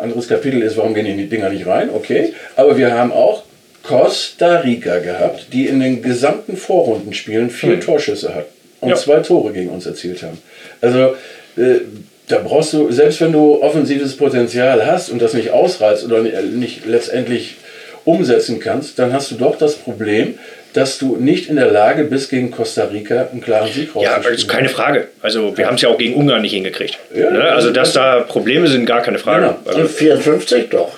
anderes 0.03 0.29
Kapitel 0.29 0.62
ist, 0.62 0.77
warum 0.77 0.95
gehen 0.95 1.05
die 1.17 1.29
Dinger 1.29 1.49
nicht 1.51 1.67
rein? 1.67 1.89
Okay. 1.93 2.33
Aber 2.57 2.77
wir 2.77 2.93
haben 2.93 3.12
auch 3.12 3.43
Costa 3.83 4.57
Rica 4.61 4.99
gehabt, 4.99 5.47
die 5.53 5.67
in 5.67 5.81
den 5.81 6.03
gesamten 6.03 6.57
Vorrundenspielen 6.57 7.51
vier 7.51 7.79
Torschüsse 7.81 8.35
hat 8.35 8.47
und 8.81 8.89
Mhm. 8.89 8.95
Ja. 8.95 8.97
zwei 8.97 9.17
Tore 9.21 9.53
gegen 9.53 9.71
uns 9.71 9.87
erzielt 9.87 10.23
haben. 10.23 10.39
Also 10.81 11.15
äh, 11.57 11.81
da 12.29 12.39
brauchst 12.39 12.73
du, 12.73 12.91
selbst 12.91 13.21
wenn 13.21 13.33
du 13.33 13.62
offensives 13.62 14.17
Potenzial 14.17 14.85
hast 14.85 15.11
und 15.11 15.23
das 15.23 15.35
nicht 15.35 15.51
ausreizt 15.51 16.05
oder 16.05 16.21
nicht 16.21 16.87
letztendlich 16.87 17.57
umsetzen 18.05 18.61
kannst, 18.61 18.99
dann 18.99 19.12
hast 19.12 19.31
du 19.31 19.37
doch 19.37 19.59
das 19.59 19.77
Problem, 19.77 20.39
dass 20.73 20.99
du 20.99 21.17
nicht 21.17 21.49
in 21.49 21.57
der 21.57 21.71
Lage 21.71 22.05
bist, 22.05 22.29
gegen 22.31 22.51
Costa 22.51 22.85
Rica 22.85 23.29
einen 23.33 23.41
klaren 23.41 23.73
Sieg 23.73 23.95
rauszuspielen. 23.97 24.23
Ja, 24.23 24.31
das 24.31 24.39
ist 24.39 24.49
keine 24.49 24.69
Frage. 24.69 25.09
Also 25.23 25.57
wir 25.57 25.67
haben 25.67 25.77
es 25.77 25.83
ja 25.83 25.89
auch 25.89 25.97
gegen 25.99 26.15
Ungarn 26.15 26.43
nicht 26.43 26.53
hingekriegt. 26.53 26.99
Ja, 27.15 27.31
ne? 27.31 27.45
Also 27.45 27.71
dass 27.71 27.95
da 27.95 28.21
Probleme 28.21 28.69
sind, 28.69 28.85
gar 28.85 29.03
keine 29.03 29.19
Frage. 29.19 29.57
Genau. 29.65 29.79
Also 29.79 29.89
54 29.89 30.69
doch. 30.69 30.93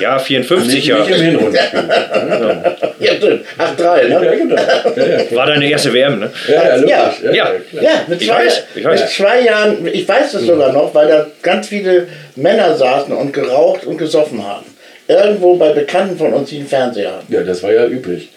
Ja, 0.00 0.18
54, 0.18 0.86
ja. 0.86 0.98
Nicht 0.98 1.10
im 1.10 1.22
Hinrundenspiel. 1.22 1.80
ja, 3.00 3.14
stimmt. 3.14 3.44
8-3, 3.58 4.04
ne? 4.04 4.08
Ja, 4.08 4.34
genau. 4.34 5.36
War 5.36 5.46
deine 5.46 5.70
erste 5.70 5.92
WM, 5.92 6.20
ne? 6.20 6.30
Ja, 6.48 6.76
ja, 6.76 6.86
ja. 6.86 7.32
ja. 7.32 7.50
ja 7.82 7.90
mit, 8.06 8.22
zwei, 8.22 8.44
ich 8.44 8.46
weiß, 8.46 8.62
ich 8.74 8.84
weiß. 8.84 9.00
mit 9.00 9.10
zwei 9.10 9.40
Jahren, 9.40 9.86
ich 9.86 10.08
weiß 10.08 10.32
das 10.32 10.42
sogar 10.42 10.72
noch, 10.72 10.94
weil 10.94 11.08
da 11.08 11.26
ganz 11.42 11.68
viele 11.68 12.08
Männer 12.36 12.76
saßen 12.76 13.14
und 13.14 13.32
geraucht 13.32 13.84
und 13.84 13.96
gesoffen 13.96 14.44
haben. 14.44 14.66
Irgendwo 15.08 15.56
bei 15.56 15.72
Bekannten 15.72 16.18
von 16.18 16.32
uns, 16.32 16.50
die 16.50 16.56
einen 16.56 16.66
Fernseher 16.66 17.12
haben. 17.12 17.26
Ja, 17.28 17.42
das 17.42 17.62
war 17.62 17.72
ja 17.72 17.86
üblich. 17.86 18.30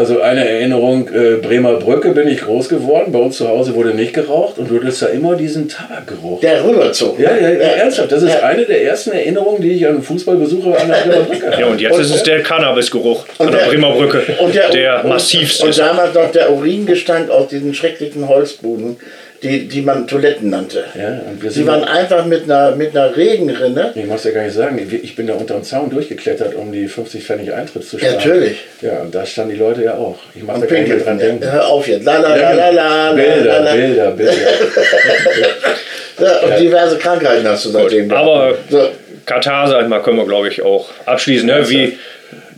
Also 0.00 0.22
eine 0.22 0.48
Erinnerung, 0.48 1.10
äh, 1.12 1.36
Bremer 1.42 1.74
Brücke 1.74 2.12
bin 2.12 2.26
ich 2.26 2.40
groß 2.40 2.70
geworden. 2.70 3.12
Bei 3.12 3.18
uns 3.18 3.36
zu 3.36 3.46
Hause 3.46 3.74
wurde 3.74 3.90
nicht 3.90 4.14
geraucht 4.14 4.56
und 4.56 4.70
du 4.70 4.80
hattest 4.80 5.02
da 5.02 5.08
immer 5.08 5.36
diesen 5.36 5.68
Tabakgeruch. 5.68 6.40
Der 6.40 6.64
rüberzog. 6.64 7.20
Ja, 7.20 7.36
ja, 7.36 7.50
ja, 7.50 7.58
ernsthaft. 7.58 8.10
Das 8.10 8.22
ist 8.22 8.32
ja. 8.32 8.42
eine 8.42 8.64
der 8.64 8.82
ersten 8.82 9.12
Erinnerungen, 9.12 9.60
die 9.60 9.72
ich 9.72 9.86
an 9.86 10.00
Fußballbesuche 10.00 10.74
an 10.74 10.88
der 10.88 10.94
Bremer 10.94 11.24
Brücke 11.24 11.50
habe. 11.50 11.60
Ja, 11.60 11.66
und 11.66 11.80
jetzt 11.82 11.96
und, 11.96 12.00
ist 12.00 12.14
es 12.14 12.22
der 12.22 12.42
Cannabisgeruch 12.42 13.26
an 13.36 13.52
der, 13.52 13.58
Bremer 13.58 13.92
Brücke, 13.92 14.22
und 14.38 14.54
der, 14.54 14.70
der 14.70 15.04
massivste 15.04 15.66
Und 15.66 15.76
damals 15.76 16.14
noch 16.14 16.32
der 16.32 16.50
Uringestank 16.50 17.28
aus 17.28 17.48
diesen 17.48 17.74
schrecklichen 17.74 18.26
Holzbuden 18.26 18.96
die, 19.42 19.68
die 19.68 19.82
man 19.82 20.06
Toiletten 20.06 20.50
nannte. 20.50 20.84
Ja, 20.94 21.20
und 21.28 21.42
wir 21.42 21.50
Sie 21.50 21.66
waren 21.66 21.84
einfach 21.84 22.26
mit 22.26 22.44
einer, 22.44 22.76
mit 22.76 22.96
einer 22.96 23.16
Regenrinne. 23.16 23.92
Ich 23.94 24.06
muss 24.06 24.24
ja 24.24 24.32
gar 24.32 24.42
nicht 24.42 24.54
sagen, 24.54 24.78
ich 25.02 25.16
bin 25.16 25.26
da 25.26 25.34
unter 25.34 25.54
dem 25.54 25.64
Zaun 25.64 25.88
durchgeklettert, 25.88 26.54
um 26.54 26.70
die 26.72 26.88
50 26.88 27.24
Pfennig 27.24 27.52
Eintritt 27.52 27.84
zu 27.84 27.98
sparen. 27.98 28.12
Ja, 28.12 28.18
natürlich. 28.18 28.58
Ja, 28.82 29.00
und 29.00 29.14
da 29.14 29.24
standen 29.24 29.54
die 29.54 29.58
Leute 29.58 29.84
ja 29.84 29.94
auch. 29.94 30.18
Ich 30.34 30.42
mache 30.42 30.60
da 30.60 30.66
gar 30.66 30.78
nicht 30.80 31.06
dran 31.06 31.18
denken. 31.18 31.50
Hör 31.50 31.66
auf 31.68 31.88
jetzt. 31.88 32.04
La, 32.04 32.18
la, 32.18 32.34
la, 32.34 32.52
la, 32.52 32.70
la, 32.70 33.12
Bilder, 33.12 33.60
la, 33.60 33.72
Bilder, 33.72 34.10
Bilder. 34.10 34.32
ja, 36.18 36.40
und 36.40 36.50
ja. 36.50 36.58
diverse 36.58 36.98
Krankheiten 36.98 37.48
hast 37.48 37.64
du 37.64 37.70
seitdem. 37.70 38.08
Gut, 38.08 38.18
aber 38.18 38.54
so. 38.68 38.88
Katar, 39.24 39.68
sag 39.68 39.88
mal, 39.88 40.02
können 40.02 40.18
wir 40.18 40.26
glaube 40.26 40.48
ich 40.48 40.62
auch 40.62 40.90
abschließen. 41.06 41.46
Ne? 41.46 41.68
Wie, 41.68 41.98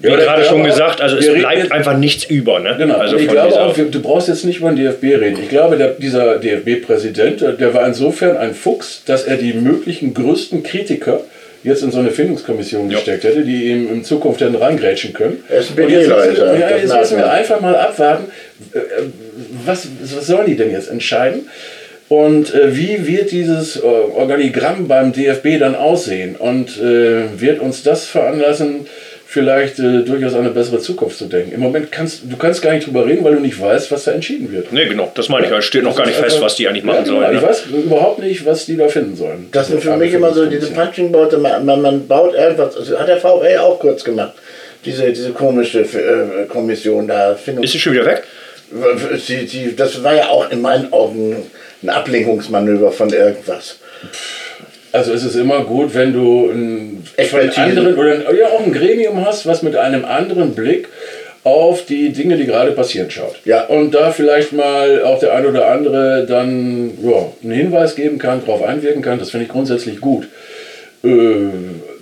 wie 0.02 0.08
ja, 0.08 0.16
gerade 0.16 0.44
schon 0.44 0.64
gesagt, 0.64 1.00
also 1.00 1.16
es 1.16 1.32
bleibt 1.32 1.70
einfach 1.70 1.96
nichts 1.96 2.24
über. 2.24 2.58
Ne? 2.58 2.74
Genau. 2.76 2.96
Also 2.96 3.16
ich 3.16 3.28
glaube 3.28 3.60
auch, 3.60 3.74
du 3.74 4.02
brauchst 4.02 4.28
jetzt 4.28 4.44
nicht 4.44 4.58
über 4.58 4.70
den 4.70 4.76
DFB 4.76 5.04
reden. 5.04 5.38
Ich 5.40 5.48
glaube, 5.48 5.76
der, 5.76 5.90
dieser 5.90 6.38
DFB-Präsident, 6.38 7.40
der 7.40 7.74
war 7.74 7.86
insofern 7.86 8.36
ein 8.36 8.54
Fuchs, 8.54 9.02
dass 9.06 9.24
er 9.24 9.36
die 9.36 9.52
möglichen 9.52 10.12
größten 10.12 10.64
Kritiker 10.64 11.20
jetzt 11.62 11.82
in 11.84 11.92
so 11.92 12.00
eine 12.00 12.10
Findungskommission 12.10 12.90
ja. 12.90 12.96
gesteckt 12.96 13.22
hätte, 13.22 13.42
die 13.42 13.70
ihm 13.70 13.88
in 13.92 14.04
Zukunft 14.04 14.40
dann 14.40 14.56
reingrätschen 14.56 15.12
können. 15.12 15.44
Ist 15.48 15.78
ein 15.78 15.88
jetzt, 15.88 16.08
müssen, 16.08 16.60
ja, 16.60 16.76
jetzt 16.76 16.94
müssen 16.94 17.18
wir 17.18 17.30
einfach 17.30 17.60
mal 17.60 17.76
abwarten, 17.76 18.24
äh, 18.72 18.78
was, 19.64 19.86
was 20.02 20.26
sollen 20.26 20.46
die 20.46 20.56
denn 20.56 20.72
jetzt 20.72 20.90
entscheiden? 20.90 21.48
Und 22.08 22.52
äh, 22.52 22.76
wie 22.76 23.06
wird 23.06 23.30
dieses 23.30 23.76
äh, 23.76 23.80
Organigramm 23.80 24.86
beim 24.86 25.12
DFB 25.12 25.58
dann 25.58 25.74
aussehen? 25.74 26.36
Und 26.36 26.78
äh, 26.78 27.40
wird 27.40 27.60
uns 27.60 27.84
das 27.84 28.06
veranlassen, 28.06 28.86
vielleicht 29.32 29.78
äh, 29.78 30.02
durchaus 30.02 30.34
eine 30.34 30.50
bessere 30.50 30.78
Zukunft 30.78 31.16
zu 31.16 31.24
denken. 31.24 31.52
Im 31.52 31.60
Moment 31.60 31.90
kannst 31.90 32.20
du 32.24 32.36
kannst 32.36 32.60
gar 32.60 32.74
nicht 32.74 32.86
drüber 32.86 33.06
reden, 33.06 33.24
weil 33.24 33.34
du 33.34 33.40
nicht 33.40 33.58
weißt, 33.58 33.90
was 33.90 34.04
da 34.04 34.12
entschieden 34.12 34.52
wird. 34.52 34.70
Nee, 34.74 34.84
genau, 34.84 35.10
das 35.14 35.30
meine 35.30 35.46
ich. 35.46 35.52
Es 35.52 35.64
steht 35.64 35.84
noch 35.84 35.96
gar 35.96 36.06
nicht 36.06 36.18
fest, 36.18 36.38
was 36.42 36.54
die 36.56 36.68
eigentlich 36.68 36.84
machen 36.84 36.98
ja, 36.98 37.02
genau, 37.04 37.20
sollen. 37.20 37.36
Ich 37.36 37.40
ne? 37.40 37.48
weiß 37.48 37.66
überhaupt 37.66 38.18
nicht, 38.18 38.44
was 38.44 38.66
die 38.66 38.76
da 38.76 38.88
finden 38.88 39.16
sollen. 39.16 39.48
Das 39.50 39.68
sind 39.68 39.82
für 39.82 39.96
mich 39.96 40.12
immer 40.12 40.34
so 40.34 40.44
diese 40.44 40.66
Punching-Bote, 40.66 41.38
man, 41.38 41.64
man, 41.64 41.80
man, 41.80 42.06
baut 42.06 42.34
irgendwas, 42.34 42.74
das 42.74 42.90
hat 42.98 43.08
der 43.08 43.16
VW 43.16 43.56
auch 43.56 43.80
kurz 43.80 44.04
gemacht, 44.04 44.34
diese, 44.84 45.10
diese 45.10 45.30
komische 45.30 45.80
äh, 45.80 46.44
Kommission 46.46 47.08
da. 47.08 47.34
Findung. 47.34 47.64
Ist 47.64 47.72
sie 47.72 47.80
schon 47.80 47.94
wieder 47.94 48.04
weg? 48.04 48.24
Sie, 49.16 49.46
sie, 49.46 49.74
das 49.74 50.04
war 50.04 50.14
ja 50.14 50.28
auch 50.28 50.50
in 50.50 50.60
meinen 50.60 50.92
Augen 50.92 51.36
ein 51.82 51.88
Ablenkungsmanöver 51.88 52.92
von 52.92 53.10
irgendwas. 53.10 53.78
Also 54.92 55.12
es 55.14 55.24
ist 55.24 55.36
immer 55.36 55.64
gut, 55.64 55.94
wenn 55.94 56.12
du 56.12 56.50
ein, 56.50 57.02
von 57.26 57.50
anderen 57.50 57.96
oder 57.96 58.34
ja, 58.34 58.48
auch 58.48 58.64
ein 58.64 58.72
Gremium 58.72 59.24
hast, 59.24 59.46
was 59.46 59.62
mit 59.62 59.74
einem 59.74 60.04
anderen 60.04 60.54
Blick 60.54 60.88
auf 61.44 61.86
die 61.86 62.10
Dinge, 62.10 62.36
die 62.36 62.46
gerade 62.46 62.72
passieren, 62.72 63.10
schaut. 63.10 63.34
Ja. 63.44 63.64
Und 63.64 63.92
da 63.94 64.12
vielleicht 64.12 64.52
mal 64.52 65.02
auch 65.02 65.18
der 65.18 65.34
eine 65.34 65.48
oder 65.48 65.68
andere 65.68 66.24
dann 66.26 66.92
ja, 67.02 67.26
einen 67.42 67.52
Hinweis 67.52 67.96
geben 67.96 68.18
kann, 68.18 68.44
darauf 68.44 68.62
einwirken 68.62 69.02
kann, 69.02 69.18
das 69.18 69.30
finde 69.30 69.46
ich 69.46 69.52
grundsätzlich 69.52 70.00
gut. 70.00 70.28
Äh, 71.02 71.48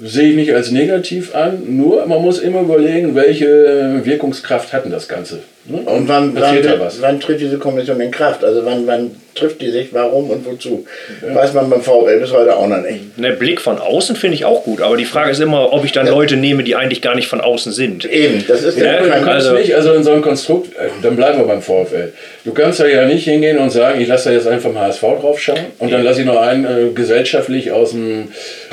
sehe 0.02 0.30
ich 0.30 0.36
nicht 0.36 0.52
als 0.52 0.70
negativ 0.70 1.34
an, 1.34 1.62
nur 1.76 2.04
man 2.06 2.20
muss 2.20 2.38
immer 2.38 2.60
überlegen, 2.60 3.14
welche 3.14 4.00
Wirkungskraft 4.04 4.72
hat 4.72 4.84
denn 4.84 4.92
das 4.92 5.08
Ganze. 5.08 5.40
Ne? 5.66 5.78
Und 5.78 6.08
wann, 6.08 6.34
wann, 6.34 6.58
wann, 7.00 7.20
tritt 7.20 7.40
diese 7.40 7.58
Kommission 7.58 8.00
in 8.00 8.10
Kraft? 8.10 8.42
Also 8.42 8.64
wann, 8.64 8.86
wann 8.86 9.10
trifft 9.34 9.60
die 9.60 9.70
sich, 9.70 9.92
warum 9.92 10.30
und 10.30 10.46
wozu? 10.46 10.86
Ja. 11.26 11.34
Weiß 11.34 11.52
man 11.52 11.68
beim 11.68 11.82
VfL 11.82 12.18
bis 12.18 12.32
heute 12.32 12.56
auch 12.56 12.66
noch 12.66 12.80
nicht. 12.80 13.00
Der 13.16 13.32
Blick 13.32 13.60
von 13.60 13.78
außen 13.78 14.16
finde 14.16 14.36
ich 14.36 14.46
auch 14.46 14.64
gut, 14.64 14.80
aber 14.80 14.96
die 14.96 15.04
Frage 15.04 15.30
ist 15.30 15.40
immer, 15.40 15.72
ob 15.72 15.84
ich 15.84 15.92
dann 15.92 16.06
ja. 16.06 16.12
Leute 16.12 16.36
nehme, 16.36 16.64
die 16.64 16.76
eigentlich 16.76 17.02
gar 17.02 17.14
nicht 17.14 17.28
von 17.28 17.42
außen 17.42 17.72
sind. 17.72 18.06
Eben, 18.06 18.44
das 18.48 18.62
ist 18.62 18.78
ja, 18.78 18.84
der 18.84 19.02
Du 19.02 19.10
kannst 19.10 19.28
also, 19.28 19.54
nicht, 19.54 19.74
also 19.74 19.92
in 19.92 20.02
so 20.02 20.12
einem 20.12 20.22
Konstrukt, 20.22 20.74
äh, 20.76 20.88
dann 21.02 21.16
bleiben 21.16 21.38
wir 21.38 21.44
beim 21.44 21.60
VfL. 21.60 22.12
Du 22.44 22.52
kannst 22.54 22.80
ja 22.80 23.04
nicht 23.04 23.24
hingehen 23.24 23.58
und 23.58 23.70
sagen, 23.70 24.00
ich 24.00 24.08
lasse 24.08 24.30
da 24.30 24.34
jetzt 24.34 24.48
einfach 24.48 24.72
mal 24.72 24.86
HSV 24.86 25.02
draufschauen 25.20 25.60
und 25.78 25.92
dann 25.92 26.02
lasse 26.02 26.20
ich 26.20 26.26
noch 26.26 26.40
einen 26.40 26.64
äh, 26.64 26.90
gesellschaftlich 26.94 27.70
aus 27.70 27.90
dem 27.90 28.28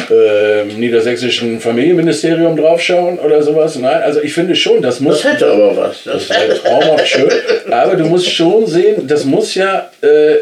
äh, 0.09 0.63
niedersächsischen 0.63 1.59
Familienministerium 1.59 2.55
draufschauen 2.55 3.19
oder 3.19 3.43
sowas. 3.43 3.75
Nein, 3.75 4.01
also 4.01 4.21
ich 4.21 4.33
finde 4.33 4.55
schon, 4.55 4.81
das 4.81 5.01
muss. 5.01 5.21
Das 5.21 5.33
hätte 5.33 5.51
aber 5.51 5.75
was. 5.75 6.03
Das, 6.03 6.27
das 6.27 6.41
wäre 6.41 6.57
traumhaft 6.57 6.86
schön. 7.05 7.29
Aber 7.69 7.95
du 7.95 8.05
musst 8.05 8.29
schon 8.29 8.65
sehen, 8.67 9.07
das 9.07 9.25
muss 9.25 9.55
ja, 9.55 9.89
äh, 10.01 10.35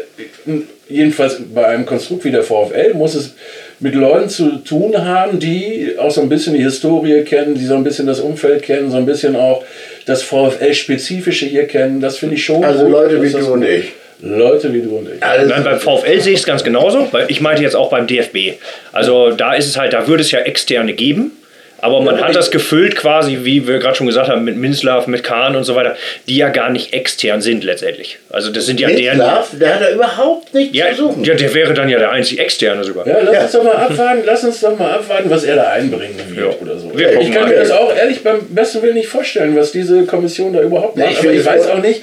jedenfalls 0.88 1.38
bei 1.54 1.66
einem 1.66 1.86
Konstrukt 1.86 2.24
wie 2.24 2.30
der 2.30 2.42
VfL, 2.42 2.94
muss 2.94 3.14
es 3.14 3.34
mit 3.80 3.94
Leuten 3.94 4.28
zu 4.28 4.56
tun 4.58 4.96
haben, 5.04 5.38
die 5.38 5.94
auch 5.98 6.10
so 6.10 6.22
ein 6.22 6.28
bisschen 6.28 6.54
die 6.54 6.62
Historie 6.62 7.22
kennen, 7.24 7.54
die 7.54 7.64
so 7.64 7.74
ein 7.74 7.84
bisschen 7.84 8.06
das 8.06 8.20
Umfeld 8.20 8.62
kennen, 8.62 8.90
so 8.90 8.96
ein 8.96 9.06
bisschen 9.06 9.36
auch 9.36 9.64
das 10.06 10.22
VfL-Spezifische 10.22 11.46
hier 11.46 11.66
kennen. 11.66 12.00
Das 12.00 12.16
finde 12.18 12.36
ich 12.36 12.44
schon. 12.44 12.64
Also 12.64 12.84
gut, 12.84 12.92
Leute 12.92 13.22
wie 13.22 13.30
du 13.30 13.52
und 13.52 13.62
ich. 13.62 13.92
Leute 14.22 14.72
wie 14.72 14.80
du 14.80 14.96
und 14.96 15.08
ich. 15.14 15.22
Also 15.22 15.46
Nein, 15.46 15.62
beim 15.62 15.78
VfL 15.78 16.20
sehe 16.20 16.32
ich 16.32 16.40
es 16.40 16.46
ganz 16.46 16.64
genauso. 16.64 17.08
Ich 17.28 17.42
meinte 17.42 17.62
jetzt 17.62 17.76
auch 17.76 17.90
beim 17.90 18.06
DFB. 18.06 18.58
Also 18.92 19.30
da 19.32 19.54
ist 19.54 19.66
es 19.66 19.76
halt, 19.76 19.92
da 19.92 20.06
würde 20.08 20.22
es 20.22 20.30
ja 20.30 20.40
externe 20.40 20.94
geben. 20.94 21.32
Aber 21.78 22.00
man 22.00 22.20
hat 22.20 22.34
das 22.34 22.50
gefüllt 22.50 22.96
quasi, 22.96 23.40
wie 23.42 23.66
wir 23.66 23.78
gerade 23.78 23.96
schon 23.96 24.06
gesagt 24.06 24.28
haben, 24.28 24.44
mit 24.44 24.56
Minslav, 24.56 25.06
mit 25.06 25.22
Kahn 25.22 25.56
und 25.56 25.64
so 25.64 25.74
weiter, 25.74 25.96
die 26.26 26.36
ja 26.36 26.48
gar 26.48 26.70
nicht 26.70 26.92
extern 26.92 27.40
sind 27.42 27.64
letztendlich. 27.64 28.18
Also 28.30 28.50
das 28.50 28.66
sind 28.66 28.80
ja 28.80 28.88
Minslav, 28.88 29.50
deren... 29.50 29.60
der 29.60 29.74
hat 29.74 29.80
ja 29.82 29.90
überhaupt 29.94 30.54
nichts 30.54 30.76
ja, 30.76 30.90
zu 30.90 30.96
suchen. 30.96 31.24
Ja, 31.24 31.34
der 31.34 31.52
wäre 31.54 31.74
dann 31.74 31.88
ja 31.88 31.98
der 31.98 32.10
einzige 32.10 32.42
externe 32.42 32.82
sogar. 32.82 33.06
Ja, 33.06 33.18
lass 33.22 33.34
ja. 33.34 33.42
uns 33.42 33.52
doch 33.52 33.64
mal 33.64 33.76
abwarten, 33.76 34.22
lass 34.24 34.44
uns 34.44 34.60
doch 34.60 34.78
mal 34.78 34.90
abwarten, 34.90 35.30
was 35.30 35.44
er 35.44 35.56
da 35.56 35.70
einbringen 35.70 36.18
wird 36.28 36.54
ja. 36.54 36.60
oder 36.60 36.78
so. 36.78 36.92
Ja, 36.96 37.10
ich 37.20 37.30
kann 37.30 37.48
mir 37.48 37.56
das 37.56 37.70
auch 37.70 37.94
ehrlich 37.94 38.22
beim 38.22 38.40
besten 38.48 38.82
Willen 38.82 38.94
nicht 38.94 39.08
vorstellen, 39.08 39.54
was 39.56 39.72
diese 39.72 40.06
Kommission 40.06 40.52
da 40.52 40.62
überhaupt 40.62 40.96
macht. 40.96 41.08
Nee, 41.08 41.12
ich 41.12 41.18
Aber 41.18 41.32
ich 41.32 41.44
weiß 41.44 41.68
auch 41.68 41.82
nicht, 41.82 42.02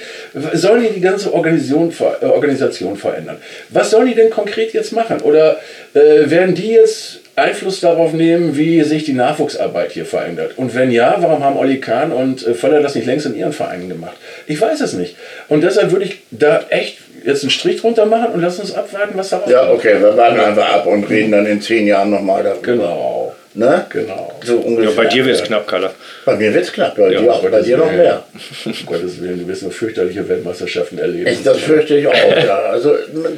sollen 0.54 0.84
die 0.84 0.94
die 0.94 1.02
ganze 1.02 1.34
Organisation, 1.34 1.94
äh, 2.22 2.26
Organisation 2.26 2.96
verändern? 2.96 3.38
Was 3.70 3.90
sollen 3.90 4.08
die 4.08 4.16
denn 4.16 4.30
konkret 4.30 4.74
jetzt 4.74 4.92
machen? 4.92 5.22
Oder 5.22 5.60
äh, 5.94 6.30
werden 6.30 6.56
die 6.56 6.72
jetzt 6.72 7.23
Einfluss 7.36 7.80
darauf 7.80 8.14
nehmen, 8.14 8.58
wie 8.58 8.84
sich 8.84 9.06
die 9.06 9.14
Nachwuchsarbeit 9.14 9.92
hier 9.92 10.06
verändert? 10.06 10.58
Und 10.58 10.76
wenn 10.76 10.92
ja, 10.92 11.16
warum 11.20 11.44
haben 11.44 11.58
Olli 11.58 11.80
Kahn 11.80 12.12
und 12.12 12.46
äh, 12.46 12.54
Völler 12.54 12.82
das 12.82 12.96
nicht 12.96 13.08
längst 13.08 13.26
in 13.26 13.36
ihren 13.36 13.54
Vereinen 13.54 13.90
gemacht? 13.90 14.16
Ich 14.46 14.62
weiß 14.62 14.82
es 14.82 14.94
nicht. 14.94 15.16
Und 15.50 15.64
deshalb 15.64 15.92
würde 15.92 16.06
ich 16.06 16.22
da 16.30 16.64
echt 16.70 17.00
jetzt 17.26 17.44
einen 17.44 17.50
Strich 17.50 17.82
drunter 17.82 18.06
machen 18.06 18.34
und 18.34 18.42
lass 18.42 18.60
uns 18.60 18.74
abwarten, 18.76 19.14
was 19.16 19.30
daraus 19.30 19.50
Ja, 19.50 19.72
okay, 19.72 20.00
wir 20.00 20.16
warten 20.16 20.40
einfach 20.40 20.74
ab 20.74 20.86
und 20.86 21.10
reden 21.10 21.32
dann 21.32 21.46
in 21.46 21.62
zehn 21.62 21.88
Jahren 21.88 22.12
nochmal 22.12 22.44
darüber. 22.44 22.62
Genau. 22.62 23.33
Ne? 23.56 23.86
Genau. 23.90 24.32
So 24.44 24.58
ungefähr. 24.58 24.90
Ja, 24.90 24.96
bei 24.96 25.06
dir 25.06 25.26
wird 25.26 25.36
es 25.36 25.44
knapp, 25.44 25.68
Kalle. 25.68 25.92
Bei 26.26 26.36
mir 26.36 26.54
wird 26.54 26.64
es 26.64 26.74
knapp, 26.74 26.96
bei 26.96 27.12
ja, 27.12 27.22
dir, 27.22 27.32
auch, 27.32 27.44
bei 27.48 27.62
dir 27.62 27.78
noch 27.78 27.92
mehr. 27.92 28.24
Um 28.66 28.74
Gottes 28.86 29.22
Willen, 29.22 29.40
du 29.40 29.48
wirst 29.48 29.64
noch 29.64 29.72
fürchterliche 29.72 30.28
Weltmeisterschaften 30.28 30.98
erleben. 30.98 31.28
Ich, 31.28 31.44
das 31.44 31.60
fürchte 31.60 31.98
ich 31.98 32.08
auch, 32.08 32.14
ja. 32.14 32.58
Also, 32.72 32.96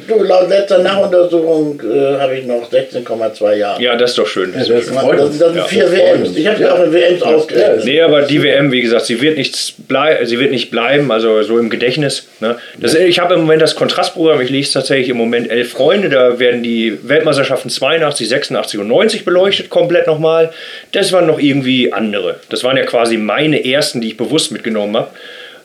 du, 0.08 0.22
laut 0.22 0.48
letzter 0.48 0.78
Nachuntersuchung 0.78 1.80
äh, 1.80 2.18
habe 2.18 2.36
ich 2.36 2.46
noch 2.46 2.70
16,2 2.70 3.54
Jahre. 3.54 3.82
Ja, 3.82 3.96
das 3.96 4.10
ist 4.10 4.18
doch 4.18 4.26
schön. 4.26 4.52
Das, 4.52 4.68
das, 4.68 4.86
das, 4.86 5.38
das 5.38 5.52
sind 5.52 5.66
vier 5.66 5.92
WMs. 5.92 6.36
Ich 6.36 6.46
habe 6.46 6.60
ja 6.60 6.74
auch 6.74 6.82
in 6.82 6.92
WMs 6.92 7.20
ja. 7.20 7.26
ausgerechnet. 7.26 7.84
Nee, 7.84 8.00
aber 8.00 8.22
die 8.22 8.42
WM, 8.42 8.72
wie 8.72 8.80
gesagt, 8.80 9.06
sie 9.06 9.20
wird, 9.20 9.36
nichts 9.36 9.72
blei 9.76 10.24
sie 10.24 10.38
wird 10.38 10.50
nicht 10.50 10.70
bleiben, 10.70 11.10
also 11.10 11.42
so 11.42 11.58
im 11.58 11.70
Gedächtnis. 11.70 12.28
Ne? 12.40 12.56
Das, 12.78 12.94
ich 12.94 13.18
habe 13.18 13.34
im 13.34 13.40
Moment 13.40 13.62
das 13.62 13.74
Kontrastprogramm, 13.74 14.40
ich 14.40 14.50
lese 14.50 14.72
tatsächlich 14.74 15.08
im 15.08 15.16
Moment 15.16 15.50
elf 15.50 15.72
Freunde, 15.72 16.08
da 16.08 16.38
werden 16.38 16.62
die 16.62 16.98
Weltmeisterschaften 17.02 17.70
82, 17.70 18.28
86 18.28 18.80
und 18.80 18.88
90 18.88 19.24
beleuchtet, 19.24 19.70
komplett 19.70 20.05
nochmal. 20.06 20.52
Das 20.92 21.12
waren 21.12 21.26
noch 21.26 21.38
irgendwie 21.38 21.92
andere. 21.92 22.40
Das 22.48 22.64
waren 22.64 22.76
ja 22.76 22.84
quasi 22.84 23.16
meine 23.16 23.64
ersten, 23.64 24.00
die 24.00 24.08
ich 24.08 24.16
bewusst 24.16 24.52
mitgenommen 24.52 24.96
habe. 24.96 25.10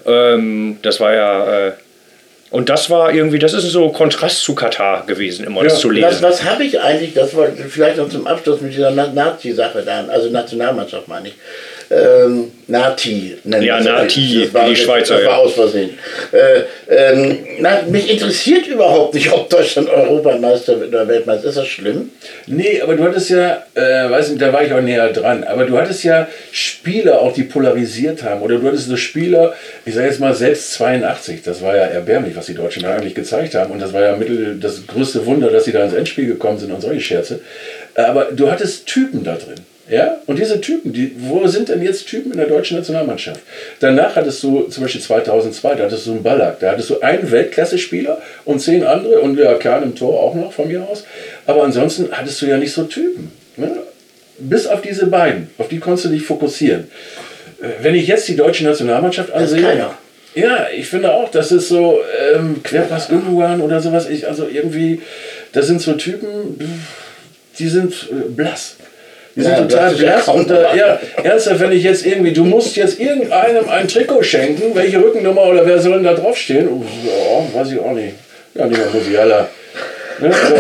Ähm, 0.06 0.78
das 0.82 1.00
war 1.00 1.14
ja. 1.14 1.68
Äh, 1.68 1.72
und 2.52 2.68
das 2.68 2.90
war 2.90 3.14
irgendwie, 3.14 3.40
das 3.40 3.54
ist 3.54 3.64
so 3.64 3.90
Kontrast 3.90 4.42
zu 4.42 4.54
Katar 4.54 5.06
gewesen, 5.06 5.46
immer 5.46 5.62
ja, 5.64 5.70
das 5.70 5.80
zu 5.80 5.90
lesen. 5.90 6.08
Was, 6.10 6.22
was 6.22 6.44
habe 6.44 6.66
ich 6.66 6.78
eigentlich, 6.82 7.14
das 7.14 7.34
war 7.34 7.48
vielleicht 7.48 7.96
noch 7.96 8.10
zum 8.10 8.28
Abschluss 8.28 8.60
mit 8.60 8.74
dieser 8.74 8.92
Nazi-Sache 8.92 9.84
dann, 9.84 10.10
also 10.10 10.30
Nationalmannschaft 10.30 11.08
meine 11.08 11.30
ich. 11.30 11.36
Ähm, 11.92 12.52
Nati 12.68 13.36
nennen 13.44 13.64
Ja, 13.64 13.76
wir 13.76 13.80
es. 13.82 13.86
Nati, 13.86 14.42
Das 14.46 14.54
war- 14.54 14.70
die 14.70 14.76
Schweizer, 14.76 15.16
Das 15.16 15.26
war 15.26 15.32
ja. 15.34 15.38
aus 15.38 15.54
Versehen. 15.54 15.90
Äh, 16.32 16.62
ähm, 17.14 17.40
na, 17.60 17.82
mich 17.90 18.10
interessiert 18.10 18.66
überhaupt 18.68 19.14
nicht, 19.14 19.32
ob 19.32 19.50
Deutschland 19.50 19.90
Europameister 19.90 20.80
wird 20.80 20.90
oder 20.90 21.08
Weltmeister. 21.08 21.50
Ist 21.50 21.58
das 21.58 21.68
schlimm? 21.68 22.10
Nee, 22.48 22.80
aber 22.82 22.96
du 22.96 23.04
hattest 23.04 23.30
ja, 23.30 23.64
äh, 23.76 24.10
weiß 24.10 24.30
nicht, 24.30 24.42
da 24.42 24.54
war 24.54 24.64
ich 24.64 24.72
auch 24.72 24.80
näher 24.82 25.12
dran, 25.12 25.44
aber 25.44 25.66
du 25.66 25.78
hattest 25.78 26.04
ja 26.06 26.28
Spieler 26.52 27.20
auch, 27.22 27.34
die 27.34 27.44
polarisiert 27.44 28.24
haben. 28.24 28.42
Oder 28.42 28.58
du 28.58 28.68
hattest 28.68 28.88
so 28.88 28.96
Spieler, 28.96 29.54
ich 29.86 29.94
sage 29.94 30.08
jetzt 30.08 30.20
mal 30.20 30.34
selbst 30.34 30.72
82, 30.74 31.42
das 31.44 31.62
war 31.62 31.76
ja 31.76 31.84
erbärmlich, 31.84 32.36
was 32.38 32.46
die 32.46 32.54
Deutschen 32.56 32.84
da 32.84 32.96
eigentlich 32.96 33.16
gezeigt 33.16 33.54
haben. 33.56 33.72
Und 33.72 33.82
das 33.82 33.92
war 33.92 34.02
ja 34.02 34.16
mittel 34.16 34.58
das 34.62 34.88
größte 34.88 35.26
Wunder, 35.26 35.50
dass 35.50 35.66
sie 35.66 35.72
da 35.74 35.84
ins 35.84 35.94
Endspiel 35.94 36.28
gekommen 36.28 36.58
sind 36.58 36.72
und 36.72 36.82
solche 36.82 37.02
Scherze. 37.02 37.42
Aber 37.96 38.30
du 38.32 38.50
hattest 38.50 38.86
Typen 38.88 39.24
da 39.26 39.36
drin. 39.36 39.56
Ja, 39.90 40.20
und 40.28 40.40
diese 40.40 40.62
Typen, 40.62 40.94
die, 40.94 41.12
wo 41.18 41.46
sind 41.48 41.70
denn 41.70 41.82
jetzt 41.82 42.08
Typen 42.08 42.32
in 42.32 42.38
der 42.38 42.48
deutschen 42.48 42.78
Nationalmannschaft? 42.78 43.42
Danach 43.80 44.16
hattest 44.16 44.42
du 44.44 44.64
zum 44.64 44.84
Beispiel 44.84 45.02
2002, 45.02 45.76
da 45.76 45.84
hattest 45.84 46.06
du 46.06 46.12
einen 46.12 46.24
Ballack, 46.24 46.60
da 46.60 46.72
hattest 46.72 46.92
du 46.92 47.02
einen 47.02 47.30
Weltklasse-Spieler 47.30 48.22
und 48.46 48.62
zehn 48.62 48.86
andere 48.86 49.20
und 49.20 49.36
der 49.36 49.56
Kern 49.56 49.84
im 49.84 49.96
Tor 49.96 50.22
auch 50.22 50.36
noch 50.36 50.54
von 50.54 50.68
mir 50.68 50.88
aus. 50.88 51.04
Aber 51.46 51.64
ansonsten 51.64 52.10
hattest 52.12 52.42
du 52.42 52.46
ja 52.46 52.58
nicht 52.58 52.74
so 52.74 52.84
Typen. 52.84 53.32
Ne? 53.58 53.72
Bis 54.40 54.68
auf 54.68 54.82
diese 54.82 55.08
beiden, 55.08 55.50
auf 55.58 55.68
die 55.68 55.80
konntest 55.80 56.06
du 56.06 56.10
dich 56.10 56.24
fokussieren. 56.24 56.88
Äh, 57.62 57.84
Wenn 57.84 57.96
ich 57.96 58.08
jetzt 58.08 58.28
die 58.28 58.36
deutsche 58.36 58.64
Nationalmannschaft 58.64 59.32
ansehe, 59.32 59.90
ja, 60.34 60.68
ich 60.74 60.88
finde 60.88 61.12
auch, 61.12 61.30
das 61.30 61.52
ist 61.52 61.68
so 61.68 62.00
ähm, 62.34 62.64
Querpass 62.64 63.10
Gündogan 63.10 63.60
oder 63.60 63.82
sowas. 63.82 64.10
Ich, 64.10 64.28
also 64.28 64.48
irgendwie, 64.48 65.02
das 65.52 65.68
sind 65.68 65.82
so 65.82 65.94
Typen, 65.94 66.58
die 67.60 67.68
sind 67.68 67.94
äh, 68.10 68.30
blass. 68.30 68.78
Die 69.36 69.42
sind 69.42 69.52
Ja, 69.52 69.58
total 69.62 69.84
das 69.86 69.94
ist 69.94 70.02
ja 70.02 70.12
blass. 70.16 70.28
Und 70.28 70.52
äh, 70.52 70.78
ja, 70.78 71.00
ernsthaft, 71.24 71.60
wenn 71.62 71.72
ich 71.72 71.84
jetzt 71.84 72.06
irgendwie, 72.06 72.34
du 72.34 72.44
musst 72.44 72.76
jetzt 72.76 73.00
irgendeinem 73.00 73.70
ein 73.70 73.88
Trikot 73.88 74.24
schenken, 74.24 74.76
welche 74.76 74.98
Rückennummer 75.02 75.44
oder 75.44 75.66
wer 75.66 75.80
soll 75.80 75.94
denn 75.94 76.04
da 76.04 76.14
draufstehen? 76.14 76.68
Oh, 76.68 76.84
ja, 77.06 77.60
weiß 77.60 77.72
ich 77.72 77.80
auch 77.80 77.94
nicht. 77.94 78.16
Ja, 78.56 78.66
nicht 78.68 78.78
mal 78.80 78.90
Musiala. 78.94 79.48
Ne, 80.20 80.28
aber, 80.28 80.58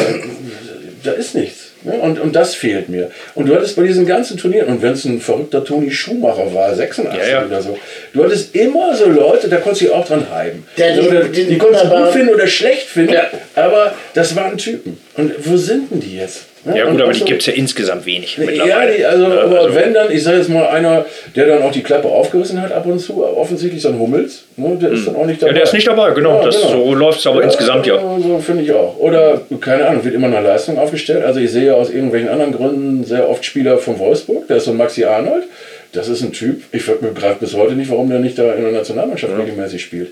da 1.04 1.12
ist 1.12 1.36
nichts. 1.36 1.72
Ne? 1.84 1.94
Und, 1.94 2.20
und 2.20 2.36
das 2.36 2.56
fehlt 2.56 2.88
mir. 2.90 3.12
Und 3.36 3.48
du 3.50 3.56
hattest 3.56 3.76
bei 3.76 3.84
diesen 3.84 4.06
ganzen 4.06 4.38
Turnieren, 4.38 4.68
und 4.70 4.82
wenn 4.82 4.94
es 4.94 5.04
ein 5.04 5.20
verrückter 5.20 5.64
Toni 5.66 5.92
Schumacher 5.92 6.54
war, 6.54 6.74
86 6.74 7.20
Ja, 7.28 7.40
ja. 7.42 7.46
oder 7.46 7.62
so, 7.62 7.78
du 8.14 8.24
hattest 8.24 8.56
immer 8.56 8.96
so 8.96 9.10
Leute, 9.10 9.50
da 9.50 9.58
konntest 9.58 9.82
du 9.82 9.86
dich 9.86 9.94
auch 9.94 10.06
dran 10.06 10.28
heiben. 10.32 10.66
Der- 10.78 10.94
die- 10.96 11.08
oder, 11.08 11.24
die- 11.24 11.46
die 11.46 11.58
konntest 11.58 11.86
du 11.86 11.90
gut 11.90 12.10
finden 12.14 12.34
oder 12.34 12.48
schlecht 12.48 12.88
finden, 12.88 13.14
Ja. 13.14 13.24
aber 13.56 13.94
das 14.14 14.36
waren 14.36 14.58
Typen. 14.58 14.98
Und 15.18 15.34
wo 15.40 15.58
sind 15.58 15.92
denn 15.92 16.00
die 16.00 16.18
jetzt? 16.18 16.44
Ne? 16.64 16.78
Ja 16.78 16.86
gut, 16.90 17.02
aber 17.02 17.12
die 17.12 17.20
so- 17.20 17.26
gibt 17.26 17.42
es 17.42 17.48
ja 17.48 17.54
insgesamt 17.54 18.06
wenig 18.06 18.38
ja, 18.38 18.44
mittlerweile. 18.46 18.96
die, 18.96 19.04
also, 19.06 19.24
Ja, 19.24 19.42
aber 19.42 19.60
also- 19.62 19.76
wenn 19.76 19.94
dann, 19.94 20.12
ich 20.12 20.22
sage 20.22 20.38
jetzt 20.38 20.50
mal 20.50 20.68
einer, 20.68 21.06
der 21.36 21.48
dann 21.48 21.64
auch 21.64 21.72
die 21.72 21.82
Klappe 21.82 22.08
aufgerissen 22.08 22.62
hat 22.62 22.72
ab 22.72 22.86
und 22.86 23.00
zu, 23.00 23.26
offensichtlich 23.26 23.82
so 23.82 23.90
ein 23.90 23.98
Hummels, 24.00 24.44
ne, 24.58 24.78
der 24.80 24.92
ist 24.92 25.08
dann 25.08 25.16
auch 25.16 25.26
nicht 25.26 25.42
dabei. 25.42 25.50
Hm. 25.52 25.56
Ja, 25.56 25.60
der 25.60 25.64
ist 25.64 25.74
nicht 25.74 25.88
dabei, 25.88 26.12
genau. 26.12 26.44
das, 26.44 26.62
So 26.62 26.94
läuft 26.94 27.20
es 27.20 27.28
aber 27.28 27.44
insgesamt 27.44 27.88
ja. 27.88 28.00
So 28.22 28.38
finde 28.40 28.64
ich 28.64 28.72
auch. 28.74 28.98
Oder, 29.00 29.42
keine 29.60 29.88
Ahnung, 29.88 30.04
wird 30.04 30.14
immer 30.14 30.28
nach 30.28 30.44
Leistung 30.44 30.78
aufgestellt. 30.78 31.24
Also 31.26 31.40
ich 31.40 31.50
sehe 31.52 31.74
aus 31.76 31.90
irgendwelchen 31.90 32.30
anderen 32.30 32.52
Gründen 32.52 33.04
sehr 33.06 33.28
oft 33.28 33.44
Spieler 33.44 33.78
von 33.80 33.98
Wolfsburg, 33.98 34.48
der 34.48 34.58
ist 34.58 34.66
so 34.66 34.72
ein 34.72 34.78
Maxi 34.78 35.04
Arnold. 35.04 35.46
Das 35.94 36.08
ist 36.08 36.22
ein 36.22 36.32
Typ, 36.32 36.62
ich 36.72 36.86
begreife 36.86 37.38
bis 37.40 37.54
heute 37.56 37.74
nicht, 37.74 37.90
warum 37.92 38.10
der 38.10 38.20
nicht 38.20 38.38
da 38.38 38.54
in 38.54 38.62
der 38.64 38.72
Nationalmannschaft 38.72 39.34
regelmäßig 39.38 39.82
spielt. 39.82 40.10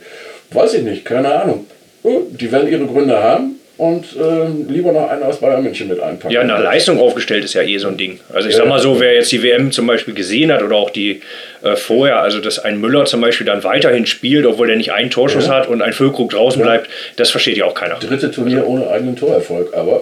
Weiß 0.52 0.74
ich 0.74 0.82
nicht, 0.82 1.06
keine 1.06 1.32
Ahnung. 1.32 1.68
Oh, 2.04 2.22
Die 2.32 2.52
werden 2.52 2.70
ihre 2.70 2.86
Gründe 2.86 3.22
haben 3.22 3.59
und 3.80 4.06
äh, 4.16 4.72
lieber 4.72 4.92
noch 4.92 5.10
einen 5.10 5.24
aus 5.24 5.40
Bayern 5.40 5.64
München 5.64 5.88
mit 5.88 6.00
einpacken. 6.02 6.34
Ja, 6.34 6.44
nach 6.44 6.62
Leistung 6.62 7.00
aufgestellt 7.00 7.46
ist 7.46 7.54
ja 7.54 7.62
eh 7.64 7.78
so 7.78 7.88
ein 7.88 7.96
Ding. 7.98 8.20
Also 8.32 8.48
ich 8.50 8.54
Ja. 8.56 8.60
sag 8.62 8.68
mal 8.70 8.80
so, 8.80 9.00
wer 9.00 9.14
jetzt 9.16 9.32
die 9.32 9.42
WM 9.42 9.72
zum 9.72 9.88
Beispiel 9.88 10.14
gesehen 10.14 10.52
hat 10.52 10.62
oder 10.62 10.76
auch 10.76 10.90
die 10.90 11.22
äh, 11.64 11.76
vorher, 11.78 12.20
also 12.22 12.40
dass 12.42 12.60
ein 12.60 12.80
Müller 12.82 13.06
zum 13.06 13.22
Beispiel 13.22 13.48
dann 13.48 13.64
weiterhin 13.64 14.06
spielt, 14.06 14.46
obwohl 14.46 14.70
er 14.70 14.76
nicht 14.76 14.92
einen 14.92 15.10
Torschuss 15.10 15.48
Ja. 15.48 15.56
hat 15.56 15.68
und 15.70 15.82
ein 15.82 15.94
Füllkrug 15.94 16.30
draußen 16.30 16.62
bleibt, 16.62 16.90
das 17.16 17.30
versteht 17.32 17.56
ja 17.58 17.66
auch 17.66 17.74
keiner. 17.74 17.96
Dritte 17.96 18.30
Turnier 18.32 18.68
ohne 18.68 18.90
eigenen 18.90 19.16
Torerfolg, 19.16 19.74
aber 19.74 20.02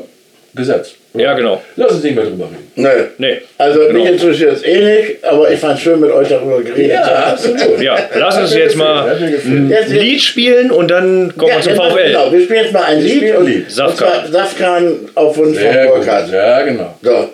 Gesetz. 0.58 0.92
Ja, 1.14 1.34
genau. 1.34 1.62
Lass 1.78 1.94
uns 1.94 2.04
nicht 2.04 2.16
mehr 2.16 2.26
drüber 2.26 2.46
reden. 2.46 2.72
Nö. 2.76 2.90
Nee. 3.18 3.38
Also 3.58 3.80
Genau. 3.80 3.94
mich 3.94 4.06
interessiert 4.12 4.54
es 4.58 4.64
eh 4.66 4.84
nicht, 4.84 5.24
aber 5.24 5.50
ich 5.50 5.60
fand 5.60 5.80
schön 5.80 6.00
mit 6.00 6.12
euch 6.12 6.28
darüber 6.28 6.62
geredet 6.62 6.98
zu 7.04 7.10
haben. 7.10 7.32
absolut. 7.32 7.82
Ja, 7.82 7.96
lass 8.16 8.38
uns 8.38 8.54
jetzt 8.54 8.76
mal 8.76 9.10
ein 9.10 9.92
Lied 9.92 10.22
spielen 10.22 10.70
und 10.70 10.90
dann 10.92 11.34
kommen 11.36 11.54
wir 11.54 11.62
zum 11.62 11.74
VfL. 11.76 12.08
Genau, 12.08 12.32
wir 12.32 12.42
spielen 12.42 12.64
jetzt 12.64 12.74
mal 12.74 12.84
ein 12.84 13.02
Lied. 13.02 13.22
Lied. 13.22 13.36
und 13.36 13.72
Safkan. 13.72 13.98
zwar 13.98 14.28
Safkan 14.32 14.94
auf 15.16 15.38
Wunsch 15.38 15.58
von. 15.58 15.88
Burkhardt. 15.88 16.32
Ja, 16.32 16.62
genau. 16.64 16.94
So, 17.02 17.30